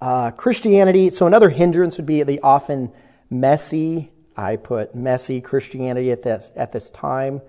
uh, 0.00 0.30
Christianity. 0.30 1.10
So 1.10 1.26
another 1.26 1.50
hindrance 1.50 1.98
would 1.98 2.06
be 2.06 2.22
the 2.22 2.40
often 2.40 2.92
messy. 3.28 4.10
I 4.36 4.56
put 4.56 4.94
messy 4.94 5.40
Christianity 5.40 6.10
at 6.12 6.22
this 6.22 6.50
at 6.56 6.72
this 6.72 6.90
time. 6.90 7.42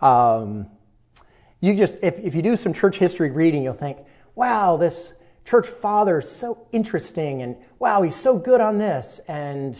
Um, 0.00 0.68
you 1.60 1.74
just, 1.74 1.94
if, 2.02 2.18
if 2.18 2.34
you 2.34 2.42
do 2.42 2.56
some 2.56 2.72
church 2.72 2.98
history 2.98 3.30
reading, 3.30 3.62
you'll 3.62 3.74
think, 3.74 3.98
wow, 4.34 4.76
this 4.76 5.14
church 5.44 5.66
father 5.66 6.18
is 6.18 6.30
so 6.30 6.66
interesting, 6.72 7.42
and 7.42 7.56
wow, 7.78 8.02
he's 8.02 8.16
so 8.16 8.36
good 8.36 8.60
on 8.60 8.78
this, 8.78 9.20
and 9.28 9.78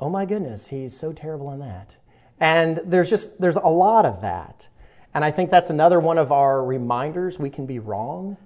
oh 0.00 0.08
my 0.08 0.24
goodness, 0.24 0.68
he's 0.68 0.96
so 0.96 1.12
terrible 1.12 1.48
on 1.48 1.58
that. 1.58 1.96
And 2.40 2.80
there's 2.84 3.10
just, 3.10 3.40
there's 3.40 3.56
a 3.56 3.68
lot 3.68 4.06
of 4.06 4.22
that. 4.22 4.68
And 5.14 5.24
I 5.24 5.30
think 5.30 5.50
that's 5.50 5.70
another 5.70 5.98
one 5.98 6.18
of 6.18 6.30
our 6.30 6.64
reminders. 6.64 7.38
We 7.38 7.50
can 7.50 7.66
be 7.66 7.80
wrong. 7.80 8.36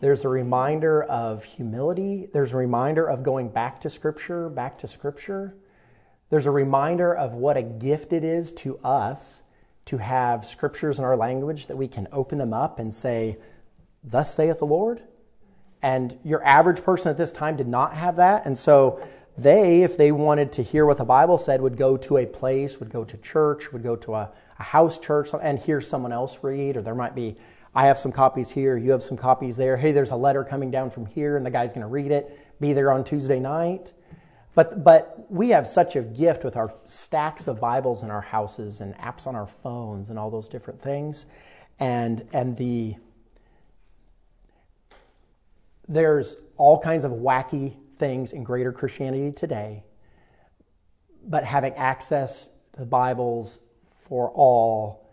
There's 0.00 0.24
a 0.24 0.28
reminder 0.28 1.04
of 1.04 1.44
humility. 1.44 2.28
There's 2.32 2.52
a 2.52 2.56
reminder 2.56 3.08
of 3.08 3.22
going 3.22 3.48
back 3.48 3.80
to 3.82 3.90
Scripture, 3.90 4.48
back 4.48 4.78
to 4.78 4.88
Scripture. 4.88 5.56
There's 6.30 6.46
a 6.46 6.50
reminder 6.50 7.14
of 7.14 7.34
what 7.34 7.56
a 7.56 7.62
gift 7.62 8.12
it 8.12 8.24
is 8.24 8.52
to 8.52 8.78
us 8.78 9.42
to 9.88 9.98
have 9.98 10.46
scriptures 10.46 10.98
in 10.98 11.04
our 11.04 11.16
language 11.16 11.66
that 11.66 11.76
we 11.76 11.88
can 11.88 12.08
open 12.12 12.38
them 12.38 12.52
up 12.52 12.78
and 12.78 12.92
say, 12.92 13.38
Thus 14.04 14.34
saith 14.34 14.58
the 14.58 14.66
Lord. 14.66 15.02
And 15.82 16.18
your 16.24 16.44
average 16.44 16.82
person 16.82 17.10
at 17.10 17.16
this 17.16 17.32
time 17.32 17.56
did 17.56 17.68
not 17.68 17.94
have 17.94 18.16
that. 18.16 18.46
And 18.46 18.56
so 18.56 19.00
they, 19.36 19.82
if 19.82 19.96
they 19.96 20.12
wanted 20.12 20.52
to 20.52 20.62
hear 20.62 20.84
what 20.84 20.98
the 20.98 21.04
Bible 21.04 21.38
said, 21.38 21.60
would 21.60 21.76
go 21.76 21.96
to 21.96 22.18
a 22.18 22.26
place, 22.26 22.80
would 22.80 22.90
go 22.90 23.04
to 23.04 23.16
church, 23.18 23.72
would 23.72 23.82
go 23.82 23.96
to 23.96 24.14
a, 24.14 24.30
a 24.58 24.62
house 24.62 24.98
church 24.98 25.30
and 25.40 25.58
hear 25.58 25.80
someone 25.80 26.12
else 26.12 26.38
read, 26.42 26.76
or 26.76 26.82
there 26.82 26.94
might 26.94 27.14
be 27.14 27.36
I 27.74 27.86
have 27.86 27.98
some 27.98 28.12
copies 28.12 28.50
here, 28.50 28.76
you 28.76 28.90
have 28.90 29.02
some 29.02 29.16
copies 29.16 29.56
there. 29.56 29.76
Hey, 29.76 29.92
there's 29.92 30.10
a 30.10 30.16
letter 30.16 30.42
coming 30.42 30.70
down 30.70 30.90
from 30.90 31.06
here, 31.06 31.36
and 31.36 31.46
the 31.46 31.50
guy's 31.50 31.72
going 31.72 31.82
to 31.82 31.88
read 31.88 32.10
it. 32.10 32.60
Be 32.60 32.72
there 32.72 32.90
on 32.90 33.04
Tuesday 33.04 33.38
night. 33.38 33.92
But, 34.58 34.82
but 34.82 35.24
we 35.30 35.50
have 35.50 35.68
such 35.68 35.94
a 35.94 36.02
gift 36.02 36.42
with 36.42 36.56
our 36.56 36.74
stacks 36.84 37.46
of 37.46 37.60
Bibles 37.60 38.02
in 38.02 38.10
our 38.10 38.20
houses 38.20 38.80
and 38.80 38.92
apps 38.98 39.24
on 39.24 39.36
our 39.36 39.46
phones 39.46 40.10
and 40.10 40.18
all 40.18 40.32
those 40.32 40.48
different 40.48 40.82
things. 40.82 41.26
And, 41.78 42.26
and 42.32 42.56
the, 42.56 42.96
there's 45.86 46.34
all 46.56 46.80
kinds 46.80 47.04
of 47.04 47.12
wacky 47.12 47.76
things 47.98 48.32
in 48.32 48.42
greater 48.42 48.72
Christianity 48.72 49.30
today, 49.30 49.84
but 51.24 51.44
having 51.44 51.74
access 51.74 52.48
to 52.72 52.80
the 52.80 52.84
Bibles 52.84 53.60
for 53.94 54.28
all 54.30 55.08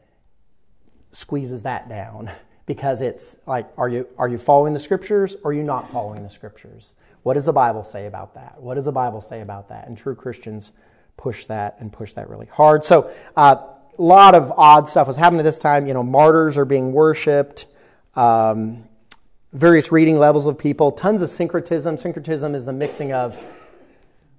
squeezes 1.11 1.61
that 1.61 1.87
down 1.87 2.31
because 2.65 3.01
it's 3.01 3.37
like 3.45 3.67
are 3.77 3.89
you 3.89 4.07
are 4.17 4.27
you 4.27 4.37
following 4.37 4.73
the 4.73 4.79
scriptures 4.79 5.35
or 5.43 5.51
are 5.51 5.53
you 5.53 5.63
not 5.63 5.91
following 5.91 6.23
the 6.23 6.29
scriptures? 6.29 6.93
What 7.23 7.33
does 7.33 7.45
the 7.45 7.53
bible 7.53 7.83
say 7.83 8.05
about 8.07 8.33
that? 8.35 8.61
What 8.61 8.75
does 8.75 8.85
the 8.85 8.91
bible 8.91 9.21
say 9.21 9.41
about 9.41 9.69
that? 9.69 9.87
And 9.87 9.97
true 9.97 10.15
christians 10.15 10.71
push 11.17 11.45
that 11.45 11.77
and 11.79 11.91
push 11.91 12.13
that 12.13 12.29
really 12.29 12.47
hard. 12.47 12.83
So 12.83 13.11
uh, 13.35 13.55
a 13.97 14.01
lot 14.01 14.35
of 14.35 14.51
odd 14.57 14.87
stuff 14.87 15.07
was 15.07 15.17
happening 15.17 15.39
at 15.39 15.43
this 15.43 15.59
time. 15.59 15.87
You 15.87 15.93
know 15.93 16.03
martyrs 16.03 16.57
are 16.57 16.65
being 16.65 16.91
worshipped 16.91 17.67
um, 18.15 18.83
various 19.53 19.91
reading 19.91 20.17
levels 20.17 20.45
of 20.45 20.57
people 20.57 20.91
tons 20.91 21.21
of 21.21 21.29
syncretism. 21.29 21.97
Syncretism 21.97 22.55
is 22.55 22.65
the 22.65 22.73
mixing 22.73 23.13
of 23.13 23.41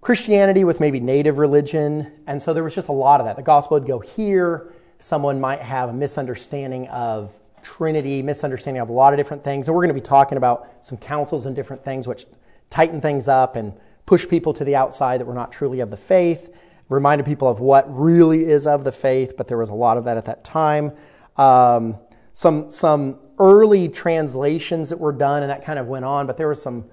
christianity 0.00 0.62
with 0.64 0.78
maybe 0.78 1.00
native 1.00 1.38
religion. 1.38 2.12
And 2.26 2.40
so 2.40 2.54
there 2.54 2.62
was 2.62 2.74
just 2.74 2.88
a 2.88 2.92
lot 2.92 3.20
of 3.20 3.26
that. 3.26 3.36
The 3.36 3.42
gospel 3.42 3.78
would 3.78 3.88
go 3.88 3.98
here. 3.98 4.72
Someone 4.98 5.40
might 5.40 5.60
have 5.60 5.88
a 5.88 5.92
misunderstanding 5.92 6.88
of 6.88 7.38
Trinity, 7.66 8.22
misunderstanding 8.22 8.80
of 8.80 8.90
a 8.90 8.92
lot 8.92 9.12
of 9.12 9.16
different 9.16 9.42
things. 9.42 9.66
And 9.66 9.74
we're 9.74 9.82
going 9.82 9.88
to 9.88 10.00
be 10.00 10.00
talking 10.00 10.38
about 10.38 10.68
some 10.82 10.96
councils 10.96 11.46
and 11.46 11.56
different 11.56 11.84
things 11.84 12.06
which 12.06 12.24
tighten 12.70 13.00
things 13.00 13.26
up 13.26 13.56
and 13.56 13.72
push 14.06 14.26
people 14.28 14.52
to 14.52 14.62
the 14.62 14.76
outside 14.76 15.18
that 15.18 15.24
were 15.24 15.34
not 15.34 15.50
truly 15.50 15.80
of 15.80 15.90
the 15.90 15.96
faith, 15.96 16.54
reminded 16.88 17.26
people 17.26 17.48
of 17.48 17.58
what 17.58 17.84
really 17.92 18.44
is 18.44 18.68
of 18.68 18.84
the 18.84 18.92
faith, 18.92 19.36
but 19.36 19.48
there 19.48 19.58
was 19.58 19.68
a 19.68 19.74
lot 19.74 19.96
of 19.96 20.04
that 20.04 20.16
at 20.16 20.26
that 20.26 20.44
time. 20.44 20.92
Um, 21.36 21.96
some, 22.34 22.70
some 22.70 23.18
early 23.40 23.88
translations 23.88 24.88
that 24.90 25.00
were 25.00 25.10
done, 25.10 25.42
and 25.42 25.50
that 25.50 25.64
kind 25.64 25.80
of 25.80 25.88
went 25.88 26.04
on, 26.04 26.28
but 26.28 26.36
there 26.36 26.46
was 26.46 26.62
some, 26.62 26.84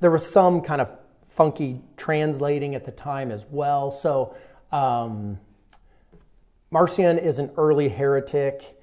there 0.00 0.10
was 0.10 0.30
some 0.30 0.60
kind 0.60 0.82
of 0.82 0.90
funky 1.30 1.80
translating 1.96 2.74
at 2.74 2.84
the 2.84 2.92
time 2.92 3.32
as 3.32 3.46
well. 3.50 3.90
So, 3.90 4.36
um, 4.72 5.38
Marcion 6.70 7.16
is 7.16 7.38
an 7.38 7.50
early 7.56 7.88
heretic, 7.88 8.78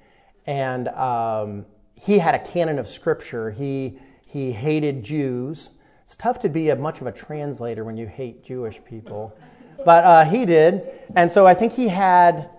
and 0.46 0.88
um, 0.88 1.66
he 1.94 2.18
had 2.18 2.34
a 2.34 2.38
canon 2.38 2.78
of 2.78 2.88
scripture. 2.88 3.50
He, 3.50 3.98
he 4.26 4.52
hated 4.52 5.02
Jews. 5.02 5.70
It's 6.02 6.16
tough 6.16 6.38
to 6.40 6.48
be 6.48 6.70
a, 6.70 6.76
much 6.76 7.00
of 7.00 7.06
a 7.06 7.12
translator 7.12 7.84
when 7.84 7.96
you 7.96 8.06
hate 8.06 8.44
Jewish 8.44 8.80
people, 8.84 9.36
but 9.84 10.04
uh, 10.04 10.24
he 10.24 10.44
did. 10.44 10.82
And 11.16 11.30
so 11.30 11.46
I 11.46 11.54
think 11.54 11.72
he 11.72 11.88
had 11.88 12.50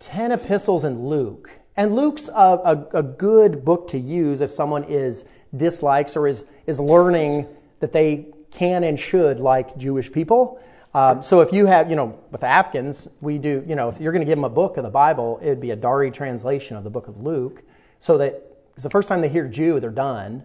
10 0.00 0.32
epistles 0.32 0.84
in 0.84 1.06
Luke. 1.06 1.50
And 1.76 1.94
Luke's 1.94 2.28
a, 2.28 2.32
a, 2.32 2.86
a 2.94 3.02
good 3.02 3.64
book 3.64 3.88
to 3.88 3.98
use 3.98 4.40
if 4.40 4.50
someone 4.50 4.84
is 4.84 5.24
dislikes 5.56 6.16
or 6.16 6.26
is, 6.26 6.44
is 6.66 6.78
learning 6.78 7.46
that 7.80 7.92
they 7.92 8.26
can 8.50 8.84
and 8.84 8.98
should 8.98 9.40
like 9.40 9.76
Jewish 9.76 10.10
people. 10.10 10.60
Um, 10.96 11.22
so 11.22 11.42
if 11.42 11.52
you 11.52 11.66
have, 11.66 11.90
you 11.90 11.94
know, 11.94 12.18
with 12.30 12.40
the 12.40 12.46
Afghans, 12.46 13.06
we 13.20 13.36
do, 13.36 13.62
you 13.68 13.74
know, 13.74 13.90
if 13.90 14.00
you're 14.00 14.12
going 14.12 14.24
to 14.24 14.26
give 14.26 14.38
them 14.38 14.44
a 14.44 14.48
book 14.48 14.78
of 14.78 14.82
the 14.82 14.88
Bible, 14.88 15.38
it 15.42 15.50
would 15.50 15.60
be 15.60 15.72
a 15.72 15.76
Dari 15.76 16.10
translation 16.10 16.74
of 16.74 16.84
the 16.84 16.88
book 16.90 17.06
of 17.06 17.20
Luke, 17.20 17.62
so 17.98 18.16
that 18.16 18.42
it's 18.72 18.82
the 18.82 18.88
first 18.88 19.06
time 19.06 19.20
they 19.20 19.28
hear 19.28 19.46
Jew, 19.46 19.78
they're 19.78 19.90
done. 19.90 20.42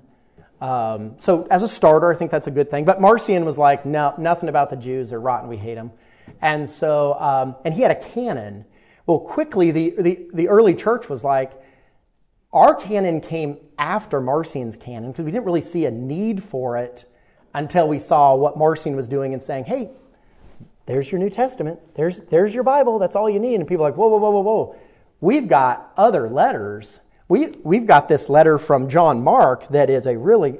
Um, 0.59 1.15
so 1.19 1.47
as 1.49 1.63
a 1.63 1.69
starter, 1.69 2.11
I 2.11 2.17
think 2.17 2.31
that's 2.31 2.47
a 2.47 2.51
good 2.51 2.69
thing. 2.69 2.83
But 2.83 2.99
Marcion 2.99 3.45
was 3.45 3.57
like, 3.57 3.85
no, 3.85 4.13
nothing 4.17 4.49
about 4.49 4.69
the 4.69 4.75
Jews. 4.75 5.11
They're 5.11 5.21
rotten. 5.21 5.47
We 5.47 5.55
hate 5.55 5.75
them. 5.75 5.93
And 6.41 6.69
so, 6.69 7.13
um, 7.13 7.55
and 7.63 7.73
he 7.73 7.81
had 7.81 7.91
a 7.91 7.95
canon. 8.09 8.65
Well, 9.05 9.19
quickly, 9.19 9.71
the, 9.71 9.93
the, 9.97 10.27
the 10.33 10.49
early 10.49 10.75
church 10.75 11.07
was 11.07 11.23
like, 11.23 11.53
our 12.51 12.75
canon 12.75 13.21
came 13.21 13.55
after 13.79 14.19
Marcion's 14.19 14.75
canon 14.75 15.11
because 15.11 15.23
we 15.23 15.31
didn't 15.31 15.45
really 15.45 15.61
see 15.61 15.85
a 15.85 15.91
need 15.91 16.43
for 16.43 16.75
it 16.75 17.05
until 17.53 17.87
we 17.87 17.99
saw 17.99 18.35
what 18.35 18.57
Marcion 18.57 18.97
was 18.97 19.07
doing 19.07 19.31
and 19.31 19.41
saying, 19.41 19.63
hey, 19.63 19.91
there's 20.85 21.11
your 21.11 21.19
New 21.19 21.29
Testament. 21.29 21.79
There's, 21.95 22.19
there's 22.19 22.53
your 22.53 22.63
Bible. 22.63 22.99
That's 22.99 23.15
all 23.15 23.29
you 23.29 23.39
need. 23.39 23.55
And 23.55 23.67
people 23.67 23.85
are 23.85 23.89
like, 23.89 23.97
whoa, 23.97 24.07
whoa, 24.07 24.17
whoa, 24.17 24.31
whoa, 24.31 24.41
whoa. 24.41 24.75
We've 25.19 25.47
got 25.47 25.91
other 25.95 26.29
letters. 26.29 26.99
We, 27.27 27.47
we've 27.63 27.85
got 27.85 28.07
this 28.07 28.27
letter 28.29 28.57
from 28.57 28.89
John 28.89 29.23
Mark 29.23 29.67
that 29.69 29.89
is 29.89 30.05
a 30.07 30.17
really, 30.17 30.59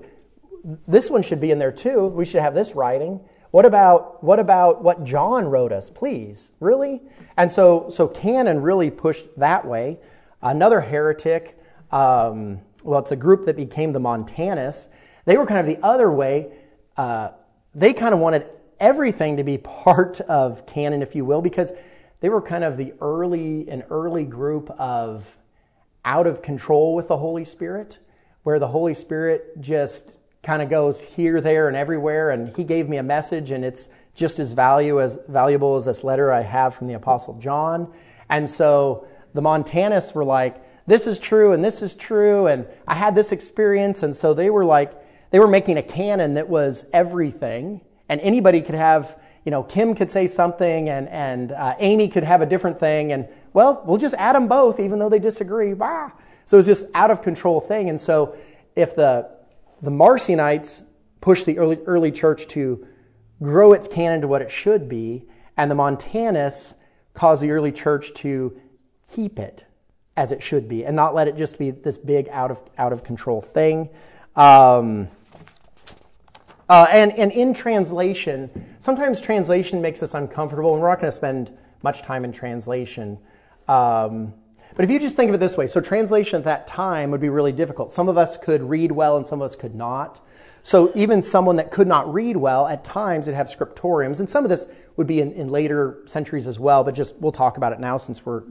this 0.88 1.10
one 1.10 1.24
should 1.24 1.42
be 1.42 1.52
in 1.52 1.60
there 1.60 1.72
too. 1.72 2.08
We 2.08 2.26
should 2.26 2.42
have 2.42 2.54
this 2.54 2.76
writing. 2.76 3.20
What 3.50 3.66
about, 3.66 4.24
what 4.24 4.40
about 4.40 4.82
what 4.82 5.04
John 5.04 5.46
wrote 5.46 5.74
us? 5.74 5.90
Please, 5.90 6.54
really? 6.60 7.02
And 7.36 7.52
so, 7.52 7.90
so 7.90 8.08
canon 8.08 8.62
really 8.62 8.90
pushed 8.92 9.26
that 9.38 9.66
way. 9.66 10.00
Another 10.42 10.80
heretic, 10.80 11.60
um, 11.92 12.62
well, 12.84 13.00
it's 13.00 13.12
a 13.12 13.16
group 13.16 13.46
that 13.48 13.58
became 13.58 13.92
the 13.92 14.00
Montanists. 14.00 14.88
They 15.26 15.38
were 15.38 15.46
kind 15.46 15.60
of 15.60 15.66
the 15.66 15.86
other 15.86 16.12
way. 16.12 16.54
Uh, 16.96 17.32
they 17.76 17.94
kind 17.94 18.14
of 18.14 18.20
wanted 18.20 18.56
everything 18.82 19.38
to 19.38 19.44
be 19.46 19.58
part 19.58 20.20
of 20.22 20.66
canon, 20.66 21.02
if 21.02 21.16
you 21.16 21.24
will, 21.24 21.42
because 21.42 21.72
they 22.20 22.28
were 22.28 22.42
kind 22.42 22.66
of 22.66 22.76
the 22.76 22.94
early, 23.00 23.70
an 23.70 23.84
early 23.90 24.26
group 24.26 24.70
of 24.72 25.38
out 26.04 26.28
of 26.28 26.42
control 26.42 26.96
with 26.96 27.08
the 27.08 27.18
Holy 27.18 27.46
Spirit, 27.46 28.00
where 28.44 28.60
the 28.60 28.68
Holy 28.68 28.94
Spirit 28.94 29.62
just 29.62 30.18
kind 30.44 30.62
of 30.62 30.70
goes 30.70 31.00
here, 31.02 31.40
there, 31.40 31.68
and 31.68 31.78
everywhere. 31.78 32.32
And 32.32 32.54
he 32.58 32.64
gave 32.64 32.90
me 32.90 32.98
a 32.98 33.04
message, 33.04 33.52
and 33.52 33.64
it's 33.64 33.88
just 34.16 34.40
as 34.40 34.52
value 34.52 35.00
as 35.00 35.18
valuable 35.30 35.78
as 35.78 35.86
this 35.86 36.04
letter 36.04 36.34
I 36.34 36.42
have 36.42 36.76
from 36.76 36.88
the 36.88 36.96
Apostle 36.96 37.36
John. 37.36 37.94
And 38.30 38.50
so 38.50 39.08
the 39.34 39.42
Montanists 39.42 40.14
were 40.14 40.26
like, 40.26 40.62
"This 40.88 41.08
is 41.08 41.20
true, 41.20 41.54
and 41.54 41.64
this 41.64 41.82
is 41.82 41.96
true," 41.96 42.48
and 42.48 42.66
I 42.88 42.96
had 42.96 43.16
this 43.16 43.32
experience, 43.32 44.04
and 44.04 44.16
so 44.16 44.34
they 44.34 44.50
were 44.50 44.66
like, 44.66 44.94
they 45.30 45.40
were 45.40 45.48
making 45.48 45.78
a 45.78 45.84
canon 45.84 46.34
that 46.34 46.50
was 46.50 46.86
everything 46.92 47.82
and 48.12 48.20
anybody 48.20 48.62
could 48.62 48.76
have, 48.76 49.18
you 49.46 49.52
know, 49.52 49.64
Kim 49.64 49.96
could 49.96 50.12
say 50.12 50.28
something 50.28 50.90
and, 50.90 51.08
and 51.08 51.54
uh, 51.54 51.76
Amy 51.80 52.10
could 52.10 52.26
have 52.26 52.42
a 52.42 52.46
different 52.46 52.78
thing, 52.78 53.14
and 53.14 53.26
well, 53.54 53.82
we'll 53.86 53.98
just 53.98 54.16
add 54.16 54.36
them 54.36 54.50
both 54.50 54.82
even 54.82 55.00
though 55.00 55.08
they 55.08 55.18
disagree. 55.18 55.74
Bah! 55.74 56.10
So 56.46 56.58
it's 56.58 56.68
this 56.68 56.84
out 56.94 57.10
of 57.10 57.22
control 57.22 57.62
thing. 57.62 57.90
And 57.90 58.00
so 58.00 58.36
if 58.76 58.96
the, 58.96 59.30
the 59.82 59.92
Marcionites 59.92 60.84
push 61.22 61.46
the 61.46 61.58
early, 61.58 61.80
early 61.86 62.12
church 62.12 62.48
to 62.48 62.86
grow 63.42 63.72
its 63.72 63.88
canon 63.88 64.20
to 64.20 64.28
what 64.28 64.42
it 64.42 64.52
should 64.52 64.90
be, 64.90 65.24
and 65.56 65.72
the 65.72 65.76
Montanists 65.76 66.74
cause 67.14 67.40
the 67.40 67.52
early 67.52 67.72
church 67.72 68.14
to 68.16 68.60
keep 69.10 69.40
it 69.40 69.64
as 70.18 70.34
it 70.34 70.44
should 70.44 70.68
be 70.68 70.86
and 70.86 70.98
not 70.98 71.16
let 71.16 71.30
it 71.30 71.38
just 71.38 71.58
be 71.58 71.72
this 71.72 71.98
big 71.98 72.28
out 72.28 72.52
of, 72.52 72.62
out 72.78 72.92
of 72.92 73.06
control 73.06 73.40
thing. 73.40 73.88
Um, 74.36 75.08
uh, 76.72 76.88
and, 76.90 77.12
and 77.20 77.34
in 77.34 77.54
translation, 77.54 78.50
sometimes 78.80 79.20
translation 79.20 79.82
makes 79.82 80.02
us 80.02 80.14
uncomfortable, 80.14 80.72
and 80.72 80.82
we're 80.82 80.88
not 80.88 81.02
going 81.02 81.12
to 81.12 81.16
spend 81.16 81.52
much 81.84 82.02
time 82.02 82.24
in 82.24 82.32
translation. 82.32 83.18
Um, 83.68 84.34
but 84.74 84.86
if 84.86 84.90
you 84.90 84.98
just 84.98 85.18
think 85.18 85.28
of 85.28 85.36
it 85.36 85.40
this 85.40 85.58
way, 85.58 85.68
so 85.68 85.82
translation 85.82 86.38
at 86.38 86.46
that 86.46 86.68
time 86.68 87.12
would 87.12 87.20
be 87.20 87.28
really 87.28 87.52
difficult. 87.52 87.92
Some 87.92 88.08
of 88.08 88.18
us 88.18 88.38
could 88.38 88.62
read 88.64 88.90
well 88.90 89.18
and 89.18 89.28
some 89.28 89.42
of 89.42 89.46
us 89.48 89.54
could 89.54 89.76
not. 89.76 90.22
So 90.64 90.94
even 90.96 91.22
someone 91.22 91.58
that 91.58 91.72
could 91.72 91.90
not 91.90 92.14
read 92.14 92.38
well, 92.38 92.66
at 92.66 92.86
times 92.86 93.28
it 93.28 93.34
have 93.34 93.48
scriptoriums, 93.48 94.22
and 94.22 94.30
some 94.30 94.46
of 94.46 94.50
this 94.50 94.66
would 94.96 95.08
be 95.08 95.20
in, 95.20 95.34
in, 95.34 95.50
later 95.50 96.04
centuries 96.06 96.48
as 96.48 96.58
well. 96.58 96.86
But 96.86 96.96
just 96.96 97.18
we'll 97.18 97.34
talk 97.34 97.58
about 97.58 97.74
it 97.74 97.82
now 97.82 97.98
since 97.98 98.26
we're 98.26 98.44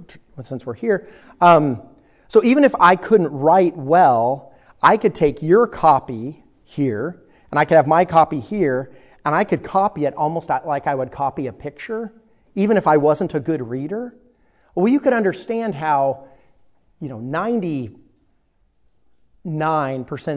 since 0.44 0.66
we're 0.66 0.74
here. 0.74 1.08
Um, 1.40 1.80
so 2.28 2.44
even 2.44 2.64
if 2.64 2.74
I 2.78 2.96
couldn't 2.96 3.28
write 3.28 3.78
well, 3.78 4.52
I 4.82 4.98
could 4.98 5.14
take 5.14 5.40
your 5.40 5.66
copy 5.66 6.44
here 6.64 7.22
and 7.50 7.58
I 7.58 7.64
could 7.64 7.76
have 7.76 7.86
my 7.86 8.04
copy 8.04 8.40
here, 8.40 8.92
and 9.24 9.34
I 9.34 9.44
could 9.44 9.62
copy 9.62 10.04
it 10.04 10.14
almost 10.14 10.48
like 10.48 10.86
I 10.86 10.94
would 10.94 11.10
copy 11.12 11.46
a 11.46 11.52
picture, 11.52 12.12
even 12.54 12.76
if 12.76 12.86
I 12.86 12.96
wasn't 12.96 13.34
a 13.34 13.40
good 13.40 13.60
reader. 13.68 14.14
Well, 14.74 14.88
you 14.88 15.00
could 15.00 15.12
understand 15.12 15.74
how, 15.74 16.28
you 17.00 17.08
know, 17.08 17.18
99% 17.18 17.90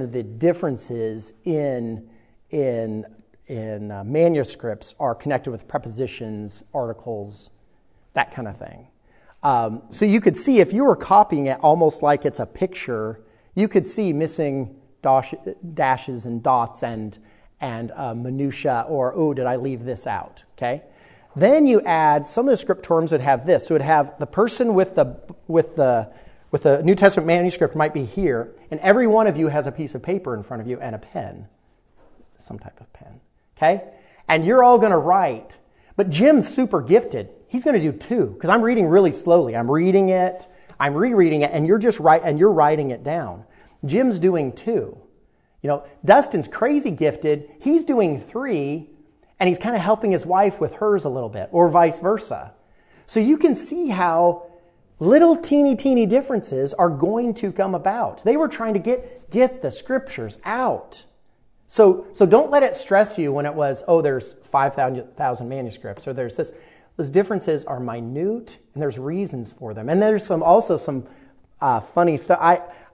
of 0.03 0.11
the 0.11 0.23
differences 0.23 1.33
in, 1.43 2.09
in, 2.49 3.05
in 3.47 3.91
uh, 3.91 4.03
manuscripts 4.03 4.95
are 4.99 5.13
connected 5.15 5.51
with 5.51 5.67
prepositions, 5.67 6.63
articles, 6.73 7.51
that 8.13 8.33
kind 8.33 8.47
of 8.47 8.57
thing. 8.57 8.87
Um, 9.43 9.83
so 9.89 10.05
you 10.05 10.21
could 10.21 10.37
see 10.37 10.59
if 10.59 10.73
you 10.73 10.85
were 10.85 10.95
copying 10.95 11.47
it 11.47 11.59
almost 11.61 12.01
like 12.01 12.25
it's 12.25 12.39
a 12.39 12.45
picture, 12.45 13.21
you 13.55 13.67
could 13.67 13.85
see 13.85 14.13
missing 14.13 14.75
dash, 15.03 15.35
dashes 15.75 16.25
and 16.25 16.41
dots 16.41 16.81
and, 16.81 17.19
and 17.61 17.91
uh, 17.91 18.15
minutia, 18.15 18.85
or, 18.89 19.13
oh, 19.15 19.35
did 19.35 19.45
I 19.45 19.57
leave 19.57 19.85
this 19.85 20.07
out? 20.07 20.43
Okay? 20.57 20.81
Then 21.35 21.67
you 21.67 21.81
add, 21.81 22.25
some 22.25 22.47
of 22.47 22.51
the 22.51 22.57
script 22.57 22.83
terms 22.83 23.11
would 23.11 23.21
have 23.21 23.45
this. 23.45 23.67
So 23.67 23.75
it 23.75 23.79
would 23.79 23.85
have 23.85 24.17
the 24.17 24.27
person 24.27 24.73
with 24.73 24.95
the, 24.95 25.19
with 25.47 25.75
the 25.75 26.11
with 26.53 26.61
the 26.61 26.83
New 26.83 26.93
Testament 26.93 27.25
manuscript 27.25 27.75
might 27.75 27.95
be 27.95 28.05
here, 28.05 28.53
and 28.69 28.79
every 28.81 29.07
one 29.07 29.25
of 29.25 29.35
you 29.37 29.47
has 29.47 29.65
a 29.65 29.71
piece 29.71 29.95
of 29.95 30.03
paper 30.03 30.35
in 30.35 30.43
front 30.43 30.61
of 30.61 30.67
you 30.67 30.79
and 30.79 30.93
a 30.93 30.99
pen, 30.99 31.47
some 32.37 32.59
type 32.59 32.79
of 32.79 32.93
pen. 32.93 33.19
Okay? 33.57 33.81
And 34.27 34.45
you're 34.45 34.63
all 34.63 34.77
going 34.77 34.91
to 34.91 34.99
write. 34.99 35.57
But 35.95 36.11
Jim's 36.11 36.47
super 36.47 36.79
gifted. 36.79 37.29
He's 37.47 37.63
going 37.63 37.73
to 37.73 37.81
do 37.81 37.91
two 37.91 38.27
because 38.27 38.51
I'm 38.51 38.61
reading 38.61 38.85
really 38.85 39.11
slowly. 39.11 39.55
I'm 39.57 39.69
reading 39.69 40.09
it, 40.09 40.47
I'm 40.79 40.93
rereading 40.93 41.41
it, 41.41 41.49
and 41.51 41.65
you're 41.65 41.79
just 41.79 41.99
right 41.99 42.21
and 42.23 42.37
you're 42.37 42.51
writing 42.51 42.91
it 42.91 43.03
down. 43.03 43.45
Jim's 43.85 44.19
doing 44.19 44.53
two. 44.53 44.97
You 45.61 45.69
know, 45.69 45.85
Dustin's 46.03 46.47
crazy 46.47 46.91
gifted. 46.91 47.49
He's 47.61 47.83
doing 47.83 48.19
three, 48.19 48.89
and 49.39 49.47
he's 49.47 49.57
kind 49.57 49.75
of 49.75 49.81
helping 49.81 50.11
his 50.11 50.25
wife 50.25 50.59
with 50.59 50.73
hers 50.73 51.05
a 51.05 51.09
little 51.09 51.29
bit, 51.29 51.49
or 51.51 51.69
vice 51.69 51.99
versa. 51.99 52.53
So 53.05 53.19
you 53.19 53.37
can 53.37 53.55
see 53.55 53.87
how 53.87 54.47
little 54.99 55.35
teeny 55.37 55.75
teeny 55.75 56.05
differences 56.05 56.73
are 56.73 56.89
going 56.89 57.33
to 57.35 57.51
come 57.51 57.75
about. 57.75 58.23
They 58.23 58.37
were 58.37 58.47
trying 58.47 58.73
to 58.73 58.79
get, 58.79 59.29
get 59.31 59.61
the 59.61 59.71
scriptures 59.71 60.37
out. 60.43 61.05
So, 61.67 62.07
so 62.13 62.25
don't 62.25 62.51
let 62.51 62.63
it 62.63 62.75
stress 62.75 63.17
you 63.17 63.31
when 63.31 63.45
it 63.45 63.53
was, 63.53 63.83
oh, 63.87 64.01
there's 64.01 64.33
5,000 64.43 65.49
manuscripts, 65.49 66.07
or 66.07 66.13
there's 66.13 66.35
this. 66.35 66.51
Those 66.97 67.09
differences 67.09 67.65
are 67.65 67.79
minute, 67.79 68.59
and 68.73 68.81
there's 68.81 68.99
reasons 68.99 69.51
for 69.51 69.73
them. 69.73 69.89
And 69.89 69.99
there's 69.99 70.23
some 70.23 70.43
also 70.43 70.77
some 70.77 71.07
uh, 71.59 71.79
funny 71.79 72.17
stuff. 72.17 72.39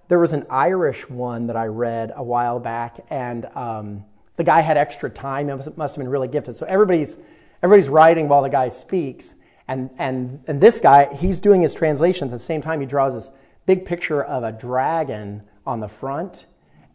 There 0.09 0.19
was 0.19 0.33
an 0.33 0.45
Irish 0.49 1.07
one 1.07 1.47
that 1.47 1.55
I 1.55 1.67
read 1.67 2.11
a 2.15 2.23
while 2.23 2.59
back, 2.59 3.05
and 3.11 3.45
um, 3.55 4.03
the 4.35 4.43
guy 4.43 4.59
had 4.59 4.75
extra 4.75 5.09
time. 5.09 5.49
It 5.49 5.77
must 5.77 5.95
have 5.95 6.03
been 6.03 6.09
really 6.09 6.27
gifted. 6.27 6.55
So 6.55 6.65
everybody's, 6.65 7.15
everybody's 7.61 7.89
writing 7.89 8.27
while 8.27 8.41
the 8.41 8.49
guy 8.49 8.69
speaks. 8.69 9.35
And, 9.67 9.91
and, 9.99 10.43
and 10.47 10.59
this 10.59 10.79
guy, 10.79 11.13
he's 11.13 11.39
doing 11.39 11.61
his 11.61 11.75
translation 11.75 12.27
at 12.27 12.31
the 12.31 12.39
same 12.39 12.59
time. 12.59 12.79
He 12.79 12.87
draws 12.87 13.13
this 13.13 13.29
big 13.67 13.85
picture 13.85 14.23
of 14.23 14.43
a 14.43 14.51
dragon 14.51 15.43
on 15.65 15.79
the 15.79 15.87
front. 15.87 16.47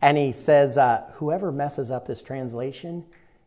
And 0.03 0.19
he 0.19 0.33
says, 0.33 0.77
uh, 0.77 1.09
Whoever 1.15 1.53
messes 1.53 1.93
up 1.93 2.09
this 2.09 2.21
translation, 2.21 3.05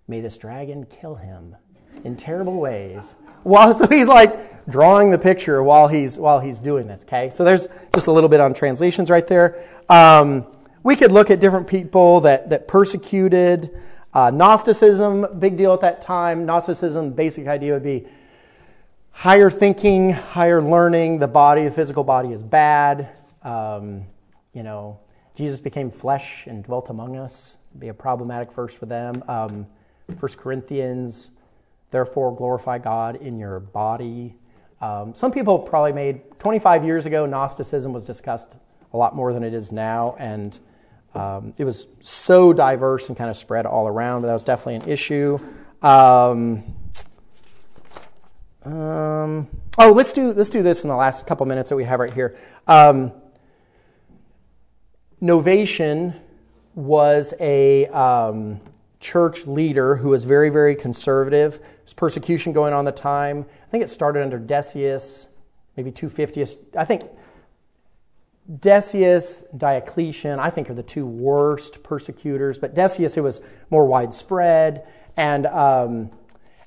may 0.07 0.21
this 0.21 0.37
dragon 0.37 0.85
kill 0.85 1.15
him 1.15 1.57
in 2.05 2.15
terrible 2.15 2.57
ways. 2.57 3.15
While, 3.43 3.73
so 3.75 3.87
he's 3.87 4.07
like 4.07 4.67
drawing 4.69 5.11
the 5.11 5.17
picture 5.17 5.63
while 5.63 5.87
he's, 5.87 6.17
while 6.17 6.39
he's 6.39 6.59
doing 6.59 6.87
this, 6.87 7.03
okay? 7.03 7.29
So 7.29 7.43
there's 7.43 7.67
just 7.93 8.07
a 8.07 8.11
little 8.11 8.29
bit 8.29 8.41
on 8.41 8.53
translations 8.53 9.09
right 9.09 9.25
there. 9.25 9.63
Um, 9.89 10.45
we 10.83 10.95
could 10.95 11.11
look 11.11 11.31
at 11.31 11.39
different 11.39 11.67
people 11.67 12.21
that, 12.21 12.49
that 12.49 12.67
persecuted. 12.67 13.77
Uh, 14.13 14.31
Gnosticism, 14.31 15.39
big 15.39 15.57
deal 15.57 15.73
at 15.73 15.81
that 15.81 16.01
time. 16.01 16.45
Gnosticism, 16.45 17.11
basic 17.11 17.47
idea 17.47 17.73
would 17.73 17.83
be 17.83 18.07
higher 19.11 19.49
thinking, 19.49 20.11
higher 20.11 20.61
learning. 20.61 21.19
The 21.19 21.27
body, 21.27 21.63
the 21.63 21.71
physical 21.71 22.03
body, 22.03 22.31
is 22.31 22.43
bad. 22.43 23.09
Um, 23.43 24.05
you 24.53 24.63
know, 24.63 24.99
Jesus 25.35 25.59
became 25.59 25.91
flesh 25.91 26.47
and 26.47 26.63
dwelt 26.63 26.89
among 26.89 27.15
us. 27.17 27.57
It'd 27.71 27.81
be 27.81 27.89
a 27.89 27.93
problematic 27.93 28.51
verse 28.51 28.73
for 28.73 28.85
them. 28.85 29.23
Um, 29.27 29.67
1 30.19 30.33
Corinthians, 30.33 31.31
therefore 31.91 32.35
glorify 32.35 32.77
God 32.77 33.17
in 33.17 33.37
your 33.37 33.59
body. 33.59 34.35
Um, 34.81 35.15
some 35.15 35.31
people 35.31 35.59
probably 35.59 35.93
made 35.93 36.21
25 36.39 36.85
years 36.85 37.05
ago, 37.05 37.25
Gnosticism 37.25 37.93
was 37.93 38.05
discussed 38.05 38.57
a 38.93 38.97
lot 38.97 39.15
more 39.15 39.33
than 39.33 39.43
it 39.43 39.53
is 39.53 39.71
now, 39.71 40.15
and 40.19 40.59
um, 41.15 41.53
it 41.57 41.63
was 41.63 41.87
so 41.99 42.53
diverse 42.53 43.09
and 43.09 43.17
kind 43.17 43.29
of 43.29 43.37
spread 43.37 43.65
all 43.65 43.87
around. 43.87 44.21
That 44.21 44.33
was 44.33 44.43
definitely 44.43 44.75
an 44.75 44.89
issue. 44.89 45.39
Um, 45.81 46.63
um, 48.63 49.47
oh, 49.77 49.91
let's 49.91 50.13
do 50.13 50.33
let's 50.33 50.49
do 50.49 50.61
this 50.61 50.83
in 50.83 50.89
the 50.89 50.95
last 50.95 51.25
couple 51.25 51.45
minutes 51.45 51.69
that 51.69 51.75
we 51.75 51.85
have 51.85 51.99
right 51.99 52.13
here. 52.13 52.37
Um, 52.67 53.11
Novatian 55.21 56.19
was 56.75 57.33
a 57.39 57.87
um, 57.87 58.59
church 58.99 59.45
leader 59.45 59.95
who 59.95 60.09
was 60.09 60.23
very 60.23 60.49
very 60.49 60.75
conservative. 60.75 61.59
There's 61.59 61.93
persecution 61.93 62.53
going 62.53 62.73
on 62.73 62.85
the 62.85 62.91
time. 62.91 63.45
I 63.67 63.69
think 63.69 63.83
it 63.83 63.89
started 63.89 64.23
under 64.23 64.39
Decius, 64.39 65.27
maybe 65.75 65.91
250. 65.91 66.77
I 66.77 66.85
think 66.85 67.03
Decius, 68.59 69.43
Diocletian, 69.55 70.39
I 70.39 70.49
think 70.49 70.69
are 70.69 70.73
the 70.73 70.83
two 70.83 71.05
worst 71.05 71.83
persecutors. 71.83 72.57
But 72.57 72.73
Decius, 72.73 73.17
it 73.17 73.21
was 73.21 73.41
more 73.69 73.85
widespread, 73.85 74.87
and 75.17 75.45
um, 75.47 76.11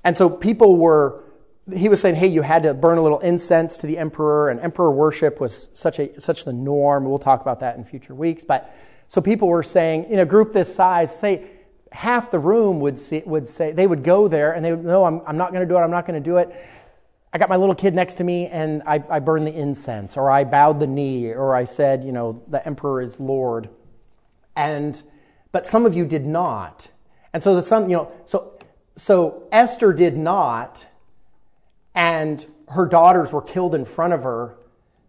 and 0.04 0.16
so 0.16 0.28
people 0.28 0.76
were 0.76 1.24
he 1.72 1.88
was 1.88 2.00
saying, 2.00 2.16
hey, 2.16 2.26
you 2.26 2.42
had 2.42 2.64
to 2.64 2.74
burn 2.74 2.98
a 2.98 3.02
little 3.02 3.20
incense 3.20 3.78
to 3.78 3.86
the 3.86 3.96
emperor, 3.96 4.50
and 4.50 4.60
emperor 4.60 4.90
worship 4.90 5.40
was 5.40 5.68
such 5.74 5.98
a 5.98 6.20
such 6.20 6.44
the 6.44 6.52
norm. 6.52 7.04
We'll 7.04 7.18
talk 7.18 7.40
about 7.40 7.60
that 7.60 7.76
in 7.76 7.84
future 7.84 8.14
weeks. 8.14 8.44
But 8.44 8.74
so 9.08 9.20
people 9.20 9.48
were 9.48 9.62
saying, 9.62 10.04
in 10.04 10.18
a 10.18 10.26
group 10.26 10.52
this 10.52 10.72
size, 10.72 11.16
say 11.16 11.44
half 11.92 12.30
the 12.30 12.38
room 12.38 12.80
would 12.80 12.98
see, 12.98 13.22
would 13.26 13.48
say 13.48 13.72
they 13.72 13.86
would 13.86 14.04
go 14.04 14.28
there 14.28 14.52
and 14.52 14.64
they 14.64 14.72
would 14.72 14.84
no, 14.84 15.04
I'm, 15.04 15.20
I'm 15.26 15.36
not 15.36 15.52
going 15.52 15.66
to 15.66 15.72
do 15.72 15.76
it. 15.78 15.80
I'm 15.80 15.90
not 15.90 16.06
going 16.06 16.22
to 16.22 16.24
do 16.24 16.36
it. 16.36 16.54
I 17.32 17.38
got 17.38 17.48
my 17.48 17.56
little 17.56 17.74
kid 17.74 17.94
next 17.94 18.16
to 18.16 18.24
me 18.24 18.46
and 18.48 18.82
I, 18.86 19.02
I 19.08 19.18
burned 19.20 19.46
the 19.46 19.54
incense, 19.54 20.16
or 20.16 20.30
I 20.30 20.44
bowed 20.44 20.80
the 20.80 20.86
knee, 20.86 21.30
or 21.30 21.54
I 21.54 21.64
said, 21.64 22.02
you 22.04 22.12
know, 22.12 22.42
the 22.48 22.64
emperor 22.66 23.00
is 23.00 23.20
Lord. 23.20 23.68
And 24.56 25.00
but 25.52 25.66
some 25.66 25.86
of 25.86 25.94
you 25.94 26.04
did 26.04 26.26
not. 26.26 26.88
And 27.32 27.42
so 27.42 27.54
the 27.54 27.62
some, 27.62 27.88
you 27.88 27.96
know, 27.96 28.12
so 28.26 28.58
so 28.96 29.48
Esther 29.52 29.92
did 29.92 30.16
not 30.16 30.86
and 31.94 32.46
her 32.68 32.86
daughters 32.86 33.32
were 33.32 33.42
killed 33.42 33.74
in 33.74 33.84
front 33.84 34.12
of 34.12 34.22
her. 34.22 34.56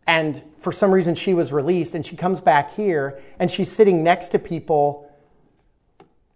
And 0.08 0.42
for 0.58 0.72
some 0.72 0.92
reason, 0.92 1.16
she 1.16 1.34
was 1.34 1.54
released, 1.54 1.96
and 1.96 2.06
she 2.06 2.16
comes 2.16 2.42
back 2.42 2.74
here, 2.74 3.22
and 3.40 3.50
she's 3.50 3.72
sitting 3.72 4.04
next 4.04 4.30
to 4.30 4.40
people 4.40 5.11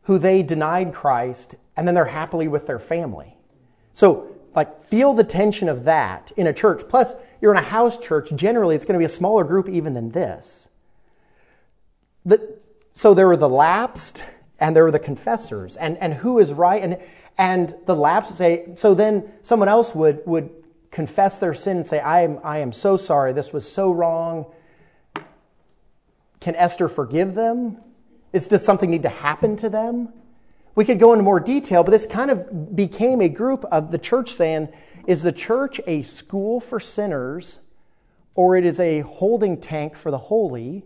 who 0.06 0.18
they 0.18 0.42
denied 0.42 0.94
Christ, 0.94 1.56
and 1.78 1.88
then 1.88 1.94
they're 1.94 2.06
happily 2.06 2.48
with 2.48 2.66
their 2.66 2.80
family. 2.80 3.38
So, 3.94 4.36
like, 4.56 4.80
feel 4.80 5.14
the 5.14 5.24
tension 5.24 5.68
of 5.68 5.84
that 5.84 6.32
in 6.38 6.48
a 6.48 6.54
church. 6.54 6.84
Plus, 6.88 7.14
you're 7.42 7.52
in 7.52 7.58
a 7.58 7.62
house 7.62 7.98
church. 7.98 8.34
Generally, 8.34 8.76
it's 8.76 8.86
going 8.86 8.94
to 8.94 9.00
be 9.00 9.06
a 9.06 9.10
smaller 9.10 9.44
group 9.44 9.68
even 9.68 9.94
than 9.94 10.10
this. 10.10 10.70
The, 12.26 12.58
so, 12.94 13.14
there 13.14 13.28
were 13.28 13.38
the 13.38 13.50
lapsed, 13.50 14.24
and 14.60 14.76
there 14.76 14.84
were 14.84 14.92
the 14.92 15.00
confessors. 15.00 15.76
And, 15.76 15.98
and 15.98 16.14
who 16.14 16.40
is 16.40 16.54
right? 16.54 16.82
And 16.82 16.98
and 17.38 17.76
the 17.86 17.96
lapsed 17.96 18.38
say, 18.38 18.70
so 18.76 18.94
then 18.94 19.30
someone 19.44 19.68
else 19.68 19.94
would, 19.94 20.26
would 20.26 20.50
confess 20.92 21.40
their 21.40 21.54
sin 21.54 21.78
and 21.78 21.88
say, 21.88 22.00
I 22.00 22.22
am, 22.22 22.40
I 22.44 22.60
am 22.60 22.72
so 22.72 22.96
sorry, 22.96 23.34
this 23.34 23.52
was 23.52 23.70
so 23.70 23.92
wrong. 23.92 24.46
Can 26.40 26.56
Esther 26.56 26.88
forgive 26.88 27.34
them? 27.34 27.78
Is, 28.36 28.50
does 28.50 28.66
something 28.66 28.92
need 28.92 29.04
to 29.04 29.10
happen 29.10 29.56
to 29.58 29.70
them? 29.70 30.12
We 30.76 30.84
could 30.84 31.00
go 31.00 31.14
into 31.14 31.24
more 31.24 31.40
detail, 31.40 31.86
but 31.86 31.92
this 31.92 32.06
kind 32.06 32.30
of 32.30 32.76
became 32.76 33.22
a 33.22 33.30
group 33.30 33.64
of 33.72 33.92
the 33.92 33.98
church 33.98 34.34
saying, 34.34 34.68
is 35.08 35.24
the 35.24 35.32
church 35.32 35.80
a 35.88 36.02
school 36.02 36.60
for 36.60 36.82
sinners 36.82 37.60
or 38.34 38.58
it 38.58 38.66
is 38.66 38.78
a 38.82 39.00
holding 39.00 39.62
tank 39.62 39.96
for 39.96 40.12
the 40.12 40.18
holy? 40.18 40.84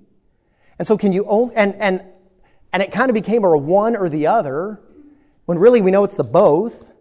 And 0.78 0.88
so 0.88 0.95
can 0.95 1.12
you 1.12 1.26
only, 1.26 1.56
and, 1.56 1.74
and, 1.76 2.04
and 2.72 2.84
it 2.84 2.91
kind 2.91 3.10
of 3.10 3.16
became 3.16 3.43
a 3.43 3.58
one 3.58 3.95
or 3.95 4.10
the 4.10 4.28
other 4.28 4.80
when 5.47 5.58
really 5.58 5.82
we 5.82 5.89
know 5.89 6.04
it's 6.04 6.18
the 6.18 6.24
both. 6.24 6.91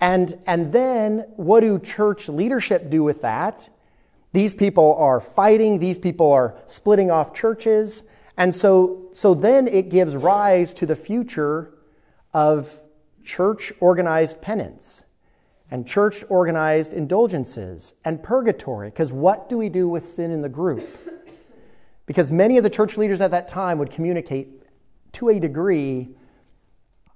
And, 0.00 0.36
and 0.48 0.72
then 0.72 1.26
what 1.36 1.60
do 1.60 1.78
church 1.78 2.28
leadership 2.28 2.90
do 2.90 3.04
with 3.04 3.22
that? 3.22 3.68
These 4.32 4.52
people 4.52 4.96
are 4.96 5.20
fighting, 5.20 5.78
these 5.78 6.00
people 6.00 6.32
are 6.32 6.56
splitting 6.66 7.12
off 7.12 7.32
churches. 7.32 8.02
And 8.36 8.54
so, 8.54 9.08
so 9.14 9.34
then 9.34 9.66
it 9.66 9.88
gives 9.88 10.14
rise 10.14 10.74
to 10.74 10.86
the 10.86 10.96
future 10.96 11.74
of 12.34 12.80
church 13.24 13.72
organized 13.80 14.40
penance 14.40 15.04
and 15.70 15.86
church 15.86 16.24
organized 16.28 16.92
indulgences 16.92 17.94
and 18.04 18.22
purgatory. 18.22 18.88
Because 18.88 19.12
what 19.12 19.48
do 19.48 19.58
we 19.58 19.68
do 19.68 19.88
with 19.88 20.04
sin 20.04 20.30
in 20.30 20.42
the 20.42 20.48
group? 20.48 20.86
Because 22.06 22.30
many 22.30 22.56
of 22.56 22.62
the 22.62 22.70
church 22.70 22.96
leaders 22.96 23.20
at 23.20 23.32
that 23.32 23.48
time 23.48 23.78
would 23.78 23.90
communicate 23.90 24.62
to 25.12 25.28
a 25.30 25.40
degree 25.40 26.10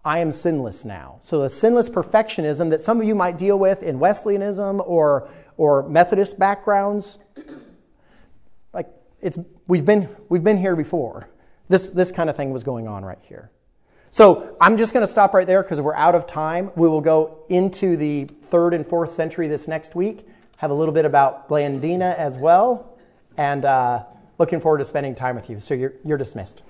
I 0.05 0.21
am 0.21 0.33
sinless 0.33 0.87
now. 0.87 1.19
So, 1.21 1.43
the 1.43 1.51
sinless 1.51 1.91
perfectionism 1.91 2.71
that 2.71 2.81
some 2.81 3.01
of 3.01 3.07
you 3.07 3.15
might 3.15 3.37
deal 3.37 3.59
with 3.59 3.83
in 3.83 3.99
Wesleyanism 3.99 4.83
or, 4.87 5.29
or 5.59 5.87
Methodist 5.89 6.39
backgrounds, 6.39 7.19
it's, 9.21 9.39
we've, 9.67 9.85
been, 9.85 10.09
we've 10.29 10.45
been 10.45 10.59
here 10.59 10.77
before. 10.77 11.29
This, 11.69 11.89
this 11.89 12.11
kind 12.11 12.29
of 12.29 12.37
thing 12.37 12.53
was 12.53 12.65
going 12.65 12.89
on 12.89 13.05
right 13.05 13.19
here. 13.23 13.51
So, 14.13 14.57
I'm 14.61 14.77
just 14.77 14.93
going 14.93 15.07
to 15.07 15.11
stop 15.11 15.35
right 15.35 15.47
there 15.47 15.63
because 15.63 15.81
we're 15.81 15.95
out 15.95 16.17
of 16.17 16.27
time. 16.27 16.73
We 16.75 16.89
will 16.89 17.01
go 17.01 17.45
into 17.49 17.97
the 17.97 18.25
third 18.25 18.75
and 18.75 18.85
fourth 18.85 19.13
century 19.13 19.47
this 19.47 19.69
next 19.69 19.95
week, 19.95 20.27
have 20.57 20.73
a 20.73 20.75
little 20.75 20.93
bit 20.93 21.05
about 21.05 21.49
Blandina 21.49 22.17
as 22.17 22.37
well, 22.37 22.99
and 23.37 23.65
uh, 23.65 24.03
looking 24.39 24.61
forward 24.61 24.79
to 24.79 24.85
spending 24.85 25.15
time 25.15 25.37
with 25.37 25.49
you. 25.49 25.61
So, 25.61 25.75
you're, 25.75 25.95
you're 26.05 26.19
dismissed. 26.19 26.63